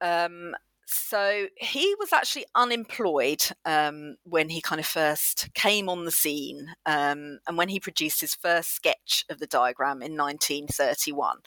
Um, 0.00 0.54
so 0.90 1.48
he 1.56 1.94
was 1.98 2.14
actually 2.14 2.46
unemployed 2.54 3.42
um, 3.66 4.16
when 4.24 4.48
he 4.48 4.62
kind 4.62 4.80
of 4.80 4.86
first 4.86 5.52
came 5.52 5.86
on 5.86 6.06
the 6.06 6.10
scene 6.10 6.68
um, 6.86 7.40
and 7.46 7.58
when 7.58 7.68
he 7.68 7.78
produced 7.78 8.22
his 8.22 8.34
first 8.34 8.70
sketch 8.74 9.24
of 9.28 9.38
the 9.38 9.46
diagram 9.46 10.00
in 10.00 10.16
1931. 10.16 11.38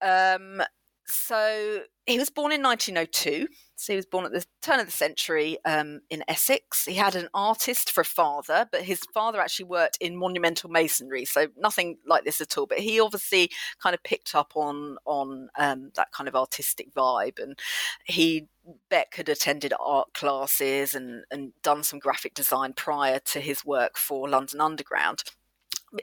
Um, 0.00 0.62
so 1.08 1.80
he 2.06 2.18
was 2.18 2.30
born 2.30 2.52
in 2.52 2.62
1902. 2.62 3.48
So 3.78 3.92
he 3.92 3.96
was 3.96 4.06
born 4.06 4.24
at 4.24 4.32
the 4.32 4.44
turn 4.62 4.80
of 4.80 4.86
the 4.86 4.92
century 4.92 5.58
um, 5.66 6.00
in 6.08 6.24
Essex. 6.28 6.86
He 6.86 6.94
had 6.94 7.14
an 7.14 7.28
artist 7.34 7.92
for 7.92 8.00
a 8.00 8.06
father, 8.06 8.66
but 8.72 8.82
his 8.82 9.00
father 9.12 9.38
actually 9.38 9.66
worked 9.66 9.98
in 10.00 10.16
monumental 10.16 10.70
masonry, 10.70 11.26
so 11.26 11.48
nothing 11.58 11.98
like 12.06 12.24
this 12.24 12.40
at 12.40 12.56
all. 12.56 12.66
But 12.66 12.78
he 12.78 12.98
obviously 13.00 13.50
kind 13.82 13.92
of 13.92 14.02
picked 14.02 14.34
up 14.34 14.52
on 14.54 14.96
on 15.04 15.50
um, 15.58 15.90
that 15.94 16.10
kind 16.12 16.26
of 16.26 16.34
artistic 16.34 16.94
vibe, 16.94 17.38
and 17.38 17.58
he 18.06 18.48
Beck 18.88 19.16
had 19.16 19.28
attended 19.28 19.74
art 19.78 20.14
classes 20.14 20.94
and 20.94 21.24
and 21.30 21.52
done 21.62 21.82
some 21.82 21.98
graphic 21.98 22.32
design 22.32 22.72
prior 22.72 23.18
to 23.26 23.40
his 23.40 23.62
work 23.62 23.98
for 23.98 24.26
London 24.26 24.60
Underground 24.62 25.22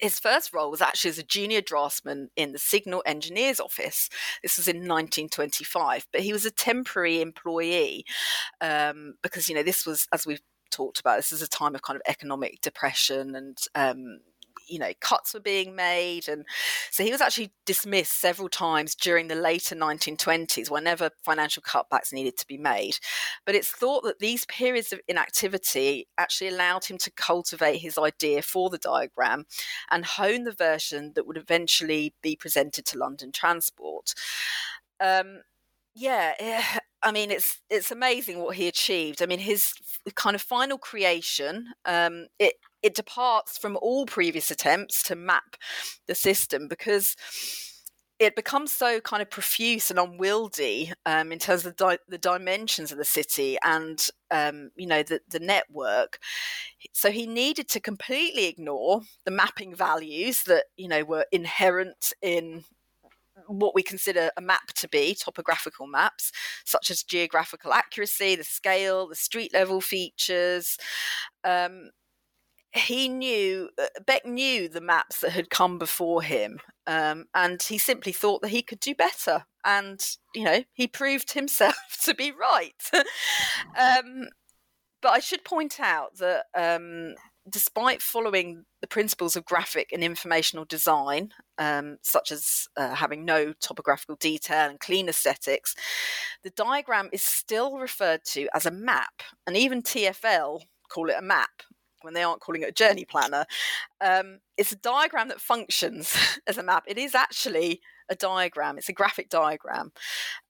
his 0.02 0.20
first 0.20 0.54
role 0.54 0.72
was 0.72 0.82
actually 0.82 1.10
as 1.10 1.18
a 1.18 1.24
junior 1.24 1.62
draftsman 1.62 2.30
in 2.36 2.52
the 2.52 2.60
signal 2.60 3.04
engineer's 3.06 3.60
office. 3.60 4.10
This 4.42 4.58
was 4.58 4.68
in 4.68 4.78
1925, 4.78 6.08
but 6.12 6.22
he 6.22 6.34
was 6.34 6.46
a 6.46 6.52
temporary 6.52 7.22
employee 7.22 8.06
um, 8.62 9.16
because, 9.22 9.50
you 9.50 9.56
know, 9.56 9.64
this 9.64 9.86
was, 9.86 10.08
as 10.14 10.26
we've 10.26 10.42
talked 10.72 11.00
about, 11.00 11.18
this 11.18 11.32
is 11.32 11.42
a 11.42 11.48
time 11.48 11.76
of 11.76 11.82
kind 11.82 11.96
of 11.96 12.02
economic 12.08 12.62
depression 12.62 13.36
and 13.36 13.58
um, 13.76 14.20
you 14.68 14.80
know 14.80 14.92
cuts 15.00 15.34
were 15.34 15.40
being 15.40 15.76
made 15.76 16.28
and 16.28 16.46
so 16.92 17.04
he 17.04 17.12
was 17.12 17.22
actually 17.22 17.52
dismissed 17.66 18.20
several 18.20 18.50
times 18.50 18.96
during 18.96 19.28
the 19.28 19.36
later 19.36 19.76
1920s 19.76 20.70
whenever 20.70 21.10
financial 21.24 21.64
cutbacks 21.64 22.14
needed 22.14 22.38
to 22.38 22.48
be 22.48 22.58
made 22.58 22.98
but 23.46 23.56
it's 23.56 23.70
thought 23.70 24.04
that 24.04 24.20
these 24.20 24.46
periods 24.46 24.94
of 24.94 25.00
inactivity 25.08 26.08
actually 26.18 26.48
allowed 26.48 26.86
him 26.86 26.98
to 26.98 27.12
cultivate 27.12 27.78
his 27.78 27.98
idea 27.98 28.42
for 28.42 28.70
the 28.70 28.78
diagram 28.78 29.46
and 29.92 30.06
hone 30.06 30.44
the 30.44 30.52
version 30.52 31.12
that 31.16 31.28
would 31.28 31.38
eventually 31.38 32.14
be 32.22 32.36
presented 32.36 32.86
to 32.86 32.98
london 32.98 33.32
transport 33.32 34.14
um, 35.00 35.42
yeah, 35.96 36.34
eh, 36.40 36.80
I 37.04 37.12
mean, 37.12 37.32
it's 37.32 37.60
it's 37.70 37.92
amazing 37.92 38.40
what 38.40 38.56
he 38.56 38.68
achieved. 38.68 39.22
I 39.22 39.26
mean, 39.26 39.40
his 39.40 39.74
kind 40.16 40.36
of 40.36 40.42
final 40.42 40.78
creation, 40.78 41.74
um, 41.86 42.28
it 42.40 42.56
it 42.84 42.96
departs 42.96 43.58
from 43.58 43.78
all 43.82 44.06
previous 44.06 44.52
attempts 44.52 45.02
to 45.04 45.16
map 45.16 45.56
the 46.08 46.14
system 46.14 46.68
because 46.68 47.16
it 48.20 48.36
becomes 48.36 48.72
so 48.72 49.00
kind 49.02 49.22
of 49.22 49.30
profuse 49.30 49.90
and 49.90 50.00
unwieldy 50.00 50.94
um, 51.06 51.32
in 51.32 51.40
terms 51.40 51.66
of 51.66 51.76
the, 51.76 51.86
di- 51.86 52.04
the, 52.08 52.18
dimensions 52.18 52.92
of 52.92 52.98
the 52.98 53.06
city 53.06 53.58
and 53.64 54.08
um, 54.32 54.70
you 54.76 54.86
know 54.86 55.04
the, 55.04 55.20
the 55.30 55.40
network. 55.40 56.20
So 56.94 57.12
he 57.12 57.26
needed 57.26 57.68
to 57.70 57.80
completely 57.80 58.46
ignore 58.46 59.02
the 59.26 59.32
mapping 59.32 59.76
values 59.76 60.44
that 60.44 60.66
you 60.78 60.88
know 60.88 61.04
were 61.04 61.26
inherent 61.32 62.14
in 62.22 62.64
what 63.48 63.74
we 63.74 63.82
consider 63.82 64.30
a 64.38 64.42
map 64.42 64.68
to 64.76 64.88
be 64.88 65.16
topographical 65.16 65.88
maps 65.88 66.32
such 66.66 66.92
as 66.92 67.04
geographical 67.04 67.74
accuracy 67.74 68.36
the 68.36 68.44
scale 68.44 69.08
the 69.08 69.16
street 69.16 69.54
level 69.54 69.82
features. 69.82 70.78
Um, 71.44 71.90
he 72.74 73.08
knew 73.08 73.70
uh, 73.80 73.86
Beck 74.06 74.26
knew 74.26 74.68
the 74.68 74.82
maps 74.82 75.22
that 75.22 75.32
had 75.32 75.50
come 75.50 75.78
before 75.78 76.24
him, 76.24 76.60
um, 76.88 77.26
and 77.36 77.62
he 77.62 77.78
simply 77.78 78.12
thought 78.12 78.42
that 78.42 78.50
he 78.50 78.64
could 78.64 78.80
do 78.80 78.96
better. 78.96 79.46
And 79.64 80.04
you 80.34 80.44
know, 80.44 80.64
he 80.74 80.88
proved 80.88 81.32
himself 81.34 81.98
to 82.04 82.14
be 82.14 82.32
right. 82.32 82.74
um, 83.80 84.28
but 85.02 85.12
I 85.12 85.20
should 85.20 85.44
point 85.44 85.80
out 85.80 86.18
that 86.18 86.46
um, 86.58 87.16
despite 87.50 88.02
following 88.02 88.64
the 88.82 88.88
principles 88.88 89.36
of 89.36 89.46
graphic 89.46 89.90
and 89.92 90.04
informational 90.04 90.66
design, 90.66 91.34
um, 91.58 91.98
such 92.02 92.32
as 92.32 92.68
uh, 92.78 92.96
having 92.96 93.26
no 93.26 93.54
topographical 93.54 94.16
detail 94.16 94.70
and 94.70 94.80
clean 94.80 95.10
aesthetics, 95.10 95.76
the 96.44 96.50
diagram 96.52 97.10
is 97.12 97.22
still 97.22 97.78
referred 97.78 98.24
to 98.26 98.48
as 98.56 98.66
a 98.66 98.72
map, 98.72 99.22
and 99.46 99.56
even 99.56 99.84
TFL 99.84 100.62
call 100.90 101.10
it 101.10 101.16
a 101.18 101.22
map 101.22 101.64
when 102.04 102.14
they 102.14 102.24
aren't 102.24 102.42
calling 102.42 102.62
it 102.62 102.70
a 102.70 102.74
journey 102.74 103.06
planner. 103.06 103.46
Um, 104.02 104.40
it's 104.58 104.72
a 104.72 104.78
diagram 104.78 105.30
that 105.30 105.42
functions 105.42 106.16
as 106.48 106.58
a 106.58 106.64
map. 106.64 106.84
It 106.88 106.98
is 106.98 107.16
actually 107.16 107.82
a 108.10 108.16
diagram, 108.16 108.78
it's 108.78 108.90
a 108.90 108.94
graphic 108.94 109.30
diagram. 109.30 109.92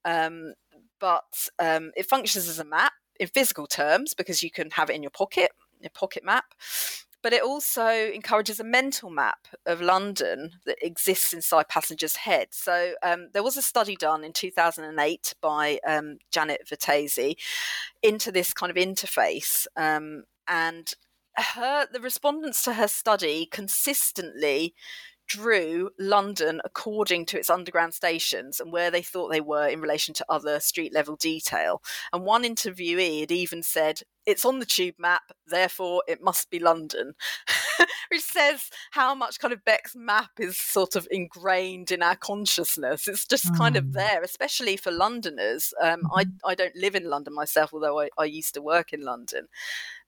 Um, 0.04 0.54
but 1.00 1.48
um, 1.58 1.92
it 1.96 2.06
functions 2.06 2.48
as 2.48 2.58
a 2.58 2.64
map 2.64 2.92
in 3.20 3.28
physical 3.28 3.66
terms 3.66 4.14
because 4.14 4.42
you 4.42 4.50
can 4.50 4.70
have 4.70 4.90
it 4.90 4.96
in 4.96 5.02
your 5.02 5.10
pocket, 5.10 5.50
your 5.80 5.90
pocket 5.90 6.24
map. 6.24 6.44
But 7.22 7.32
it 7.32 7.42
also 7.42 7.86
encourages 7.88 8.60
a 8.60 8.64
mental 8.64 9.08
map 9.08 9.48
of 9.64 9.80
London 9.80 10.50
that 10.66 10.76
exists 10.82 11.32
inside 11.32 11.68
passengers' 11.68 12.16
heads. 12.16 12.58
So 12.58 12.92
um, 13.02 13.28
there 13.32 13.42
was 13.42 13.56
a 13.56 13.62
study 13.62 13.96
done 13.96 14.24
in 14.24 14.34
2008 14.34 15.34
by 15.40 15.78
um, 15.88 16.18
Janet 16.30 16.68
Vertesi 16.70 17.36
into 18.02 18.30
this 18.30 18.52
kind 18.52 18.70
of 18.70 18.76
interface. 18.76 19.66
Um, 19.74 20.24
and 20.48 20.92
her 21.36 21.86
the 21.92 22.00
respondents 22.00 22.62
to 22.64 22.74
her 22.74 22.88
study 22.88 23.46
consistently 23.46 24.74
drew 25.26 25.90
London 25.98 26.60
according 26.64 27.26
to 27.26 27.38
its 27.38 27.50
underground 27.50 27.94
stations 27.94 28.60
and 28.60 28.72
where 28.72 28.90
they 28.90 29.02
thought 29.02 29.30
they 29.30 29.40
were 29.40 29.66
in 29.66 29.80
relation 29.80 30.14
to 30.14 30.26
other 30.28 30.60
street 30.60 30.92
level 30.92 31.16
detail. 31.16 31.82
And 32.12 32.24
one 32.24 32.44
interviewee 32.44 33.20
had 33.20 33.32
even 33.32 33.62
said, 33.62 34.00
It's 34.26 34.44
on 34.44 34.58
the 34.58 34.66
tube 34.66 34.96
map, 34.98 35.22
therefore 35.46 36.02
it 36.06 36.22
must 36.22 36.50
be 36.50 36.58
London, 36.58 37.14
which 38.10 38.22
says 38.22 38.70
how 38.92 39.14
much 39.14 39.38
kind 39.38 39.52
of 39.52 39.64
Beck's 39.64 39.94
map 39.96 40.30
is 40.38 40.56
sort 40.56 40.96
of 40.96 41.08
ingrained 41.10 41.90
in 41.90 42.02
our 42.02 42.16
consciousness. 42.16 43.08
It's 43.08 43.26
just 43.26 43.52
mm. 43.52 43.56
kind 43.56 43.76
of 43.76 43.84
mm. 43.84 43.92
there, 43.92 44.22
especially 44.22 44.76
for 44.76 44.90
Londoners. 44.90 45.72
Um, 45.82 46.02
mm-hmm. 46.02 46.18
I, 46.46 46.50
I 46.50 46.54
don't 46.54 46.76
live 46.76 46.94
in 46.94 47.08
London 47.08 47.34
myself, 47.34 47.70
although 47.72 48.00
I, 48.00 48.08
I 48.18 48.24
used 48.24 48.54
to 48.54 48.62
work 48.62 48.92
in 48.92 49.02
London. 49.02 49.46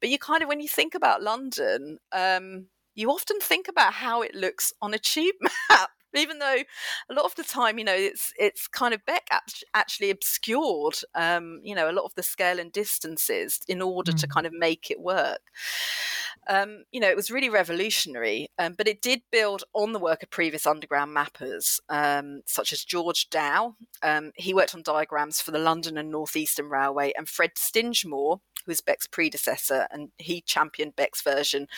But 0.00 0.10
you 0.10 0.18
kind 0.18 0.42
of, 0.42 0.48
when 0.48 0.60
you 0.60 0.68
think 0.68 0.94
about 0.94 1.22
London, 1.22 1.98
um, 2.12 2.66
you 2.96 3.10
often 3.10 3.38
think 3.40 3.68
about 3.68 3.92
how 3.92 4.22
it 4.22 4.34
looks 4.34 4.72
on 4.82 4.92
a 4.92 4.98
tube 4.98 5.36
map 5.70 5.90
even 6.16 6.38
though 6.38 6.62
a 7.10 7.14
lot 7.14 7.24
of 7.24 7.34
the 7.34 7.44
time 7.44 7.78
you 7.78 7.84
know 7.84 7.94
it's 7.94 8.32
it's 8.38 8.66
kind 8.66 8.94
of 8.94 9.04
beck 9.04 9.28
actually 9.74 10.10
obscured 10.10 10.98
um, 11.14 11.60
you 11.62 11.74
know 11.74 11.90
a 11.90 11.92
lot 11.92 12.04
of 12.04 12.14
the 12.14 12.22
scale 12.22 12.58
and 12.58 12.72
distances 12.72 13.60
in 13.68 13.82
order 13.82 14.12
mm. 14.12 14.20
to 14.20 14.26
kind 14.26 14.46
of 14.46 14.52
make 14.52 14.90
it 14.90 15.00
work 15.00 15.40
um, 16.48 16.84
you 16.90 17.00
know 17.00 17.08
it 17.08 17.16
was 17.16 17.30
really 17.30 17.50
revolutionary 17.50 18.48
um, 18.58 18.74
but 18.76 18.88
it 18.88 19.02
did 19.02 19.20
build 19.30 19.64
on 19.74 19.92
the 19.92 19.98
work 19.98 20.22
of 20.22 20.30
previous 20.30 20.66
underground 20.66 21.14
mappers 21.14 21.80
um, 21.88 22.40
such 22.46 22.72
as 22.72 22.84
george 22.84 23.28
dow 23.30 23.74
um, 24.02 24.32
he 24.36 24.54
worked 24.54 24.74
on 24.74 24.82
diagrams 24.82 25.40
for 25.40 25.50
the 25.50 25.58
london 25.58 25.98
and 25.98 26.10
northeastern 26.10 26.68
railway 26.68 27.12
and 27.16 27.28
fred 27.28 27.52
stingemore 27.56 28.40
who 28.66 28.70
was 28.70 28.80
Beck's 28.80 29.06
predecessor, 29.06 29.86
and 29.90 30.10
he 30.18 30.40
championed 30.40 30.96
Beck's 30.96 31.22
version 31.22 31.68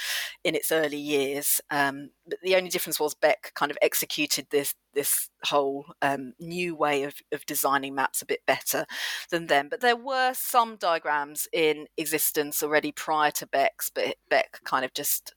in 0.43 0.55
its 0.55 0.73
early 0.73 0.97
years. 0.99 1.61
Um, 1.71 2.11
but 2.27 2.39
the 2.43 2.57
only 2.57 2.71
difference 2.71 2.99
was 2.99 3.15
Beck 3.15 3.53
kind 3.55 3.71
of 3.71 3.79
executed 3.83 4.47
this 4.51 4.75
this 4.95 5.29
whole 5.45 5.87
um, 6.03 6.33
new 6.41 6.75
way 6.75 7.05
of, 7.05 7.15
of 7.31 7.47
designing 7.47 7.95
maps 7.95 8.21
a 8.21 8.27
bit 8.27 8.41
better 8.47 8.85
than 9.31 9.47
them. 9.47 9.69
But 9.71 9.81
there 9.81 9.95
were 9.95 10.33
some 10.35 10.75
diagrams 10.77 11.47
in 11.53 11.87
existence 11.97 12.65
already 12.65 12.91
prior 12.91 13.31
to 13.33 13.47
Beck's, 13.47 13.91
but 13.91 14.17
Beck 14.29 14.61
kind 14.65 14.85
of 14.85 14.93
just, 14.95 15.35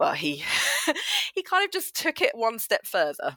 well, 0.00 0.14
he 0.14 0.42
he 1.34 1.42
kind 1.42 1.64
of 1.64 1.70
just 1.70 1.94
took 1.94 2.22
it 2.22 2.34
one 2.34 2.58
step 2.58 2.86
further. 2.86 3.36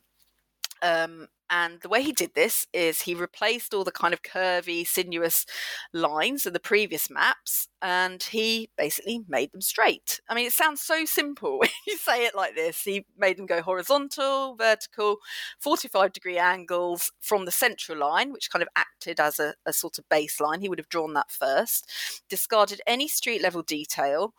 Um, 0.81 1.27
and 1.49 1.79
the 1.81 1.89
way 1.89 2.03
he 2.03 2.11
did 2.11 2.33
this 2.35 2.67
is 2.73 3.01
he 3.01 3.15
replaced 3.15 3.73
all 3.73 3.85
the 3.85 3.91
kind 3.91 4.13
of 4.13 4.21
curvy, 4.21 4.85
sinuous 4.85 5.45
lines 5.93 6.45
of 6.45 6.53
the 6.53 6.59
previous 6.59 7.09
maps 7.09 7.69
and 7.81 8.21
he 8.21 8.69
basically 8.77 9.21
made 9.29 9.51
them 9.51 9.61
straight. 9.61 10.19
I 10.27 10.33
mean, 10.33 10.47
it 10.47 10.51
sounds 10.53 10.81
so 10.81 11.05
simple 11.05 11.59
when 11.59 11.69
you 11.85 11.95
say 11.97 12.25
it 12.25 12.35
like 12.35 12.55
this. 12.55 12.83
He 12.83 13.05
made 13.17 13.37
them 13.37 13.45
go 13.45 13.61
horizontal, 13.61 14.55
vertical, 14.55 15.17
45 15.59 16.11
degree 16.11 16.37
angles 16.37 17.11
from 17.21 17.45
the 17.45 17.51
central 17.51 17.99
line, 17.99 18.33
which 18.33 18.51
kind 18.51 18.63
of 18.63 18.69
acted 18.75 19.19
as 19.19 19.39
a, 19.39 19.53
a 19.65 19.71
sort 19.71 19.97
of 19.97 20.09
baseline. 20.09 20.59
He 20.59 20.69
would 20.69 20.79
have 20.79 20.89
drawn 20.89 21.13
that 21.13 21.31
first, 21.31 21.89
discarded 22.29 22.81
any 22.85 23.07
street 23.07 23.41
level 23.41 23.61
detail, 23.61 24.33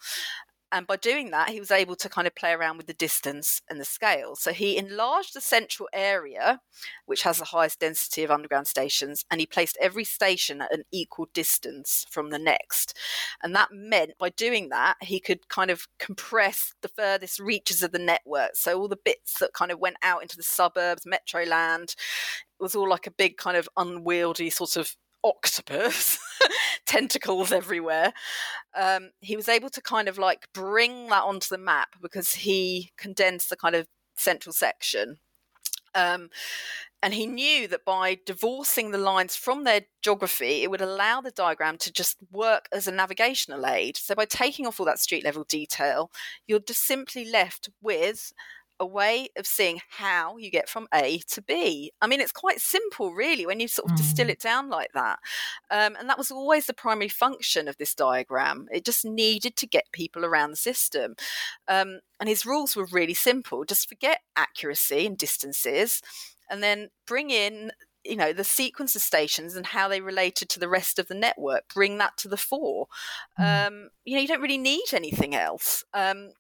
and 0.70 0.86
by 0.86 0.96
doing 0.96 1.30
that, 1.30 1.50
he 1.50 1.60
was 1.60 1.70
able 1.70 1.96
to 1.96 2.08
kind 2.08 2.26
of 2.26 2.34
play 2.34 2.52
around 2.52 2.76
with 2.76 2.86
the 2.86 2.94
distance 2.94 3.62
and 3.70 3.80
the 3.80 3.84
scale. 3.84 4.36
So 4.36 4.52
he 4.52 4.76
enlarged 4.76 5.34
the 5.34 5.40
central 5.40 5.88
area, 5.92 6.60
which 7.06 7.22
has 7.22 7.38
the 7.38 7.46
highest 7.46 7.80
density 7.80 8.22
of 8.22 8.30
underground 8.30 8.66
stations, 8.66 9.24
and 9.30 9.40
he 9.40 9.46
placed 9.46 9.78
every 9.80 10.04
station 10.04 10.60
at 10.60 10.72
an 10.72 10.84
equal 10.92 11.28
distance 11.32 12.04
from 12.10 12.30
the 12.30 12.38
next. 12.38 12.96
And 13.42 13.54
that 13.54 13.72
meant 13.72 14.12
by 14.18 14.28
doing 14.30 14.68
that, 14.68 14.96
he 15.00 15.20
could 15.20 15.48
kind 15.48 15.70
of 15.70 15.88
compress 15.98 16.74
the 16.82 16.88
furthest 16.88 17.38
reaches 17.40 17.82
of 17.82 17.92
the 17.92 17.98
network. 17.98 18.54
So 18.54 18.78
all 18.78 18.88
the 18.88 18.96
bits 18.96 19.38
that 19.38 19.54
kind 19.54 19.70
of 19.70 19.78
went 19.78 19.96
out 20.02 20.22
into 20.22 20.36
the 20.36 20.42
suburbs, 20.42 21.06
metro 21.06 21.44
land, 21.44 21.94
was 22.60 22.74
all 22.74 22.88
like 22.88 23.06
a 23.06 23.12
big 23.12 23.36
kind 23.36 23.56
of 23.56 23.68
unwieldy 23.76 24.50
sort 24.50 24.76
of 24.76 24.96
octopus, 25.28 26.18
tentacles 26.86 27.52
everywhere. 27.52 28.12
Um, 28.76 29.10
he 29.20 29.36
was 29.36 29.48
able 29.48 29.70
to 29.70 29.80
kind 29.80 30.08
of 30.08 30.18
like 30.18 30.48
bring 30.52 31.08
that 31.08 31.24
onto 31.24 31.48
the 31.48 31.58
map 31.58 31.88
because 32.00 32.32
he 32.32 32.92
condensed 32.96 33.50
the 33.50 33.56
kind 33.56 33.74
of 33.74 33.86
central 34.16 34.52
section. 34.52 35.18
Um, 35.94 36.30
and 37.02 37.14
he 37.14 37.26
knew 37.26 37.68
that 37.68 37.84
by 37.84 38.18
divorcing 38.26 38.90
the 38.90 38.98
lines 38.98 39.36
from 39.36 39.62
their 39.62 39.82
geography, 40.02 40.62
it 40.62 40.70
would 40.70 40.80
allow 40.80 41.20
the 41.20 41.30
diagram 41.30 41.78
to 41.78 41.92
just 41.92 42.18
work 42.32 42.68
as 42.72 42.88
a 42.88 42.92
navigational 42.92 43.66
aid. 43.66 43.96
So, 43.96 44.16
by 44.16 44.24
taking 44.24 44.66
off 44.66 44.80
all 44.80 44.86
that 44.86 44.98
street 44.98 45.24
level 45.24 45.44
detail, 45.44 46.10
you're 46.46 46.58
just 46.58 46.84
simply 46.84 47.24
left 47.24 47.68
with 47.80 48.32
a 48.80 48.86
way 48.86 49.28
of 49.36 49.46
seeing 49.46 49.80
how 49.90 50.36
you 50.36 50.50
get 50.50 50.68
from 50.68 50.88
A 50.94 51.18
to 51.30 51.42
B. 51.42 51.92
I 52.00 52.06
mean, 52.06 52.20
it's 52.20 52.32
quite 52.32 52.60
simple, 52.60 53.12
really, 53.12 53.46
when 53.46 53.60
you 53.60 53.68
sort 53.68 53.90
of 53.90 53.94
mm. 53.94 53.98
distill 53.98 54.30
it 54.30 54.40
down 54.40 54.68
like 54.68 54.92
that. 54.94 55.18
Um, 55.70 55.96
and 55.98 56.08
that 56.08 56.18
was 56.18 56.30
always 56.30 56.66
the 56.66 56.74
primary 56.74 57.08
function 57.08 57.68
of 57.68 57.76
this 57.76 57.94
diagram. 57.94 58.66
It 58.70 58.84
just 58.84 59.04
needed 59.04 59.56
to 59.56 59.66
get 59.66 59.92
people 59.92 60.24
around 60.24 60.50
the 60.50 60.56
system. 60.56 61.14
Um, 61.66 62.00
and 62.20 62.28
his 62.28 62.46
rules 62.46 62.76
were 62.76 62.86
really 62.90 63.14
simple 63.14 63.64
just 63.64 63.88
forget 63.88 64.20
accuracy 64.36 65.06
and 65.06 65.16
distances. 65.16 66.02
And 66.50 66.62
then 66.62 66.88
bring 67.06 67.30
in 67.30 67.72
you 68.08 68.16
know 68.16 68.32
the 68.32 68.44
sequence 68.44 68.96
of 68.96 69.02
stations 69.02 69.54
and 69.54 69.66
how 69.66 69.88
they 69.88 70.00
related 70.00 70.48
to 70.48 70.58
the 70.58 70.68
rest 70.68 70.98
of 70.98 71.08
the 71.08 71.14
network 71.14 71.62
bring 71.74 71.98
that 71.98 72.16
to 72.18 72.28
the 72.28 72.36
fore. 72.36 72.86
Mm. 73.38 73.66
um, 73.66 73.88
you 74.04 74.14
know 74.14 74.22
you 74.22 74.28
don't 74.28 74.40
really 74.40 74.58
need 74.58 74.86
anything 74.92 75.34
else. 75.34 75.84
Um, 75.94 76.30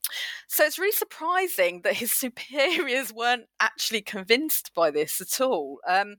so 0.48 0.64
it's 0.64 0.78
really 0.78 0.92
surprising 0.92 1.82
that 1.82 1.94
his 1.94 2.12
superiors 2.24 3.12
weren't 3.12 3.46
actually 3.60 4.02
convinced 4.02 4.72
by 4.74 4.90
this 4.90 5.20
at 5.20 5.40
all. 5.40 5.78
Um, 5.86 6.16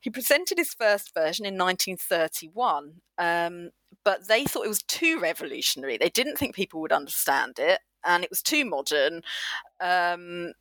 he 0.00 0.10
presented 0.10 0.58
his 0.58 0.74
first 0.74 1.14
version 1.14 1.46
in 1.46 1.56
1931 1.56 3.00
um, 3.18 3.70
but 4.04 4.26
they 4.26 4.44
thought 4.44 4.64
it 4.64 4.68
was 4.68 4.82
too 4.82 5.20
revolutionary. 5.20 5.96
They 5.96 6.08
didn't 6.08 6.36
think 6.36 6.54
people 6.54 6.80
would 6.80 6.92
understand 6.92 7.58
it 7.58 7.80
and 8.04 8.24
it 8.24 8.30
was 8.30 8.42
too 8.42 8.64
modern. 8.64 9.22
Um, 9.80 10.52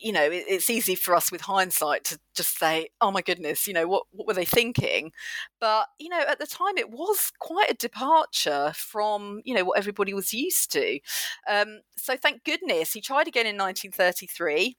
you 0.00 0.12
know, 0.12 0.22
it, 0.24 0.44
it's 0.48 0.70
easy 0.70 0.94
for 0.94 1.14
us 1.14 1.30
with 1.32 1.42
hindsight 1.42 2.04
to 2.04 2.18
just 2.34 2.58
say, 2.58 2.88
"Oh 3.00 3.10
my 3.10 3.22
goodness," 3.22 3.66
you 3.66 3.74
know, 3.74 3.86
what 3.88 4.04
what 4.10 4.26
were 4.26 4.34
they 4.34 4.44
thinking? 4.44 5.12
But 5.60 5.88
you 5.98 6.08
know, 6.08 6.20
at 6.20 6.38
the 6.38 6.46
time, 6.46 6.78
it 6.78 6.90
was 6.90 7.32
quite 7.38 7.70
a 7.70 7.74
departure 7.74 8.72
from 8.74 9.40
you 9.44 9.54
know 9.54 9.64
what 9.64 9.78
everybody 9.78 10.14
was 10.14 10.32
used 10.32 10.72
to. 10.72 11.00
Um, 11.48 11.80
so 11.96 12.16
thank 12.16 12.44
goodness 12.44 12.92
he 12.92 13.00
tried 13.00 13.28
again 13.28 13.46
in 13.46 13.56
1933 13.56 14.76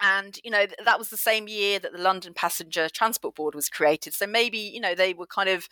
and 0.00 0.38
you 0.42 0.50
know 0.50 0.66
that 0.84 0.98
was 0.98 1.08
the 1.08 1.16
same 1.16 1.46
year 1.46 1.78
that 1.78 1.92
the 1.92 2.02
london 2.02 2.34
passenger 2.34 2.88
transport 2.88 3.34
board 3.34 3.54
was 3.54 3.68
created 3.68 4.12
so 4.12 4.26
maybe 4.26 4.58
you 4.58 4.80
know 4.80 4.94
they 4.94 5.14
were 5.14 5.26
kind 5.26 5.48
of 5.48 5.68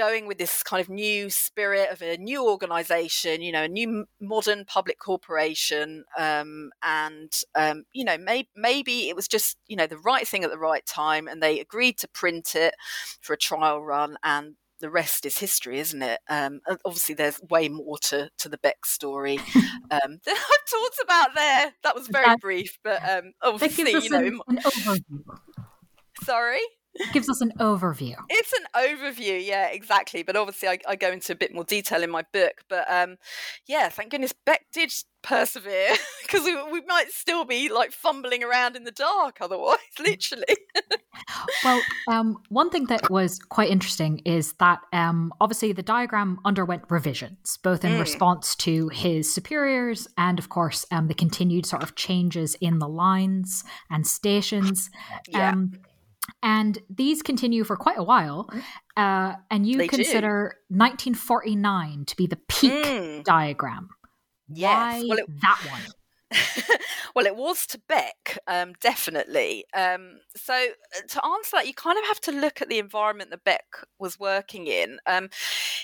going 0.00 0.26
with 0.26 0.38
this 0.38 0.62
kind 0.62 0.80
of 0.80 0.88
new 0.88 1.28
spirit 1.28 1.90
of 1.90 2.00
a 2.00 2.16
new 2.16 2.48
organization, 2.48 3.42
you 3.42 3.52
know, 3.52 3.64
a 3.64 3.68
new 3.68 4.06
modern 4.18 4.64
public 4.64 4.98
corporation. 4.98 6.04
Um, 6.18 6.70
and, 6.82 7.30
um, 7.54 7.84
you 7.92 8.04
know, 8.04 8.16
may- 8.16 8.48
maybe 8.56 9.10
it 9.10 9.16
was 9.16 9.28
just, 9.28 9.58
you 9.66 9.76
know, 9.76 9.86
the 9.86 9.98
right 9.98 10.26
thing 10.26 10.42
at 10.42 10.50
the 10.50 10.58
right 10.58 10.84
time. 10.86 11.28
And 11.28 11.42
they 11.42 11.60
agreed 11.60 11.98
to 11.98 12.08
print 12.08 12.54
it 12.54 12.74
for 13.20 13.34
a 13.34 13.36
trial 13.36 13.82
run. 13.82 14.16
And 14.24 14.54
the 14.80 14.88
rest 14.88 15.26
is 15.26 15.36
history, 15.36 15.78
isn't 15.80 16.02
it? 16.02 16.20
Um, 16.30 16.60
obviously, 16.86 17.14
there's 17.14 17.38
way 17.50 17.68
more 17.68 17.98
to, 18.04 18.30
to 18.38 18.48
the 18.48 18.56
Beck 18.56 18.86
story 18.86 19.38
um, 19.90 20.18
that 20.24 20.28
I've 20.28 20.70
talked 20.70 21.00
about 21.04 21.34
there. 21.34 21.74
That 21.82 21.94
was 21.94 22.08
very 22.08 22.36
brief, 22.40 22.78
but 22.82 23.06
um, 23.06 23.32
obviously, 23.42 23.92
you 23.92 24.08
know. 24.08 24.40
An, 24.48 24.58
an 24.86 25.04
Sorry? 26.22 26.60
Gives 27.12 27.30
us 27.30 27.40
an 27.40 27.52
overview. 27.58 28.16
It's 28.28 28.52
an 28.52 28.66
overview, 28.74 29.44
yeah, 29.44 29.68
exactly. 29.68 30.22
But 30.22 30.36
obviously, 30.36 30.68
I, 30.68 30.78
I 30.88 30.96
go 30.96 31.10
into 31.10 31.32
a 31.32 31.36
bit 31.36 31.54
more 31.54 31.64
detail 31.64 32.02
in 32.02 32.10
my 32.10 32.24
book. 32.32 32.64
But 32.68 32.90
um, 32.90 33.16
yeah, 33.66 33.88
thank 33.88 34.10
goodness 34.10 34.34
Beck 34.44 34.66
did 34.72 34.92
persevere 35.22 35.94
because 36.22 36.44
we, 36.44 36.54
we 36.70 36.80
might 36.86 37.10
still 37.10 37.44
be 37.44 37.68
like 37.68 37.92
fumbling 37.92 38.42
around 38.42 38.76
in 38.76 38.84
the 38.84 38.90
dark 38.90 39.38
otherwise, 39.40 39.78
literally. 39.98 40.56
well, 41.64 41.80
um, 42.08 42.36
one 42.48 42.70
thing 42.70 42.86
that 42.86 43.10
was 43.10 43.38
quite 43.38 43.70
interesting 43.70 44.20
is 44.24 44.54
that 44.54 44.80
um, 44.92 45.32
obviously 45.40 45.72
the 45.72 45.82
diagram 45.82 46.38
underwent 46.44 46.82
revisions, 46.88 47.58
both 47.62 47.84
in 47.84 47.92
mm. 47.92 48.00
response 48.00 48.54
to 48.56 48.88
his 48.88 49.32
superiors 49.32 50.08
and, 50.18 50.38
of 50.38 50.48
course, 50.48 50.84
um, 50.90 51.08
the 51.08 51.14
continued 51.14 51.66
sort 51.66 51.82
of 51.82 51.94
changes 51.94 52.56
in 52.56 52.78
the 52.78 52.88
lines 52.88 53.64
and 53.90 54.06
stations. 54.06 54.90
Yeah. 55.28 55.50
Um, 55.50 55.72
and 56.42 56.78
these 56.88 57.22
continue 57.22 57.64
for 57.64 57.76
quite 57.76 57.98
a 57.98 58.02
while. 58.02 58.48
Uh, 58.96 59.34
and 59.50 59.66
you 59.66 59.78
they 59.78 59.88
consider 59.88 60.56
do. 60.70 60.76
1949 60.78 62.04
to 62.06 62.16
be 62.16 62.26
the 62.26 62.38
peak 62.48 62.72
mm. 62.72 63.24
diagram. 63.24 63.88
Yes. 64.48 65.02
Why 65.02 65.04
well, 65.08 65.18
it, 65.18 65.40
that 65.40 65.60
one? 65.70 65.82
well, 67.14 67.26
it 67.26 67.36
was 67.36 67.66
to 67.66 67.80
Beck, 67.88 68.38
um, 68.46 68.72
definitely. 68.80 69.64
Um, 69.74 70.18
so, 70.36 70.54
uh, 70.54 71.06
to 71.08 71.24
answer 71.24 71.50
that, 71.54 71.66
you 71.66 71.74
kind 71.74 71.98
of 71.98 72.04
have 72.06 72.20
to 72.22 72.32
look 72.32 72.62
at 72.62 72.68
the 72.68 72.78
environment 72.78 73.30
that 73.30 73.44
Beck 73.44 73.64
was 73.98 74.18
working 74.18 74.66
in. 74.66 74.98
Um, 75.06 75.28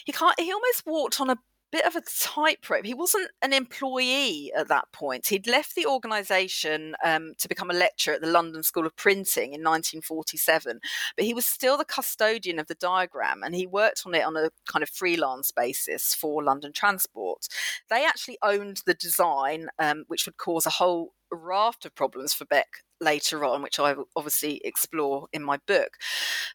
he 0.04 0.12
can't. 0.12 0.38
He 0.38 0.52
almost 0.52 0.84
walked 0.86 1.20
on 1.20 1.30
a 1.30 1.36
bit 1.76 1.84
of 1.84 1.94
a 1.94 2.02
tightrope. 2.18 2.86
He 2.86 2.94
wasn't 2.94 3.30
an 3.42 3.52
employee 3.52 4.50
at 4.56 4.68
that 4.68 4.90
point. 4.92 5.28
He'd 5.28 5.46
left 5.46 5.74
the 5.74 5.84
organisation 5.84 6.94
um, 7.04 7.34
to 7.38 7.48
become 7.48 7.70
a 7.70 7.74
lecturer 7.74 8.14
at 8.14 8.22
the 8.22 8.30
London 8.30 8.62
School 8.62 8.86
of 8.86 8.96
Printing 8.96 9.52
in 9.52 9.62
1947, 9.62 10.80
but 11.16 11.26
he 11.26 11.34
was 11.34 11.44
still 11.44 11.76
the 11.76 11.84
custodian 11.84 12.58
of 12.58 12.66
the 12.66 12.74
diagram 12.76 13.42
and 13.42 13.54
he 13.54 13.66
worked 13.66 14.04
on 14.06 14.14
it 14.14 14.24
on 14.24 14.38
a 14.38 14.48
kind 14.66 14.82
of 14.82 14.88
freelance 14.88 15.50
basis 15.50 16.14
for 16.14 16.42
London 16.42 16.72
Transport. 16.72 17.46
They 17.90 18.06
actually 18.06 18.38
owned 18.42 18.80
the 18.86 18.94
design, 18.94 19.68
um, 19.78 20.04
which 20.08 20.24
would 20.24 20.38
cause 20.38 20.64
a 20.64 20.70
whole 20.70 21.12
raft 21.30 21.84
of 21.84 21.94
problems 21.94 22.32
for 22.32 22.46
Beck 22.46 22.84
later 23.00 23.44
on, 23.44 23.62
which 23.62 23.78
I 23.78 23.94
obviously 24.14 24.60
explore 24.64 25.28
in 25.32 25.42
my 25.42 25.58
book. 25.66 25.96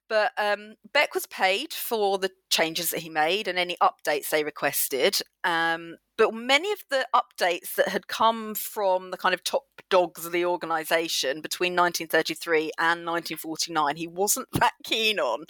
But 0.08 0.32
um, 0.38 0.76
Beck 0.94 1.14
was 1.14 1.26
paid 1.28 1.74
for 1.74 2.18
the 2.18 2.32
changes 2.50 2.89
that 2.92 3.02
he 3.02 3.10
made 3.10 3.48
and 3.48 3.58
any 3.58 3.78
updates 3.82 4.30
they 4.30 4.44
requested. 4.44 5.22
Um, 5.44 5.98
but 6.18 6.34
many 6.34 6.72
of 6.72 6.84
the 6.89 7.08
updates 7.16 7.76
that 7.76 7.88
had 7.88 8.08
come 8.08 8.54
from 8.54 9.12
the 9.12 9.18
kind 9.18 9.34
of 9.34 9.44
top 9.44 9.64
dogs 9.89 10.26
of 10.26 10.32
the 10.32 10.46
organisation 10.46 11.42
between 11.42 11.74
1933 11.74 12.72
and 12.78 13.06
1949, 13.06 13.96
he 13.96 14.08
wasn't 14.08 14.48
that 14.54 14.74
keen 14.84 15.20
on. 15.20 15.46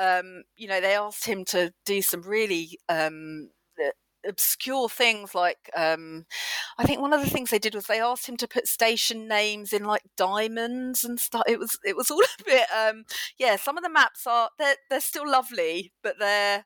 Um, 0.00 0.44
you 0.56 0.68
know, 0.68 0.80
they 0.80 0.94
asked 0.94 1.26
him 1.26 1.44
to 1.46 1.72
do 1.84 2.00
some 2.02 2.22
really 2.22 2.78
um, 2.88 3.50
obscure 4.26 4.88
things 4.88 5.34
like 5.34 5.70
um, 5.76 6.26
I 6.78 6.84
think 6.84 7.00
one 7.00 7.12
of 7.12 7.22
the 7.22 7.30
things 7.30 7.50
they 7.50 7.58
did 7.58 7.74
was 7.74 7.86
they 7.86 8.00
asked 8.00 8.28
him 8.28 8.36
to 8.38 8.48
put 8.48 8.66
station 8.66 9.28
names 9.28 9.72
in 9.72 9.84
like 9.84 10.02
diamonds 10.16 11.04
and 11.04 11.18
stuff. 11.20 11.42
It 11.46 11.58
was 11.58 11.78
it 11.84 11.96
was 11.96 12.10
all 12.12 12.22
a 12.22 12.44
bit 12.44 12.66
um, 12.76 13.04
yeah. 13.38 13.56
Some 13.56 13.76
of 13.76 13.84
the 13.84 13.90
maps 13.90 14.26
are 14.26 14.50
they're 14.58 14.76
they're 14.90 15.00
still 15.00 15.30
lovely, 15.30 15.92
but 16.02 16.18
they're 16.18 16.64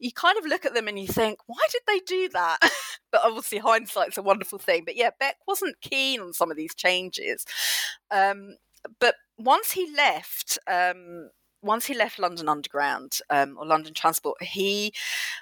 you 0.00 0.10
kind 0.12 0.38
of 0.38 0.46
look 0.46 0.64
at 0.64 0.74
them 0.74 0.88
and 0.88 0.98
you 0.98 1.06
think, 1.06 1.38
why 1.46 1.60
did 1.70 1.82
they 1.86 2.00
do 2.00 2.28
that? 2.30 2.58
but 3.12 3.20
obviously, 3.22 3.58
hindsight's 3.58 4.18
a 4.18 4.22
wonderful 4.22 4.58
thing. 4.58 4.82
But 4.84 4.96
yeah, 4.96 5.10
Beck 5.18 5.36
wasn't 5.46 5.80
keen 5.82 6.20
on 6.20 6.32
some 6.32 6.50
of 6.50 6.56
these 6.56 6.74
changes. 6.74 7.44
Um, 8.10 8.56
but 8.98 9.16
once 9.38 9.72
he 9.72 9.92
left, 9.94 10.58
um, 10.66 11.30
once 11.62 11.86
he 11.86 11.94
left 11.94 12.18
London 12.18 12.48
Underground 12.48 13.18
um, 13.30 13.56
or 13.58 13.66
London 13.66 13.94
Transport, 13.94 14.42
he 14.42 14.92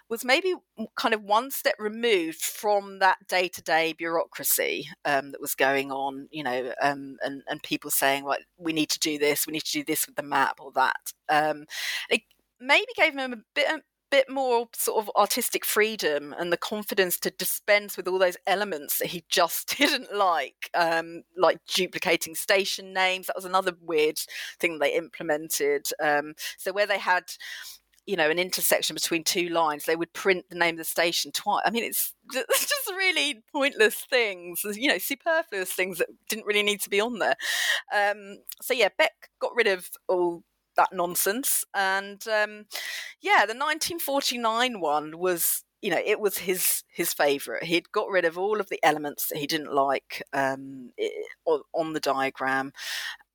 was 0.08 0.24
maybe 0.24 0.54
kind 0.96 1.14
of 1.14 1.22
one 1.22 1.50
step 1.50 1.74
removed 1.78 2.40
from 2.40 2.98
that 2.98 3.18
day 3.28 3.48
to 3.48 3.62
day 3.62 3.92
bureaucracy 3.92 4.88
um, 5.04 5.32
that 5.32 5.40
was 5.40 5.54
going 5.54 5.92
on, 5.92 6.28
you 6.30 6.42
know, 6.42 6.72
um, 6.82 7.16
and, 7.22 7.42
and 7.48 7.62
people 7.62 7.90
saying, 7.90 8.24
like, 8.24 8.44
we 8.56 8.72
need 8.72 8.90
to 8.90 8.98
do 8.98 9.18
this, 9.18 9.46
we 9.46 9.52
need 9.52 9.64
to 9.64 9.72
do 9.72 9.84
this 9.84 10.06
with 10.06 10.16
the 10.16 10.22
map 10.22 10.58
or 10.60 10.72
that. 10.72 11.12
Um, 11.28 11.66
it 12.10 12.22
maybe 12.60 12.86
gave 12.96 13.16
him 13.16 13.32
a 13.32 13.36
bit 13.54 13.82
bit 14.10 14.28
more 14.30 14.68
sort 14.74 15.04
of 15.04 15.10
artistic 15.16 15.64
freedom 15.64 16.34
and 16.38 16.52
the 16.52 16.56
confidence 16.56 17.18
to 17.20 17.30
dispense 17.30 17.96
with 17.96 18.08
all 18.08 18.18
those 18.18 18.36
elements 18.46 18.98
that 18.98 19.08
he 19.08 19.24
just 19.28 19.68
didn't 19.78 20.14
like, 20.14 20.70
um, 20.74 21.22
like 21.36 21.58
duplicating 21.66 22.34
station 22.34 22.92
names. 22.92 23.26
That 23.26 23.36
was 23.36 23.44
another 23.44 23.72
weird 23.80 24.18
thing 24.58 24.78
they 24.78 24.94
implemented. 24.94 25.88
Um, 26.02 26.34
so 26.56 26.72
where 26.72 26.86
they 26.86 26.98
had 26.98 27.24
you 28.08 28.16
know 28.16 28.30
an 28.30 28.38
intersection 28.38 28.94
between 28.94 29.22
two 29.22 29.50
lines, 29.50 29.84
they 29.84 29.94
would 29.94 30.12
print 30.14 30.46
the 30.48 30.56
name 30.56 30.74
of 30.74 30.78
the 30.78 30.84
station 30.84 31.30
twice. 31.30 31.62
I 31.66 31.70
mean, 31.70 31.84
it's, 31.84 32.14
it's 32.32 32.66
just 32.66 32.88
really 32.88 33.42
pointless 33.52 34.06
things, 34.08 34.62
you 34.64 34.88
know, 34.88 34.96
superfluous 34.96 35.72
things 35.72 35.98
that 35.98 36.08
didn't 36.28 36.46
really 36.46 36.62
need 36.62 36.80
to 36.80 36.90
be 36.90 37.00
on 37.00 37.18
there. 37.18 37.36
Um, 37.94 38.38
so 38.62 38.72
yeah, 38.72 38.88
Beck 38.96 39.12
got 39.40 39.54
rid 39.54 39.66
of 39.66 39.90
all 40.08 40.42
that 40.78 40.90
nonsense, 40.92 41.64
and 41.74 42.26
um, 42.28 42.64
yeah, 43.20 43.44
the 43.46 43.54
1949 43.54 44.80
one 44.80 45.18
was 45.18 45.64
you 45.82 45.90
know 45.90 46.00
it 46.04 46.20
was 46.20 46.38
his 46.38 46.84
his 46.88 47.12
favorite. 47.12 47.64
He'd 47.64 47.92
got 47.92 48.08
rid 48.08 48.24
of 48.24 48.38
all 48.38 48.60
of 48.60 48.70
the 48.70 48.80
elements 48.82 49.28
that 49.28 49.38
he 49.38 49.46
didn't 49.46 49.74
like 49.74 50.22
um, 50.32 50.92
on 51.74 51.92
the 51.92 52.00
diagram 52.00 52.72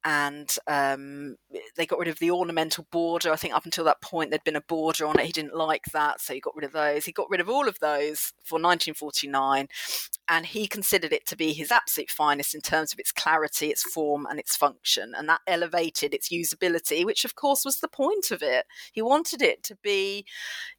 and 0.06 0.54
um, 0.68 1.38
they 1.78 1.86
got 1.86 1.99
rid 1.99 2.08
of 2.08 2.20
the 2.20 2.32
ornamental 2.32 2.86
border. 2.91 3.32
I 3.32 3.36
think 3.36 3.54
up 3.54 3.66
until 3.66 3.86
that 3.86 4.01
point 4.01 4.30
there'd 4.30 4.43
been 4.43 4.56
a 4.56 4.62
border 4.62 5.06
on 5.06 5.20
it. 5.20 5.26
He 5.26 5.32
didn't 5.32 5.56
like 5.56 5.86
that, 5.93 6.20
so 6.20 6.34
he 6.34 6.39
got 6.39 6.56
rid 6.56 6.66
of 6.66 6.74
those. 6.74 7.06
He 7.06 7.12
got 7.12 7.30
rid 7.30 7.39
of 7.39 7.49
all 7.49 7.68
of 7.68 7.80
those 7.80 8.34
for 8.43 8.56
1949, 8.56 9.68
and 10.30 10.45
he 10.45 10.68
considered 10.68 11.14
it 11.14 11.26
to 11.28 11.38
be 11.38 11.54
his 11.54 11.72
absolute 11.72 12.10
finest 12.10 12.54
in 12.54 12.62
terms 12.62 12.91
of 12.91 12.99
its 12.99 13.12
clarity, 13.12 13.68
its 13.68 13.84
form, 13.84 14.26
and 14.30 14.39
its 14.39 14.56
function, 14.56 15.14
and 15.18 15.30
that 15.30 15.41
elevated 15.47 16.14
its 16.14 16.30
usability, 16.30 17.06
which 17.06 17.24
of 17.24 17.36
course 17.36 17.64
was 17.64 17.80
the 17.80 17.88
point 17.88 18.32
of 18.32 18.43
it. 18.43 18.66
He 18.91 19.01
wanted 19.01 19.41
it 19.41 19.64
to 19.64 19.76
be 19.82 20.26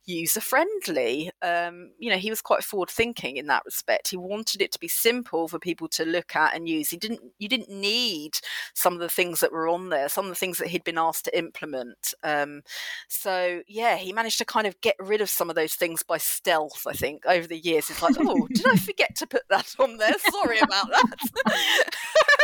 user 0.07 0.41
friendly. 0.41 1.31
Um, 1.43 1.91
you 1.99 2.11
know, 2.11 2.17
he 2.17 2.31
was 2.31 2.41
quite 2.41 2.65
forward 2.65 2.91
thinking 2.91 3.37
in 3.37 3.47
that 3.47 3.65
respect. 3.65 4.09
He 4.09 4.17
wanted 4.17 4.63
it 4.63 4.73
to 4.73 4.79
be 4.79 4.89
simple 4.89 5.49
for 5.49 5.59
people 5.59 5.89
to 5.89 6.05
look 6.05 6.37
at 6.37 6.55
and 6.55 6.69
use. 6.69 6.91
He 6.91 6.97
didn't. 6.97 7.21
You 7.39 7.49
didn't 7.49 7.71
need 7.71 8.39
some 8.75 8.95
of 8.95 9.01
the 9.01 9.09
things 9.09 9.41
that 9.41 9.53
were 9.53 9.69
on 9.69 9.89
there, 9.89 10.09
some 10.09 10.25
of 10.27 10.31
the 10.31 10.35
things 10.35 10.59
that 10.59 10.69
he'd 10.69 10.85
been 10.85 10.99
asked 10.99 11.25
to 11.27 11.39
implement. 11.39 12.15
Um, 12.23 12.63
so 13.09 13.63
yeah, 13.67 13.97
he 13.97 14.13
managed 14.13 14.39
to 14.39 14.45
kind 14.45 14.67
of 14.67 14.81
get 14.81 14.97
rid 14.99 15.21
of 15.21 15.31
some 15.31 15.51
of 15.51 15.57
those 15.57 15.75
things 15.75 16.03
by 16.03 16.19
stealth. 16.19 16.87
I 16.87 16.93
think 16.93 17.25
over 17.27 17.47
the 17.47 17.59
years, 17.59 17.91
it's 17.91 18.03
like, 18.03 18.17
oh, 18.19 18.47
did 18.49 18.67
I 18.67 18.77
forget 18.85 19.15
to 19.17 19.27
put 19.27 19.43
that 19.51 19.75
on 19.79 19.97
there? 19.97 20.15
Sorry 20.31 20.59
about 20.59 20.89
that. 20.91 21.95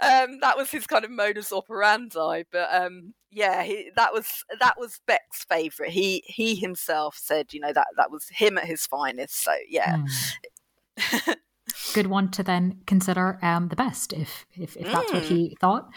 um, 0.00 0.38
that 0.40 0.56
was 0.56 0.70
his 0.70 0.86
kind 0.86 1.04
of 1.04 1.10
modus 1.10 1.52
operandi. 1.52 2.44
But 2.50 2.68
um, 2.72 3.14
yeah, 3.30 3.62
he, 3.62 3.90
that 3.96 4.12
was 4.12 4.44
that 4.60 4.78
was 4.78 5.00
Beck's 5.06 5.44
favourite. 5.44 5.92
He 5.92 6.22
he 6.26 6.54
himself 6.54 7.16
said, 7.16 7.52
you 7.52 7.60
know, 7.60 7.72
that 7.72 7.88
that 7.96 8.10
was 8.10 8.26
him 8.30 8.58
at 8.58 8.64
his 8.64 8.86
finest. 8.86 9.42
So 9.42 9.52
yeah. 9.68 9.96
Mm. 10.98 11.36
good 11.94 12.06
one 12.08 12.30
to 12.30 12.42
then 12.42 12.80
consider 12.86 13.38
um, 13.42 13.68
the 13.68 13.76
best 13.76 14.12
if 14.12 14.46
if, 14.52 14.76
if 14.76 14.86
that's 14.86 15.10
mm. 15.10 15.14
what 15.14 15.22
he 15.24 15.56
thought. 15.60 15.88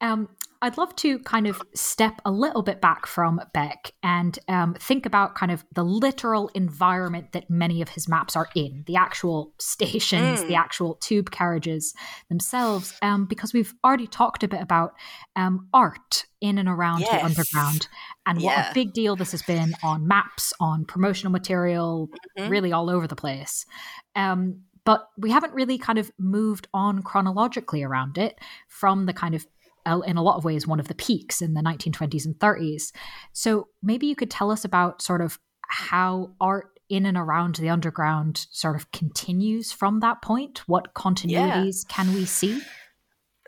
Um, 0.00 0.28
I'd 0.62 0.78
love 0.78 0.94
to 0.96 1.18
kind 1.18 1.48
of 1.48 1.60
step 1.74 2.20
a 2.24 2.30
little 2.30 2.62
bit 2.62 2.80
back 2.80 3.04
from 3.06 3.40
Beck 3.52 3.92
and 4.00 4.38
um, 4.46 4.74
think 4.74 5.04
about 5.06 5.34
kind 5.34 5.50
of 5.50 5.64
the 5.74 5.82
literal 5.82 6.48
environment 6.54 7.32
that 7.32 7.50
many 7.50 7.82
of 7.82 7.88
his 7.88 8.08
maps 8.08 8.36
are 8.36 8.48
in, 8.54 8.84
the 8.86 8.94
actual 8.94 9.52
stations, 9.58 10.40
mm. 10.40 10.46
the 10.46 10.54
actual 10.54 10.94
tube 10.94 11.32
carriages 11.32 11.94
themselves, 12.28 12.94
um, 13.02 13.26
because 13.26 13.52
we've 13.52 13.74
already 13.84 14.06
talked 14.06 14.44
a 14.44 14.48
bit 14.48 14.62
about 14.62 14.94
um, 15.34 15.66
art 15.74 16.26
in 16.40 16.58
and 16.58 16.68
around 16.68 17.00
yes. 17.00 17.10
the 17.10 17.24
underground 17.24 17.88
and 18.24 18.40
yeah. 18.40 18.62
what 18.62 18.70
a 18.70 18.74
big 18.74 18.92
deal 18.92 19.16
this 19.16 19.32
has 19.32 19.42
been 19.42 19.74
on 19.82 20.06
maps, 20.06 20.52
on 20.60 20.84
promotional 20.84 21.32
material, 21.32 22.08
mm-hmm. 22.38 22.48
really 22.48 22.72
all 22.72 22.88
over 22.88 23.08
the 23.08 23.16
place. 23.16 23.66
Um, 24.14 24.60
but 24.84 25.08
we 25.16 25.30
haven't 25.30 25.54
really 25.54 25.78
kind 25.78 25.98
of 25.98 26.12
moved 26.18 26.68
on 26.72 27.02
chronologically 27.02 27.82
around 27.82 28.16
it 28.16 28.38
from 28.68 29.06
the 29.06 29.12
kind 29.12 29.34
of 29.34 29.44
in 29.84 30.16
a 30.16 30.22
lot 30.22 30.36
of 30.36 30.44
ways 30.44 30.66
one 30.66 30.80
of 30.80 30.88
the 30.88 30.94
peaks 30.94 31.42
in 31.42 31.54
the 31.54 31.60
1920s 31.60 32.24
and 32.24 32.34
30s. 32.36 32.92
So 33.32 33.68
maybe 33.82 34.06
you 34.06 34.16
could 34.16 34.30
tell 34.30 34.50
us 34.50 34.64
about 34.64 35.02
sort 35.02 35.20
of 35.20 35.38
how 35.68 36.32
art 36.40 36.68
in 36.88 37.06
and 37.06 37.16
around 37.16 37.56
the 37.56 37.70
underground 37.70 38.46
sort 38.50 38.76
of 38.76 38.90
continues 38.92 39.72
from 39.72 40.00
that 40.00 40.20
point. 40.20 40.62
What 40.68 40.94
continuities 40.94 41.84
yeah. 41.88 41.94
can 41.94 42.14
we 42.14 42.26
see? 42.26 42.60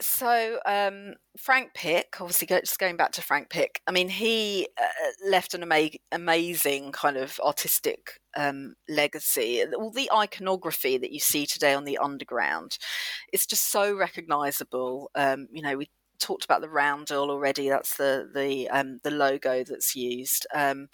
So 0.00 0.58
um, 0.66 1.14
Frank 1.38 1.72
Pick, 1.74 2.16
obviously, 2.20 2.46
go, 2.46 2.58
just 2.58 2.80
going 2.80 2.96
back 2.96 3.12
to 3.12 3.22
Frank 3.22 3.48
Pick. 3.48 3.80
I 3.86 3.92
mean, 3.92 4.08
he 4.08 4.66
uh, 4.80 5.28
left 5.28 5.54
an 5.54 5.62
ama- 5.62 5.90
amazing 6.10 6.90
kind 6.90 7.16
of 7.16 7.38
artistic 7.44 8.18
um, 8.36 8.74
legacy. 8.88 9.62
All 9.76 9.92
the 9.92 10.10
iconography 10.10 10.98
that 10.98 11.12
you 11.12 11.20
see 11.20 11.46
today 11.46 11.74
on 11.74 11.84
the 11.84 11.98
underground, 11.98 12.78
it's 13.32 13.46
just 13.46 13.70
so 13.70 13.94
recognisable. 13.94 15.10
Um, 15.14 15.46
you 15.52 15.62
know, 15.62 15.76
we 15.76 15.88
talked 16.24 16.44
about 16.44 16.60
the 16.60 16.68
roundel 16.70 17.30
already. 17.30 17.68
That's 17.68 17.96
the 17.96 18.28
the 18.34 18.68
um, 18.70 18.98
the 19.02 19.10
logo 19.10 19.64
that's 19.64 19.94
used. 19.94 20.46
Um, 20.54 20.88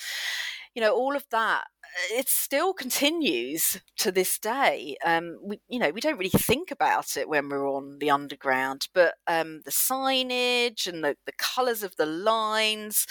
you 0.74 0.82
know, 0.82 0.94
all 0.94 1.16
of 1.16 1.24
that. 1.30 1.64
It 2.12 2.28
still 2.28 2.72
continues 2.72 3.80
to 3.98 4.12
this 4.12 4.38
day. 4.38 4.96
Um, 5.04 5.38
we, 5.42 5.60
you 5.68 5.80
know, 5.80 5.90
we 5.90 6.00
don't 6.00 6.18
really 6.18 6.30
think 6.30 6.70
about 6.70 7.16
it 7.16 7.28
when 7.28 7.48
we're 7.48 7.68
on 7.68 7.98
the 7.98 8.10
underground, 8.10 8.86
but 8.94 9.14
um, 9.26 9.62
the 9.64 9.72
signage 9.72 10.86
and 10.86 11.02
the, 11.02 11.16
the 11.26 11.32
colours 11.36 11.82
of 11.82 11.96
the 11.96 12.06
lines, 12.06 13.06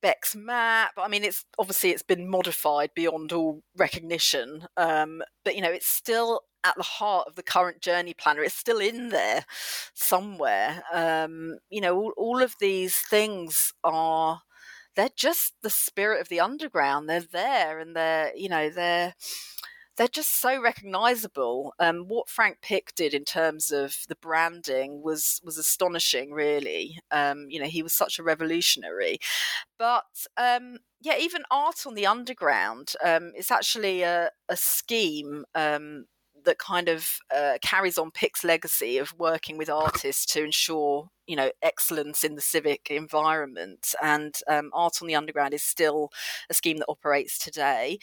Beck's 0.00 0.36
map. 0.36 0.92
I 0.96 1.08
mean, 1.08 1.24
it's 1.24 1.44
obviously 1.58 1.90
it's 1.90 2.02
been 2.02 2.28
modified 2.28 2.90
beyond 2.94 3.32
all 3.32 3.62
recognition, 3.76 4.66
um, 4.76 5.22
but 5.44 5.56
you 5.56 5.62
know, 5.62 5.70
it's 5.70 5.88
still 5.88 6.42
at 6.64 6.76
the 6.76 6.82
heart 6.82 7.28
of 7.28 7.34
the 7.34 7.42
current 7.42 7.80
journey 7.80 8.14
planner. 8.14 8.42
It's 8.42 8.54
still 8.54 8.78
in 8.78 9.10
there 9.10 9.44
somewhere. 9.94 10.82
Um, 10.92 11.58
you 11.70 11.80
know, 11.80 11.96
all, 11.96 12.12
all 12.16 12.42
of 12.42 12.54
these 12.60 12.96
things 12.96 13.72
are 13.84 14.42
they're 14.96 15.10
just 15.16 15.54
the 15.62 15.70
spirit 15.70 16.20
of 16.20 16.28
the 16.28 16.40
underground. 16.40 17.08
They're 17.08 17.20
there, 17.20 17.78
and 17.78 17.94
they're 17.94 18.32
you 18.36 18.48
know 18.48 18.70
they're 18.70 19.14
they're 19.98 20.08
just 20.08 20.40
so 20.40 20.60
recognizable. 20.60 21.74
Um, 21.80 22.04
what 22.06 22.30
Frank 22.30 22.58
Pick 22.62 22.94
did 22.94 23.12
in 23.12 23.24
terms 23.24 23.72
of 23.72 23.96
the 24.08 24.14
branding 24.14 25.02
was 25.02 25.40
was 25.44 25.58
astonishing, 25.58 26.30
really. 26.30 27.00
Um, 27.10 27.46
you 27.48 27.60
know, 27.60 27.66
he 27.66 27.82
was 27.82 27.92
such 27.92 28.18
a 28.18 28.22
revolutionary. 28.22 29.18
But 29.76 30.04
um, 30.36 30.78
yeah, 31.00 31.18
even 31.18 31.42
art 31.50 31.84
on 31.84 31.94
the 31.94 32.06
underground 32.06 32.92
um, 33.04 33.32
is 33.36 33.50
actually 33.50 34.02
a, 34.02 34.30
a 34.48 34.56
scheme 34.56 35.44
um, 35.54 36.06
that 36.48 36.58
kind 36.58 36.88
of 36.88 37.18
uh, 37.34 37.58
carries 37.62 37.98
on 37.98 38.10
Pick's 38.10 38.42
legacy 38.42 38.96
of 38.96 39.14
working 39.18 39.58
with 39.58 39.68
artists 39.68 40.24
to 40.32 40.42
ensure 40.42 41.10
you 41.26 41.36
know 41.36 41.50
excellence 41.62 42.24
in 42.24 42.34
the 42.34 42.40
civic 42.40 42.88
environment. 42.90 43.94
And 44.02 44.34
um, 44.48 44.70
art 44.72 44.94
on 45.02 45.08
the 45.08 45.14
underground 45.14 45.52
is 45.52 45.62
still 45.62 46.10
a 46.48 46.54
scheme 46.54 46.78
that 46.78 46.88
operates 46.88 47.38
today. 47.38 47.98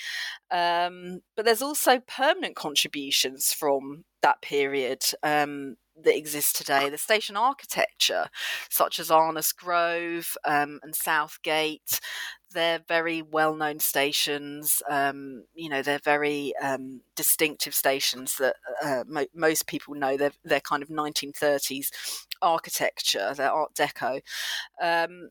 Um, 0.51 1.21
but 1.35 1.43
there's 1.43 1.63
also 1.63 1.99
permanent 2.07 2.55
contributions 2.55 3.51
from 3.51 4.05
that 4.21 4.43
period 4.43 5.01
um, 5.23 5.77
that 6.03 6.15
exists 6.15 6.53
today. 6.53 6.89
The 6.89 6.99
station 6.99 7.35
architecture 7.35 8.27
such 8.69 8.99
as 8.99 9.09
arnos 9.09 9.55
grove 9.55 10.37
um, 10.45 10.79
and 10.83 10.95
southgate 10.95 11.99
they're 12.55 12.81
very 12.87 13.21
well-known 13.21 13.79
stations. 13.79 14.81
Um, 14.89 15.43
you 15.53 15.69
know, 15.69 15.83
they're 15.83 15.99
very 15.99 16.53
um, 16.61 17.01
distinctive 17.15 17.75
stations 17.75 18.37
that 18.37 18.55
uh, 18.83 19.03
mo- 19.07 19.27
most 19.35 19.67
people 19.67 19.93
know. 19.93 20.17
They're 20.17 20.31
they're 20.43 20.59
kind 20.61 20.81
of 20.81 20.89
1930s 20.89 21.89
architecture. 22.41 23.33
They're 23.35 23.51
Art 23.51 23.75
Deco. 23.75 24.21
Um, 24.81 25.29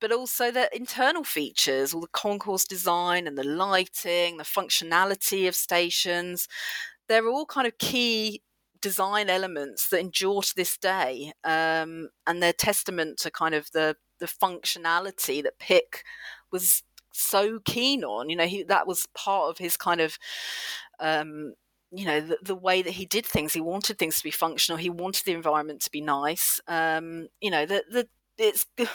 but 0.00 0.12
also 0.12 0.50
their 0.50 0.68
internal 0.72 1.24
features, 1.24 1.94
all 1.94 2.00
the 2.02 2.08
concourse 2.08 2.64
design 2.64 3.26
and 3.26 3.38
the 3.38 3.44
lighting, 3.44 4.36
the 4.36 4.44
functionality 4.44 5.48
of 5.48 5.54
stations. 5.54 6.48
They're 7.08 7.28
all 7.28 7.46
kind 7.46 7.66
of 7.66 7.78
key 7.78 8.42
design 8.80 9.30
elements 9.30 9.88
that 9.88 10.00
endure 10.00 10.42
to 10.42 10.54
this 10.54 10.76
day, 10.76 11.32
um, 11.44 12.10
and 12.26 12.42
they're 12.42 12.52
testament 12.52 13.18
to 13.18 13.30
kind 13.30 13.54
of 13.54 13.70
the 13.72 13.96
the 14.18 14.26
functionality 14.26 15.42
that 15.42 15.58
Pick 15.58 16.04
was 16.52 16.82
so 17.12 17.58
keen 17.64 18.04
on. 18.04 18.30
You 18.30 18.36
know, 18.36 18.46
he 18.46 18.62
that 18.64 18.86
was 18.86 19.06
part 19.14 19.50
of 19.50 19.58
his 19.58 19.76
kind 19.76 20.00
of 20.00 20.18
um, 21.00 21.54
you 21.92 22.04
know 22.04 22.20
the, 22.20 22.38
the, 22.42 22.54
way 22.54 22.82
that 22.82 22.94
he 22.94 23.06
did 23.06 23.24
things 23.24 23.52
he 23.52 23.60
wanted 23.60 23.98
things 23.98 24.18
to 24.18 24.24
be 24.24 24.30
functional 24.30 24.76
he 24.76 24.90
wanted 24.90 25.24
the 25.24 25.32
environment 25.32 25.80
to 25.80 25.90
be 25.90 26.00
nice 26.00 26.60
um, 26.66 27.28
you 27.40 27.48
know 27.48 27.64
the, 27.64 27.84
the 27.90 28.08
it's 28.38 28.66
the 28.76 28.88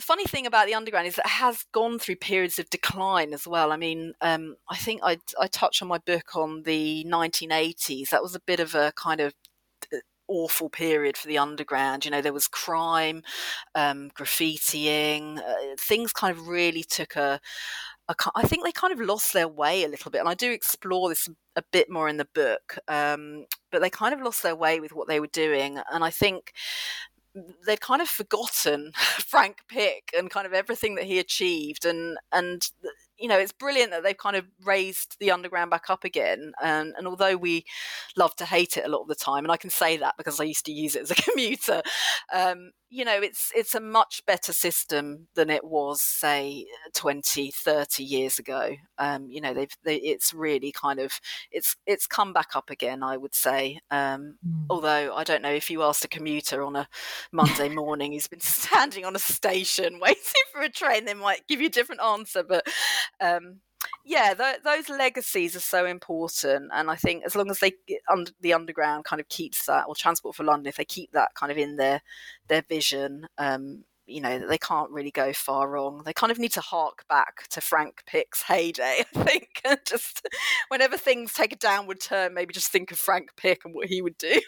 funny 0.00 0.24
thing 0.24 0.46
about 0.46 0.66
the 0.66 0.74
underground 0.74 1.06
is 1.06 1.16
that 1.16 1.26
it 1.26 1.30
has 1.30 1.64
gone 1.72 1.98
through 1.98 2.16
periods 2.16 2.58
of 2.58 2.70
decline 2.70 3.32
as 3.32 3.46
well. 3.46 3.72
I 3.72 3.76
mean, 3.76 4.14
um, 4.20 4.56
I 4.68 4.76
think 4.76 5.00
I, 5.04 5.18
I 5.38 5.46
touch 5.46 5.82
on 5.82 5.88
my 5.88 5.98
book 5.98 6.34
on 6.34 6.62
the 6.62 7.04
1980s. 7.08 8.10
That 8.10 8.22
was 8.22 8.34
a 8.34 8.40
bit 8.40 8.60
of 8.60 8.74
a 8.74 8.92
kind 8.96 9.20
of 9.20 9.34
awful 10.28 10.68
period 10.70 11.16
for 11.16 11.28
the 11.28 11.38
underground. 11.38 12.04
You 12.04 12.10
know, 12.10 12.20
there 12.20 12.32
was 12.32 12.48
crime, 12.48 13.22
um, 13.74 14.10
graffitiing, 14.10 15.38
uh, 15.38 15.76
things 15.78 16.12
kind 16.12 16.36
of 16.36 16.48
really 16.48 16.84
took 16.84 17.16
a, 17.16 17.40
a. 18.08 18.14
I 18.34 18.42
think 18.44 18.64
they 18.64 18.72
kind 18.72 18.92
of 18.92 19.00
lost 19.06 19.32
their 19.32 19.48
way 19.48 19.84
a 19.84 19.88
little 19.88 20.10
bit, 20.10 20.20
and 20.20 20.28
I 20.28 20.34
do 20.34 20.50
explore 20.50 21.08
this 21.08 21.28
a 21.56 21.62
bit 21.72 21.90
more 21.90 22.08
in 22.08 22.16
the 22.16 22.28
book. 22.34 22.78
Um, 22.88 23.46
but 23.70 23.80
they 23.80 23.90
kind 23.90 24.14
of 24.14 24.20
lost 24.20 24.42
their 24.42 24.56
way 24.56 24.80
with 24.80 24.92
what 24.92 25.08
they 25.08 25.20
were 25.20 25.26
doing, 25.28 25.78
and 25.92 26.04
I 26.04 26.10
think 26.10 26.52
they'd 27.66 27.80
kind 27.80 28.00
of 28.02 28.08
forgotten 28.08 28.92
Frank 28.96 29.58
Pick 29.68 30.10
and 30.16 30.30
kind 30.30 30.46
of 30.46 30.52
everything 30.52 30.94
that 30.96 31.04
he 31.04 31.18
achieved, 31.18 31.84
and 31.84 32.18
and 32.32 32.62
you 33.18 33.28
know, 33.28 33.38
it's 33.38 33.52
brilliant 33.52 33.90
that 33.92 34.02
they've 34.02 34.16
kind 34.16 34.36
of 34.36 34.44
raised 34.64 35.16
the 35.20 35.30
underground 35.30 35.70
back 35.70 35.88
up 35.88 36.04
again. 36.04 36.52
And, 36.62 36.94
and 36.96 37.06
although 37.06 37.36
we 37.36 37.64
love 38.16 38.34
to 38.36 38.44
hate 38.44 38.76
it 38.76 38.84
a 38.84 38.88
lot 38.88 39.02
of 39.02 39.08
the 39.08 39.14
time, 39.14 39.44
and 39.44 39.52
I 39.52 39.56
can 39.56 39.70
say 39.70 39.96
that 39.98 40.14
because 40.18 40.40
I 40.40 40.44
used 40.44 40.66
to 40.66 40.72
use 40.72 40.96
it 40.96 41.02
as 41.02 41.10
a 41.10 41.14
commuter, 41.30 41.82
um, 42.32 42.72
you 42.94 43.04
know, 43.04 43.20
it's 43.20 43.50
it's 43.56 43.74
a 43.74 43.80
much 43.80 44.24
better 44.24 44.52
system 44.52 45.26
than 45.34 45.50
it 45.50 45.64
was, 45.64 46.00
say, 46.00 46.64
20, 46.94 47.50
30 47.50 48.04
years 48.04 48.38
ago. 48.38 48.70
Um, 48.98 49.28
you 49.28 49.40
know, 49.40 49.52
they've 49.52 49.76
they, 49.82 49.96
it's 49.96 50.32
really 50.32 50.70
kind 50.70 51.00
of 51.00 51.20
it's 51.50 51.74
it's 51.86 52.06
come 52.06 52.32
back 52.32 52.50
up 52.54 52.70
again. 52.70 53.02
I 53.02 53.16
would 53.16 53.34
say. 53.34 53.80
Um, 53.90 54.36
mm. 54.46 54.66
Although 54.70 55.12
I 55.12 55.24
don't 55.24 55.42
know 55.42 55.50
if 55.50 55.70
you 55.70 55.82
asked 55.82 56.04
a 56.04 56.08
commuter 56.08 56.62
on 56.62 56.76
a 56.76 56.88
Monday 57.32 57.68
morning 57.74 58.12
who's 58.12 58.28
been 58.28 58.38
standing 58.68 59.04
on 59.04 59.16
a 59.16 59.18
station 59.18 59.98
waiting 60.00 60.44
for 60.52 60.60
a 60.62 60.68
train, 60.68 61.04
they 61.04 61.14
might 61.14 61.48
give 61.48 61.60
you 61.60 61.66
a 61.66 61.70
different 61.70 62.00
answer. 62.00 62.44
But 62.44 62.64
um, 63.20 63.56
yeah, 64.04 64.34
th- 64.34 64.62
those 64.64 64.88
legacies 64.88 65.56
are 65.56 65.60
so 65.60 65.86
important, 65.86 66.70
and 66.72 66.90
I 66.90 66.96
think 66.96 67.24
as 67.24 67.34
long 67.34 67.50
as 67.50 67.60
they 67.60 67.72
under, 68.10 68.30
the 68.40 68.52
underground 68.52 69.04
kind 69.04 69.20
of 69.20 69.28
keeps 69.28 69.66
that, 69.66 69.84
or 69.88 69.94
Transport 69.94 70.36
for 70.36 70.44
London, 70.44 70.68
if 70.68 70.76
they 70.76 70.84
keep 70.84 71.12
that 71.12 71.34
kind 71.34 71.50
of 71.50 71.58
in 71.58 71.76
their 71.76 72.02
their 72.48 72.62
vision, 72.62 73.26
um, 73.38 73.84
you 74.06 74.20
know, 74.20 74.46
they 74.46 74.58
can't 74.58 74.90
really 74.90 75.10
go 75.10 75.32
far 75.32 75.68
wrong. 75.68 76.02
They 76.04 76.12
kind 76.12 76.30
of 76.30 76.38
need 76.38 76.52
to 76.52 76.60
hark 76.60 77.06
back 77.08 77.48
to 77.48 77.60
Frank 77.60 78.02
Pick's 78.06 78.42
heyday, 78.42 79.04
I 79.14 79.22
think, 79.24 79.60
and 79.64 79.78
just 79.86 80.26
whenever 80.68 80.96
things 80.96 81.32
take 81.32 81.52
a 81.52 81.56
downward 81.56 82.00
turn, 82.00 82.34
maybe 82.34 82.52
just 82.52 82.70
think 82.70 82.90
of 82.90 82.98
Frank 82.98 83.30
Pick 83.36 83.64
and 83.64 83.74
what 83.74 83.88
he 83.88 84.02
would 84.02 84.18
do. 84.18 84.40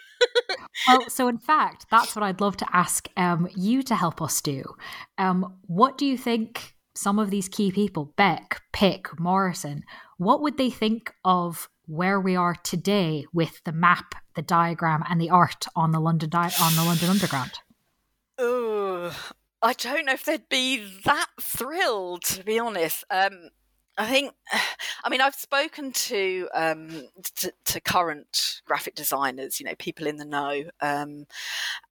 well, 0.89 1.09
so 1.09 1.29
in 1.29 1.39
fact, 1.39 1.87
that's 1.91 2.15
what 2.15 2.23
I'd 2.23 2.41
love 2.41 2.57
to 2.59 2.67
ask 2.73 3.09
um, 3.17 3.49
you 3.57 3.83
to 3.85 3.95
help 3.95 4.21
us 4.21 4.41
do. 4.41 4.63
Um, 5.19 5.55
what 5.67 5.97
do 5.97 6.05
you 6.07 6.19
think? 6.19 6.76
Some 6.97 7.19
of 7.19 7.31
these 7.31 7.49
key 7.49 7.71
people, 7.71 8.13
Beck, 8.17 8.63
Pick, 8.73 9.19
Morrison, 9.19 9.85
what 10.19 10.41
would 10.41 10.57
they 10.57 10.71
think 10.71 11.13
of 11.25 11.69
where 11.87 12.21
we 12.21 12.35
are 12.35 12.55
today 12.55 13.25
with 13.33 13.63
the 13.65 13.73
map, 13.73 14.15
the 14.35 14.43
diagram, 14.43 15.05
and 15.09 15.21
the 15.21 15.31
art 15.31 15.67
on 15.77 15.93
the 15.93 16.01
London 16.01 16.31
di- 16.31 16.53
on 16.61 16.75
the 16.75 16.85
London 16.85 17.11
Underground? 17.11 17.53
Oh, 18.39 19.17
I 19.63 19.73
don't 19.73 20.07
know 20.07 20.13
if 20.13 20.25
they'd 20.25 20.49
be 20.49 20.85
that 21.05 21.29
thrilled, 21.41 22.23
to 22.25 22.45
be 22.45 22.59
honest. 22.59 23.05
Um, 23.11 23.51
I 23.97 24.07
think, 24.07 24.33
I 25.05 25.09
mean, 25.09 25.21
I've 25.21 25.35
spoken 25.35 25.93
to, 25.93 26.49
um, 26.55 27.09
to, 27.37 27.53
to 27.67 27.81
current 27.81 28.61
graphic 28.67 28.95
designers, 28.95 29.61
you 29.61 29.67
know, 29.67 29.75
people 29.79 30.07
in 30.07 30.17
the 30.17 30.25
know, 30.25 30.65
um, 30.81 31.27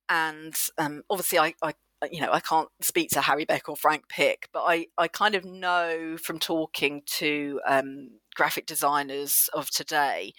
and 0.09 0.55
um, 0.77 1.03
obviously 1.09 1.39
I, 1.39 1.53
I 1.63 1.73
you 2.11 2.21
know, 2.21 2.31
I 2.31 2.39
can't 2.39 2.69
speak 2.81 3.09
to 3.11 3.21
Harry 3.21 3.45
Beck 3.45 3.69
or 3.69 3.75
Frank 3.75 4.07
Pick, 4.09 4.49
but 4.53 4.63
I, 4.65 4.87
I 4.97 5.07
kind 5.07 5.35
of 5.35 5.45
know 5.45 6.17
from 6.17 6.39
talking 6.39 7.03
to 7.05 7.61
um, 7.67 8.09
graphic 8.35 8.65
designers 8.65 9.49
of 9.53 9.69
today 9.69 10.33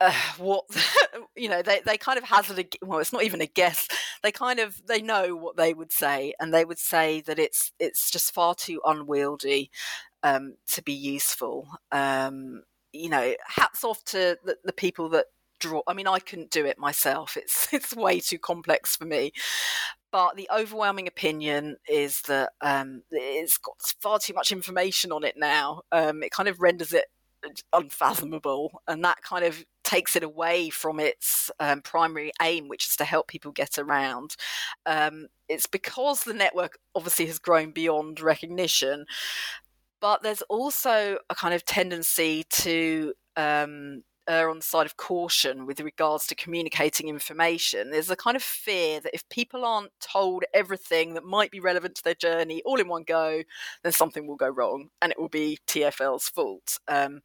uh, 0.00 0.12
what 0.38 0.64
you 1.36 1.48
know 1.48 1.62
they, 1.62 1.80
they 1.86 1.96
kind 1.96 2.18
of 2.18 2.24
hazard 2.24 2.58
a 2.58 2.86
well 2.86 2.98
it's 2.98 3.12
not 3.12 3.22
even 3.22 3.40
a 3.40 3.46
guess 3.46 3.88
they 4.22 4.30
kind 4.30 4.58
of 4.58 4.82
they 4.86 5.00
know 5.00 5.34
what 5.34 5.56
they 5.56 5.72
would 5.72 5.92
say 5.92 6.34
and 6.38 6.52
they 6.52 6.64
would 6.64 6.78
say 6.78 7.20
that 7.22 7.38
it's 7.38 7.72
it's 7.78 8.10
just 8.10 8.34
far 8.34 8.54
too 8.54 8.80
unwieldy 8.84 9.70
um, 10.22 10.54
to 10.66 10.82
be 10.82 10.92
useful. 10.92 11.68
Um, 11.92 12.62
you 12.92 13.10
know 13.10 13.34
hats 13.46 13.84
off 13.84 14.02
to 14.04 14.38
the, 14.44 14.56
the 14.64 14.72
people 14.72 15.08
that 15.10 15.26
draw 15.58 15.82
i 15.86 15.94
mean 15.94 16.06
i 16.06 16.18
couldn't 16.18 16.50
do 16.50 16.64
it 16.66 16.78
myself 16.78 17.36
it's 17.36 17.68
it's 17.72 17.94
way 17.94 18.20
too 18.20 18.38
complex 18.38 18.96
for 18.96 19.04
me 19.04 19.32
but 20.16 20.36
the 20.36 20.48
overwhelming 20.50 21.08
opinion 21.08 21.76
is 21.86 22.22
that 22.22 22.52
um, 22.62 23.02
it's 23.10 23.58
got 23.58 23.74
far 24.00 24.18
too 24.18 24.32
much 24.32 24.50
information 24.50 25.12
on 25.12 25.24
it 25.24 25.34
now. 25.36 25.82
Um, 25.92 26.22
it 26.22 26.30
kind 26.30 26.48
of 26.48 26.58
renders 26.58 26.94
it 26.94 27.04
uh, 27.44 27.50
unfathomable, 27.74 28.80
and 28.88 29.04
that 29.04 29.20
kind 29.20 29.44
of 29.44 29.62
takes 29.84 30.16
it 30.16 30.22
away 30.22 30.70
from 30.70 30.98
its 31.00 31.50
um, 31.60 31.82
primary 31.82 32.32
aim, 32.40 32.68
which 32.68 32.86
is 32.86 32.96
to 32.96 33.04
help 33.04 33.28
people 33.28 33.52
get 33.52 33.78
around. 33.78 34.36
Um, 34.86 35.26
it's 35.50 35.66
because 35.66 36.24
the 36.24 36.32
network 36.32 36.78
obviously 36.94 37.26
has 37.26 37.38
grown 37.38 37.72
beyond 37.72 38.18
recognition, 38.18 39.04
but 40.00 40.22
there's 40.22 40.42
also 40.42 41.18
a 41.28 41.34
kind 41.34 41.52
of 41.52 41.64
tendency 41.66 42.44
to 42.50 43.12
um, 43.36 44.02
err 44.28 44.48
on 44.48 44.58
the 44.58 44.64
side 44.64 44.86
of 44.86 44.96
caution 44.96 45.66
with 45.66 45.80
regards 45.80 46.26
to 46.26 46.34
communicating 46.34 47.08
information. 47.08 47.90
There's 47.90 48.10
a 48.10 48.16
kind 48.16 48.36
of 48.36 48.42
fear 48.42 49.00
that 49.00 49.14
if 49.14 49.28
people 49.28 49.64
aren't 49.64 49.92
told 50.00 50.44
everything 50.54 51.14
that 51.14 51.24
might 51.24 51.50
be 51.50 51.60
relevant 51.60 51.96
to 51.96 52.04
their 52.04 52.14
journey 52.14 52.62
all 52.64 52.80
in 52.80 52.88
one 52.88 53.04
go, 53.04 53.42
then 53.82 53.92
something 53.92 54.26
will 54.26 54.36
go 54.36 54.48
wrong 54.48 54.88
and 55.00 55.12
it 55.12 55.18
will 55.18 55.28
be 55.28 55.58
TFL's 55.66 56.28
fault. 56.28 56.78
Um, 56.88 57.20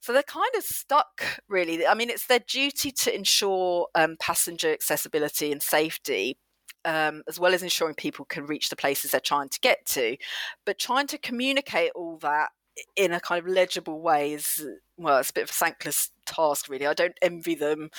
so 0.00 0.12
they're 0.12 0.22
kind 0.22 0.54
of 0.56 0.62
stuck, 0.62 1.40
really. 1.48 1.86
I 1.86 1.94
mean, 1.94 2.10
it's 2.10 2.26
their 2.26 2.38
duty 2.38 2.92
to 2.92 3.14
ensure 3.14 3.88
um, 3.94 4.16
passenger 4.20 4.72
accessibility 4.72 5.50
and 5.50 5.60
safety, 5.60 6.38
um, 6.84 7.22
as 7.26 7.40
well 7.40 7.54
as 7.54 7.62
ensuring 7.62 7.94
people 7.94 8.24
can 8.24 8.46
reach 8.46 8.68
the 8.68 8.76
places 8.76 9.10
they're 9.10 9.20
trying 9.20 9.48
to 9.48 9.60
get 9.60 9.84
to. 9.86 10.16
But 10.64 10.78
trying 10.78 11.08
to 11.08 11.18
communicate 11.18 11.90
all 11.94 12.18
that 12.18 12.50
in 12.94 13.12
a 13.12 13.20
kind 13.20 13.44
of 13.44 13.50
legible 13.50 14.00
way 14.00 14.32
is 14.32 14.66
well, 14.98 15.18
it's 15.18 15.30
a 15.30 15.34
bit 15.34 15.44
of 15.44 15.50
a 15.50 15.52
thankless 15.52 16.10
task, 16.24 16.70
really. 16.70 16.86
I 16.86 16.94
don't 16.94 17.18
envy 17.20 17.54
them 17.54 17.90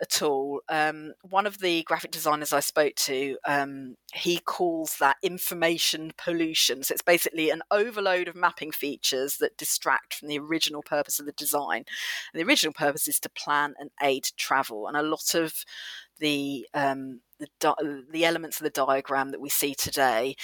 at 0.00 0.22
all. 0.22 0.60
Um, 0.68 1.12
one 1.28 1.44
of 1.44 1.58
the 1.58 1.82
graphic 1.82 2.12
designers 2.12 2.52
I 2.52 2.60
spoke 2.60 2.94
to, 2.94 3.36
um, 3.46 3.96
he 4.14 4.38
calls 4.38 4.98
that 4.98 5.16
information 5.22 6.12
pollution. 6.16 6.84
So 6.84 6.92
it's 6.92 7.02
basically 7.02 7.50
an 7.50 7.62
overload 7.72 8.28
of 8.28 8.36
mapping 8.36 8.70
features 8.70 9.38
that 9.38 9.56
distract 9.56 10.14
from 10.14 10.28
the 10.28 10.38
original 10.38 10.82
purpose 10.82 11.18
of 11.18 11.26
the 11.26 11.32
design. 11.32 11.84
And 12.32 12.40
the 12.40 12.46
original 12.46 12.72
purpose 12.72 13.08
is 13.08 13.18
to 13.20 13.28
plan 13.28 13.74
and 13.80 13.90
aid 14.00 14.28
travel, 14.36 14.86
and 14.86 14.96
a 14.96 15.02
lot 15.02 15.34
of 15.34 15.64
the 16.18 16.66
um, 16.74 17.20
the, 17.38 17.48
di- 17.60 18.02
the 18.10 18.24
elements 18.24 18.60
of 18.60 18.64
the 18.64 18.70
diagram 18.70 19.30
that 19.30 19.40
we 19.40 19.48
see 19.48 19.74
today 19.74 20.36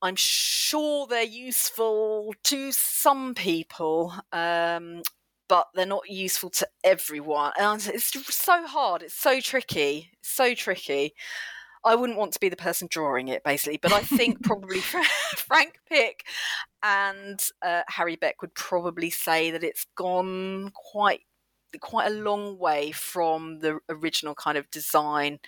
I'm 0.00 0.16
sure 0.16 1.06
they're 1.06 1.22
useful 1.22 2.34
to 2.44 2.72
some 2.72 3.34
people, 3.34 4.14
um, 4.32 5.02
but 5.48 5.68
they're 5.74 5.86
not 5.86 6.08
useful 6.08 6.50
to 6.50 6.68
everyone. 6.84 7.52
And 7.58 7.84
it's 7.92 8.34
so 8.34 8.66
hard. 8.66 9.02
It's 9.02 9.14
so 9.14 9.40
tricky. 9.40 10.10
so 10.22 10.54
tricky. 10.54 11.14
I 11.84 11.94
wouldn't 11.94 12.18
want 12.18 12.32
to 12.32 12.40
be 12.40 12.48
the 12.48 12.56
person 12.56 12.88
drawing 12.90 13.28
it, 13.28 13.42
basically, 13.44 13.78
but 13.80 13.92
I 13.92 14.00
think 14.00 14.42
probably 14.42 14.80
Frank 15.36 15.78
Pick 15.88 16.24
and 16.82 17.40
uh, 17.64 17.82
Harry 17.88 18.16
Beck 18.16 18.42
would 18.42 18.54
probably 18.54 19.10
say 19.10 19.50
that 19.50 19.64
it's 19.64 19.86
gone 19.96 20.70
quite 20.74 21.20
quite 21.80 22.10
a 22.10 22.14
long 22.14 22.58
way 22.58 22.90
from 22.92 23.58
the 23.58 23.78
original 23.90 24.34
kind 24.34 24.56
of 24.56 24.70
design 24.70 25.38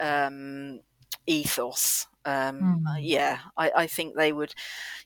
um, 0.00 0.80
ethos 1.26 2.06
um, 2.24 2.84
mm. 2.86 2.98
yeah, 3.00 3.38
I, 3.56 3.72
I, 3.76 3.86
think 3.86 4.16
they 4.16 4.32
would. 4.32 4.54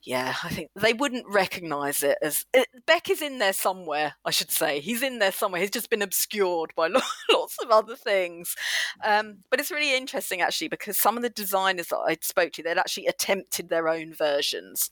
Yeah, 0.03 0.35
I 0.45 0.51
think 0.51 0.71
they 0.77 0.93
wouldn't 0.93 1.25
recognise 1.27 2.03
it 2.03 2.19
as 2.21 2.45
it, 2.53 2.69
Beck 2.87 3.09
is 3.09 3.23
in 3.23 3.39
there 3.39 3.55
somewhere. 3.55 4.15
I 4.25 4.31
should 4.31 4.51
say 4.51 4.81
he's 4.81 5.03
in 5.03 5.19
there 5.19 5.33
somewhere. 5.33 5.61
He's 5.61 5.71
just 5.71 5.89
been 5.89 6.03
obscured 6.03 6.73
by 6.77 6.89
lots 7.31 7.57
of 7.63 7.71
other 7.71 7.97
things. 7.97 8.55
Um, 9.03 9.39
but 9.51 9.61
it's 9.61 9.71
really 9.71 9.97
interesting 9.97 10.43
actually 10.43 10.69
because 10.69 10.99
some 10.99 11.17
of 11.17 11.23
the 11.23 11.31
designers 11.31 11.89
that 11.89 11.99
I 12.07 12.19
spoke 12.21 12.53
to, 12.53 12.63
they'd 12.63 12.77
actually 12.77 13.07
attempted 13.07 13.71
their 13.71 13.89
own 13.89 14.13
versions. 14.13 14.91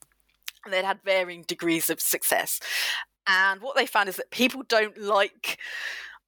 And 0.64 0.72
they'd 0.72 0.84
had 0.84 1.02
varying 1.04 1.44
degrees 1.46 1.90
of 1.90 2.00
success. 2.00 2.58
And 3.26 3.60
what 3.60 3.76
they 3.76 3.84
found 3.84 4.08
is 4.08 4.16
that 4.16 4.30
people 4.30 4.62
don't 4.66 4.96
like 4.96 5.58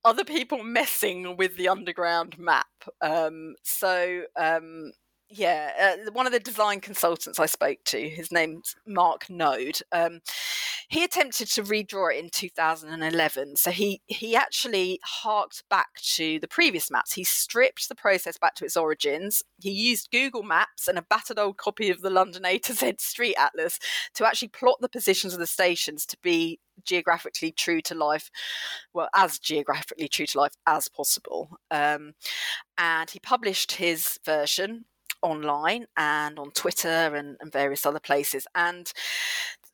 other 0.06 0.24
people 0.24 0.62
messing 0.64 1.36
with 1.36 1.56
the 1.56 1.68
underground 1.68 2.38
map. 2.38 2.66
Um, 3.02 3.56
so 3.64 4.22
um, 4.36 4.92
yeah, 5.28 5.96
uh, 6.06 6.10
one 6.12 6.26
of 6.26 6.32
the 6.32 6.40
design 6.40 6.80
consultants 6.80 7.40
I 7.40 7.46
spoke 7.46 7.78
to, 7.86 8.08
his 8.08 8.30
name's 8.30 8.76
Mark 8.86 9.26
Noad. 9.26 9.82
Um, 9.90 10.20
he 10.88 11.02
attempted 11.02 11.48
to 11.48 11.64
redraw 11.64 12.14
it 12.14 12.22
in 12.22 12.30
2011. 12.30 13.56
So 13.56 13.70
he 13.70 14.00
he 14.06 14.36
actually 14.36 15.00
harked 15.02 15.64
back 15.68 15.88
to 16.14 16.38
the 16.38 16.46
previous 16.48 16.90
maps. 16.90 17.12
He 17.12 17.24
stripped 17.24 17.88
the 17.88 17.94
process 17.94 18.38
back 18.38 18.54
to 18.56 18.64
its 18.64 18.76
origins. 18.76 19.42
He 19.60 19.70
used 19.70 20.12
Google 20.12 20.44
Maps 20.44 20.86
and 20.86 20.96
a 20.96 21.02
battered 21.02 21.38
old 21.38 21.56
copy 21.56 21.90
of 21.90 22.02
the 22.02 22.10
London 22.10 22.44
A 22.44 22.58
to 22.60 22.72
Z 22.72 22.94
Street 22.98 23.34
Atlas 23.36 23.78
to 24.14 24.26
actually 24.26 24.48
plot 24.48 24.78
the 24.80 24.88
positions 24.88 25.34
of 25.34 25.40
the 25.40 25.46
stations 25.46 26.06
to 26.06 26.16
be 26.22 26.60
geographically 26.84 27.50
true 27.50 27.80
to 27.80 27.94
life, 27.94 28.30
well, 28.92 29.08
as 29.14 29.38
geographically 29.38 30.08
true 30.08 30.26
to 30.26 30.38
life 30.38 30.54
as 30.66 30.88
possible. 30.88 31.58
Um, 31.70 32.12
and 32.78 33.10
he 33.10 33.18
published 33.18 33.72
his 33.72 34.20
version 34.24 34.84
online 35.22 35.86
and 35.96 36.38
on 36.38 36.50
Twitter 36.50 36.88
and, 36.88 37.36
and 37.40 37.52
various 37.52 37.86
other 37.86 38.00
places. 38.00 38.46
And 38.54 38.92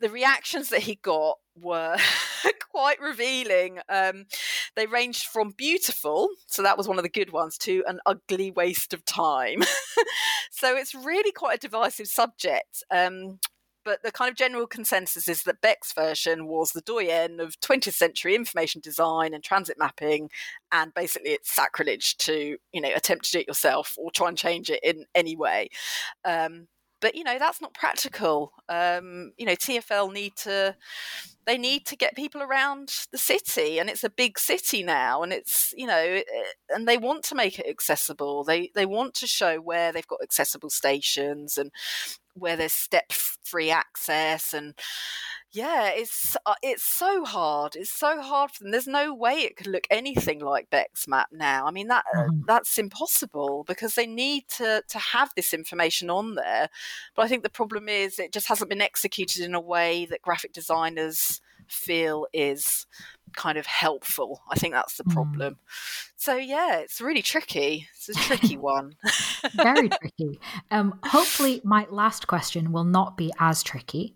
the 0.01 0.11
reactions 0.11 0.69
that 0.71 0.83
he 0.83 0.97
got 0.97 1.39
were 1.61 1.97
quite 2.71 3.01
revealing. 3.01 3.79
Um, 3.89 4.27
they 4.75 4.87
ranged 4.87 5.27
from 5.27 5.53
beautiful, 5.57 6.29
so 6.47 6.63
that 6.63 6.77
was 6.77 6.89
one 6.89 6.99
of 6.99 7.05
the 7.05 7.09
good 7.09 7.33
ones, 7.33 7.57
to 7.59 7.85
an 7.87 8.01
ugly 8.07 8.51
waste 8.51 8.93
of 8.93 9.05
time. 9.05 9.63
so 10.51 10.77
it's 10.77 10.95
really 10.95 11.33
quite 11.33 11.57
a 11.57 11.61
divisive 11.61 12.09
subject. 12.09 12.83
Um, 12.91 13.39
but 13.85 14.03
the 14.03 14.13
kind 14.13 14.31
of 14.31 14.37
general 14.37 14.67
consensus 14.67 15.29
is 15.29 15.43
that 15.45 15.61
Beck's 15.61 15.93
version 15.93 16.47
was 16.47 16.73
the 16.73 16.81
doyen 16.81 17.41
of 17.41 17.59
20th 17.61 17.95
century 17.95 18.35
information 18.35 18.81
design 18.81 19.35
and 19.35 19.43
transit 19.43 19.77
mapping, 19.79 20.31
and 20.71 20.95
basically 20.95 21.31
it's 21.31 21.51
sacrilege 21.51 22.17
to 22.19 22.57
you 22.73 22.81
know 22.81 22.91
attempt 22.95 23.27
to 23.27 23.33
do 23.33 23.39
it 23.41 23.49
yourself 23.49 23.95
or 23.99 24.11
try 24.11 24.29
and 24.29 24.39
change 24.39 24.71
it 24.71 24.81
in 24.83 25.05
any 25.15 25.37
way. 25.37 25.69
Um, 26.25 26.69
but 27.01 27.15
you 27.15 27.25
know 27.25 27.39
that's 27.39 27.61
not 27.61 27.75
practical. 27.75 28.53
Um, 28.69 29.33
you 29.37 29.47
know 29.47 29.55
TFL 29.55 30.13
need 30.13 30.37
to 30.37 30.75
they 31.47 31.59
need 31.59 31.87
to 31.87 31.97
get 31.97 32.17
people 32.17 32.43
around 32.43 33.07
the 33.13 33.19
city, 33.19 33.79
and 33.79 33.91
it's 33.91 34.05
a 34.05 34.11
big 34.11 34.39
city 34.39 34.83
now, 34.83 35.23
and 35.23 35.33
it's 35.33 35.75
you 35.77 35.87
know 35.87 36.21
and 36.71 36.89
they 36.89 36.99
want 36.99 37.25
to 37.25 37.35
make 37.35 37.59
it 37.59 37.67
accessible. 37.69 38.45
They 38.45 38.71
they 38.75 38.87
want 38.87 39.15
to 39.15 39.27
show 39.27 39.59
where 39.59 39.93
they've 39.93 40.07
got 40.07 40.23
accessible 40.23 40.71
stations 40.71 41.59
and 41.59 41.71
where 42.35 42.57
there's 42.57 42.73
step 42.73 43.13
free 43.45 43.71
access 43.71 44.55
and 44.55 44.75
yeah 45.53 45.89
it's 45.89 46.37
uh, 46.47 46.55
it's 46.63 46.83
so 46.83 47.25
hard 47.25 47.77
it's 47.77 47.91
so 47.91 48.21
hard 48.21 48.51
for 48.51 48.63
them 48.63 48.73
there's 48.73 48.87
no 48.87 49.15
way 49.15 49.35
it 49.35 49.57
could 49.57 49.67
look 49.67 49.87
anything 49.91 50.41
like 50.41 50.71
beck's 50.71 51.07
map 51.07 51.29
now 51.31 51.67
i 51.67 51.71
mean 51.71 51.89
that 51.89 52.05
uh, 52.15 52.21
mm-hmm. 52.21 52.41
that's 52.47 52.79
impossible 52.79 53.65
because 53.67 53.95
they 53.95 54.07
need 54.07 54.45
to 54.49 54.83
to 54.89 54.99
have 54.99 55.31
this 55.37 55.53
information 55.53 56.09
on 56.09 56.35
there 56.35 56.69
but 57.15 57.23
i 57.23 57.29
think 57.29 57.43
the 57.43 57.51
problem 57.51 57.89
is 57.89 58.19
it 58.19 58.33
just 58.33 58.49
hasn't 58.49 58.71
been 58.71 58.81
executed 58.81 59.43
in 59.43 59.55
a 59.55 59.61
way 59.61 60.07
that 60.07 60.23
graphic 60.23 60.53
designers 60.53 61.41
feel 61.69 62.27
is 62.33 62.87
kind 63.35 63.57
of 63.57 63.67
helpful. 63.67 64.43
I 64.51 64.57
think 64.57 64.75
that's 64.75 64.97
the 64.97 65.05
mm. 65.05 65.13
problem. 65.13 65.55
Mm. 65.55 65.59
So 66.17 66.37
yeah, 66.37 66.79
it's 66.79 67.01
really 67.01 67.23
tricky. 67.23 67.89
It's 67.95 68.09
a 68.09 68.15
tricky 68.15 68.57
one. 68.59 68.97
Very 69.55 69.89
tricky. 70.01 70.41
Um, 70.71 70.99
hopefully, 71.05 71.61
my 71.65 71.87
last 71.91 72.27
question 72.27 72.73
will 72.73 72.85
not 72.85 73.17
be 73.17 73.33
as 73.39 73.63
tricky. 73.63 74.15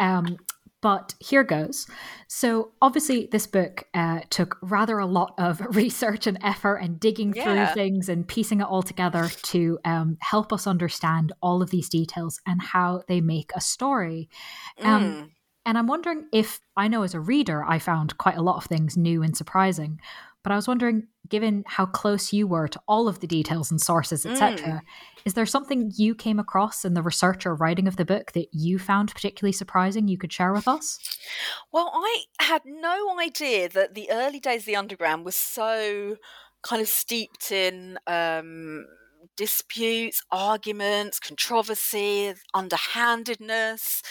Um, 0.00 0.38
but 0.84 1.14
here 1.18 1.44
goes. 1.44 1.86
So, 2.28 2.72
obviously, 2.82 3.26
this 3.32 3.46
book 3.46 3.84
uh, 3.94 4.20
took 4.28 4.58
rather 4.60 4.98
a 4.98 5.06
lot 5.06 5.32
of 5.38 5.62
research 5.74 6.26
and 6.26 6.36
effort 6.42 6.76
and 6.76 7.00
digging 7.00 7.32
yeah. 7.34 7.72
through 7.72 7.74
things 7.74 8.10
and 8.10 8.28
piecing 8.28 8.60
it 8.60 8.64
all 8.64 8.82
together 8.82 9.30
to 9.44 9.78
um, 9.86 10.18
help 10.20 10.52
us 10.52 10.66
understand 10.66 11.32
all 11.40 11.62
of 11.62 11.70
these 11.70 11.88
details 11.88 12.38
and 12.46 12.60
how 12.60 13.02
they 13.08 13.22
make 13.22 13.50
a 13.56 13.62
story. 13.62 14.28
Um, 14.82 15.02
mm. 15.02 15.30
And 15.64 15.78
I'm 15.78 15.86
wondering 15.86 16.26
if 16.34 16.60
I 16.76 16.88
know 16.88 17.02
as 17.02 17.14
a 17.14 17.20
reader, 17.20 17.64
I 17.64 17.78
found 17.78 18.18
quite 18.18 18.36
a 18.36 18.42
lot 18.42 18.56
of 18.56 18.64
things 18.64 18.94
new 18.94 19.22
and 19.22 19.34
surprising. 19.34 20.02
But 20.44 20.52
I 20.52 20.56
was 20.56 20.68
wondering, 20.68 21.08
given 21.28 21.64
how 21.66 21.86
close 21.86 22.32
you 22.32 22.46
were 22.46 22.68
to 22.68 22.80
all 22.86 23.08
of 23.08 23.20
the 23.20 23.26
details 23.26 23.70
and 23.70 23.80
sources, 23.80 24.26
etc., 24.26 24.58
mm. 24.58 24.80
is 25.24 25.32
there 25.32 25.46
something 25.46 25.90
you 25.96 26.14
came 26.14 26.38
across 26.38 26.84
in 26.84 26.92
the 26.92 27.02
research 27.02 27.46
or 27.46 27.54
writing 27.54 27.88
of 27.88 27.96
the 27.96 28.04
book 28.04 28.32
that 28.32 28.48
you 28.52 28.78
found 28.78 29.10
particularly 29.12 29.52
surprising 29.52 30.06
you 30.06 30.18
could 30.18 30.32
share 30.32 30.52
with 30.52 30.68
us? 30.68 30.98
Well, 31.72 31.90
I 31.94 32.24
had 32.40 32.60
no 32.66 33.18
idea 33.18 33.70
that 33.70 33.94
the 33.94 34.10
early 34.12 34.38
days 34.38 34.60
of 34.62 34.66
the 34.66 34.76
underground 34.76 35.24
was 35.24 35.34
so 35.34 36.16
kind 36.62 36.82
of 36.82 36.88
steeped 36.88 37.50
in 37.50 37.98
um, 38.06 38.86
disputes, 39.36 40.22
arguments, 40.30 41.18
controversy, 41.18 42.34
underhandedness. 42.54 44.02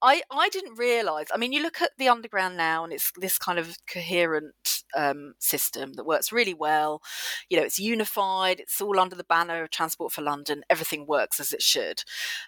I, 0.00 0.22
I 0.30 0.48
didn't 0.48 0.78
realize. 0.78 1.26
I 1.32 1.38
mean, 1.38 1.52
you 1.52 1.62
look 1.62 1.80
at 1.80 1.92
the 1.98 2.08
underground 2.08 2.56
now, 2.56 2.84
and 2.84 2.92
it's 2.92 3.12
this 3.16 3.38
kind 3.38 3.58
of 3.58 3.76
coherent 3.86 4.82
um, 4.96 5.34
system 5.38 5.94
that 5.94 6.06
works 6.06 6.32
really 6.32 6.54
well. 6.54 7.02
You 7.48 7.58
know, 7.58 7.64
it's 7.64 7.78
unified. 7.78 8.60
It's 8.60 8.80
all 8.80 8.98
under 8.98 9.16
the 9.16 9.24
banner 9.24 9.62
of 9.62 9.70
Transport 9.70 10.12
for 10.12 10.22
London. 10.22 10.64
Everything 10.68 11.06
works 11.06 11.40
as 11.40 11.52
it 11.52 11.62
should. 11.62 12.02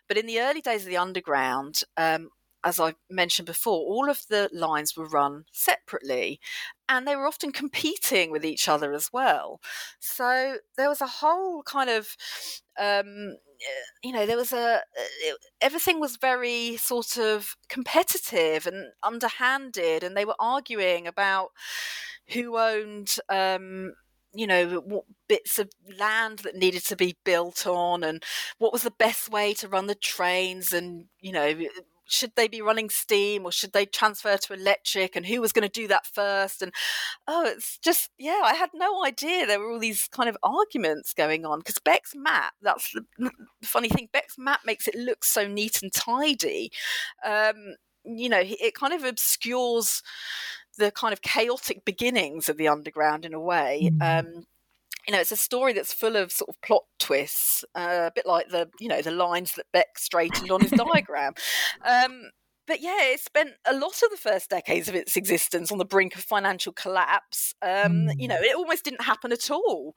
But 0.09 0.18
in 0.18 0.26
the 0.26 0.41
early 0.41 0.61
days 0.61 0.82
of 0.82 0.89
the 0.89 0.97
underground, 0.97 1.82
um, 1.97 2.30
as 2.65 2.81
I 2.81 2.95
mentioned 3.11 3.47
before, 3.47 3.75
all 3.79 4.09
of 4.09 4.23
the 4.29 4.49
lines 4.53 4.97
were 4.97 5.07
run 5.07 5.45
separately 5.53 6.41
and 6.89 7.07
they 7.07 7.17
were 7.17 7.27
often 7.27 7.53
competing 7.53 8.31
with 8.31 8.45
each 8.45 8.69
other 8.69 8.93
as 8.93 9.11
well. 9.12 9.61
So 10.01 10.57
there 10.77 10.89
was 10.89 11.01
a 11.01 11.07
whole 11.07 11.62
kind 11.62 11.91
of, 11.91 12.17
um, 12.79 13.37
you 14.03 14.12
know, 14.12 14.27
there 14.27 14.37
was 14.37 14.53
a, 14.53 14.81
it, 15.23 15.37
everything 15.61 16.01
was 16.01 16.17
very 16.17 16.77
sort 16.77 17.17
of 17.19 17.57
competitive 17.69 18.67
and 18.67 18.93
underhanded, 19.03 20.03
and 20.03 20.17
they 20.17 20.25
were 20.25 20.37
arguing 20.39 21.07
about 21.07 21.51
who 22.29 22.59
owned. 22.59 23.17
Um, 23.29 23.95
you 24.37 24.49
know 24.49 24.83
what 24.85 25.05
bits 25.29 25.61
of 25.61 25.71
land 25.97 26.41
that 26.41 26.57
needed 26.57 26.85
to 26.85 26.97
be 26.97 27.17
built 27.25 27.69
on 27.69 28.03
and 28.03 28.21
what 28.59 28.73
was 28.73 28.83
the 28.83 28.91
best 28.91 29.31
way 29.31 29.55
to 29.55 29.69
run 29.69 29.87
the 29.87 29.95
trains 29.95 30.73
and 30.73 31.05
you 31.21 31.31
know 31.31 31.57
should 32.07 32.33
they 32.37 32.49
be 32.49 32.61
running 32.61 32.91
steam 32.91 33.45
or 33.45 33.53
should 33.53 33.73
they 33.73 33.87
transfer 33.87 34.37
to 34.37 34.53
electric 34.53 35.17
and 35.17 35.27
who 35.27 35.41
was 35.41 35.53
going 35.53 35.67
to 35.67 35.81
do 35.81 35.89
that 35.89 36.07
first? 36.07 36.63
And 36.63 36.73
oh 37.27 37.45
it's 37.47 37.79
just 37.79 38.11
yeah 38.19 38.41
i 38.45 38.55
had 38.55 38.71
no 38.75 39.05
idea 39.05 39.47
there 39.47 39.59
were 39.59 39.71
all 39.71 39.79
these 39.79 40.09
kind 40.09 40.29
of 40.29 40.37
arguments 40.43 41.15
going 41.15 41.45
on 41.45 41.59
because 41.59 41.79
beck's 41.79 42.15
map 42.15 42.53
that's 42.63 42.93
the 42.93 43.31
funny 43.63 43.89
thing 43.89 44.09
beck's 44.13 44.37
map 44.39 44.61
makes 44.65 44.87
it 44.89 44.95
look 44.95 45.25
so 45.25 45.47
neat 45.47 45.83
and 45.83 45.93
tidy. 45.93 46.71
Um, 47.25 47.77
you 48.05 48.29
know 48.29 48.43
it 48.43 48.75
kind 48.75 48.93
of 48.93 49.05
obscures 49.05 50.03
the 50.77 50.91
kind 50.91 51.13
of 51.13 51.23
chaotic 51.23 51.85
beginnings 51.85 52.49
of 52.49 52.57
the 52.57 52.69
underground 52.69 53.25
in 53.25 53.33
a 53.35 53.41
way. 53.41 53.91
Mm. 53.93 54.21
um, 54.21 54.47
you 55.07 55.13
know, 55.13 55.21
it's 55.21 55.33
a 55.33 55.37
story 55.37 55.73
that's 55.73 55.93
full 55.93 56.17
of 56.17 56.33
sort 56.33 56.49
of 56.49 56.61
plot 56.63 56.83
twists, 56.99 57.65
uh, 57.75 58.09
a 58.09 58.13
bit 58.15 58.27
like 58.27 58.49
the, 58.49 58.69
you 58.81 58.89
know, 58.89 59.03
the 59.03 59.11
lines 59.11 59.53
that 59.55 59.67
Beck 59.73 59.99
straightened 59.99 60.51
on 60.51 60.61
his 60.61 60.71
diagram. 60.93 61.35
Um, 61.85 62.31
but 62.67 62.81
yeah, 62.81 63.05
it 63.05 63.21
spent 63.21 63.51
a 63.67 63.75
lot 63.75 64.03
of 64.03 64.11
the 64.11 64.17
first 64.17 64.49
decades 64.49 64.89
of 64.89 64.95
its 64.95 65.17
existence 65.17 65.71
on 65.71 65.79
the 65.79 65.85
brink 65.85 66.17
of 66.17 66.23
financial 66.23 66.73
collapse. 66.73 67.55
Um, 67.61 68.09
You 68.17 68.29
know, 68.29 68.37
mm. 68.37 68.43
it 68.43 68.57
almost 68.57 68.85
didn't 68.85 69.03
happen 69.03 69.33
at 69.33 69.51
all. 69.51 69.95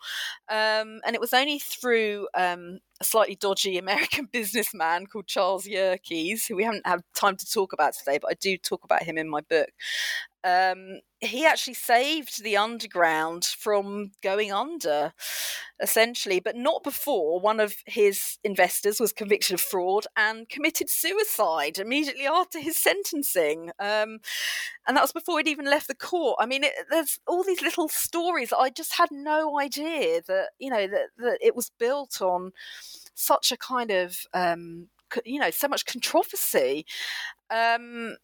Um, 0.49 0.99
and 1.05 1.13
it 1.13 1.21
was 1.21 1.33
only 1.33 1.59
through 1.59 2.27
um, 2.33 2.79
a 2.99 3.03
slightly 3.05 3.35
dodgy 3.35 3.77
American 3.77 4.25
businessman 4.31 5.05
called 5.05 5.27
Charles 5.27 5.65
Yerkes, 5.65 6.45
who 6.45 6.55
we 6.55 6.63
haven't 6.63 6.85
had 6.85 7.01
time 7.15 7.37
to 7.37 7.49
talk 7.49 7.71
about 7.71 7.93
today, 7.93 8.19
but 8.21 8.31
I 8.31 8.33
do 8.33 8.57
talk 8.57 8.83
about 8.83 9.03
him 9.03 9.17
in 9.17 9.29
my 9.29 9.41
book, 9.41 9.69
um, 10.43 10.99
he 11.19 11.45
actually 11.45 11.73
saved 11.73 12.43
the 12.43 12.57
underground 12.57 13.43
from 13.43 14.11
going 14.21 14.51
under, 14.51 15.13
essentially, 15.81 16.39
but 16.39 16.55
not 16.55 16.83
before 16.83 17.39
one 17.39 17.59
of 17.59 17.75
his 17.85 18.37
investors 18.43 18.99
was 18.99 19.13
convicted 19.13 19.55
of 19.55 19.61
fraud 19.61 20.05
and 20.15 20.47
committed 20.47 20.89
suicide 20.89 21.79
immediately 21.79 22.27
after 22.27 22.59
his 22.59 22.77
sentencing. 22.77 23.71
Um, 23.79 24.19
and 24.87 24.95
that 24.95 25.01
was 25.01 25.11
before 25.11 25.39
he'd 25.39 25.47
even 25.47 25.65
left 25.65 25.87
the 25.87 25.95
court. 25.95 26.37
I 26.39 26.45
mean, 26.45 26.63
it, 26.63 26.73
there's 26.91 27.19
all 27.27 27.43
these 27.43 27.63
little 27.63 27.89
stories 27.89 28.53
I 28.53 28.69
just 28.69 28.93
had 28.93 29.09
no 29.11 29.59
idea 29.59 30.21
that, 30.27 30.49
you 30.59 30.69
know, 30.69 30.87
that, 30.87 31.07
that 31.17 31.39
it 31.41 31.55
was 31.55 31.71
built 31.79 32.21
on 32.21 32.51
such 33.15 33.51
a 33.51 33.57
kind 33.57 33.89
of, 33.89 34.19
um, 34.33 34.87
you 35.25 35.39
know, 35.39 35.49
so 35.49 35.67
much 35.67 35.85
controversy. 35.85 36.85
Um, 37.49 38.17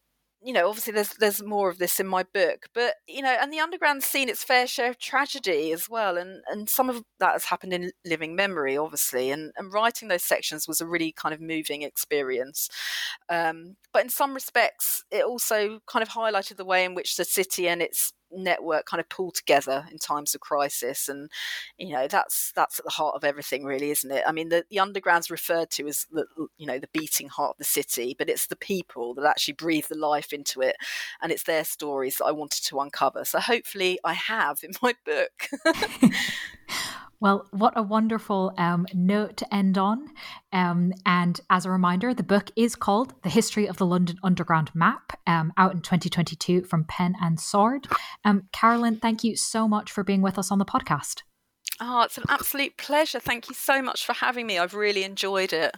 you 0.44 0.52
know, 0.52 0.68
obviously 0.68 0.92
there's 0.92 1.14
there's 1.14 1.42
more 1.42 1.70
of 1.70 1.78
this 1.78 1.98
in 1.98 2.06
my 2.06 2.22
book, 2.34 2.66
but 2.74 2.94
you 3.08 3.22
know, 3.22 3.34
and 3.40 3.52
the 3.52 3.60
underground's 3.60 4.04
seen 4.04 4.28
its 4.28 4.44
fair 4.44 4.66
share 4.66 4.90
of 4.90 4.98
tragedy 4.98 5.72
as 5.72 5.88
well, 5.88 6.18
and 6.18 6.42
and 6.50 6.68
some 6.68 6.90
of 6.90 7.02
that 7.18 7.32
has 7.32 7.44
happened 7.44 7.72
in 7.72 7.92
living 8.04 8.36
memory, 8.36 8.76
obviously, 8.76 9.30
and 9.30 9.52
and 9.56 9.72
writing 9.72 10.08
those 10.08 10.22
sections 10.22 10.68
was 10.68 10.80
a 10.82 10.86
really 10.86 11.12
kind 11.12 11.34
of 11.34 11.40
moving 11.40 11.82
experience. 11.82 12.68
Um, 13.28 13.76
but 13.92 14.02
in 14.04 14.10
some 14.10 14.34
respects, 14.34 15.04
it 15.10 15.24
also 15.24 15.80
kind 15.86 16.02
of 16.02 16.10
highlighted 16.10 16.56
the 16.56 16.64
way 16.64 16.84
in 16.84 16.94
which 16.94 17.16
the 17.16 17.24
city 17.24 17.68
and 17.68 17.80
its 17.80 18.12
network 18.42 18.86
kind 18.86 19.00
of 19.00 19.08
pull 19.08 19.30
together 19.30 19.86
in 19.90 19.98
times 19.98 20.34
of 20.34 20.40
crisis 20.40 21.08
and 21.08 21.30
you 21.78 21.92
know 21.92 22.06
that's 22.08 22.52
that's 22.54 22.78
at 22.78 22.84
the 22.84 22.90
heart 22.90 23.14
of 23.14 23.24
everything 23.24 23.64
really 23.64 23.90
isn't 23.90 24.10
it? 24.10 24.24
I 24.26 24.32
mean 24.32 24.48
the, 24.48 24.64
the 24.70 24.78
underground's 24.78 25.30
referred 25.30 25.70
to 25.70 25.86
as 25.86 26.06
the 26.10 26.26
you 26.56 26.66
know 26.66 26.78
the 26.78 26.88
beating 26.92 27.28
heart 27.28 27.52
of 27.52 27.58
the 27.58 27.64
city 27.64 28.14
but 28.18 28.28
it's 28.28 28.46
the 28.46 28.56
people 28.56 29.14
that 29.14 29.26
actually 29.26 29.54
breathe 29.54 29.86
the 29.88 29.98
life 29.98 30.32
into 30.32 30.60
it 30.60 30.76
and 31.22 31.32
it's 31.32 31.44
their 31.44 31.64
stories 31.64 32.18
that 32.18 32.26
i 32.26 32.32
wanted 32.32 32.64
to 32.64 32.80
uncover. 32.80 33.24
So 33.24 33.40
hopefully 33.40 33.98
i 34.04 34.12
have 34.12 34.60
in 34.62 34.72
my 34.82 34.94
book 35.04 35.48
Well, 37.24 37.46
what 37.52 37.72
a 37.74 37.82
wonderful 37.82 38.52
um, 38.58 38.86
note 38.92 39.38
to 39.38 39.54
end 39.54 39.78
on. 39.78 40.10
Um, 40.52 40.92
and 41.06 41.40
as 41.48 41.64
a 41.64 41.70
reminder, 41.70 42.12
the 42.12 42.22
book 42.22 42.50
is 42.54 42.76
called 42.76 43.14
The 43.22 43.30
History 43.30 43.66
of 43.66 43.78
the 43.78 43.86
London 43.86 44.18
Underground 44.22 44.70
Map, 44.74 45.18
um, 45.26 45.50
out 45.56 45.72
in 45.72 45.80
2022 45.80 46.64
from 46.64 46.84
Pen 46.84 47.14
and 47.22 47.40
Sword. 47.40 47.86
Um, 48.26 48.50
Caroline, 48.52 48.96
thank 48.96 49.24
you 49.24 49.36
so 49.36 49.66
much 49.66 49.90
for 49.90 50.04
being 50.04 50.20
with 50.20 50.38
us 50.38 50.50
on 50.50 50.58
the 50.58 50.66
podcast. 50.66 51.22
Oh, 51.80 52.02
it's 52.02 52.18
an 52.18 52.24
absolute 52.28 52.76
pleasure. 52.76 53.20
Thank 53.20 53.48
you 53.48 53.54
so 53.54 53.80
much 53.80 54.04
for 54.04 54.12
having 54.12 54.46
me. 54.46 54.58
I've 54.58 54.74
really 54.74 55.02
enjoyed 55.02 55.54
it. 55.54 55.74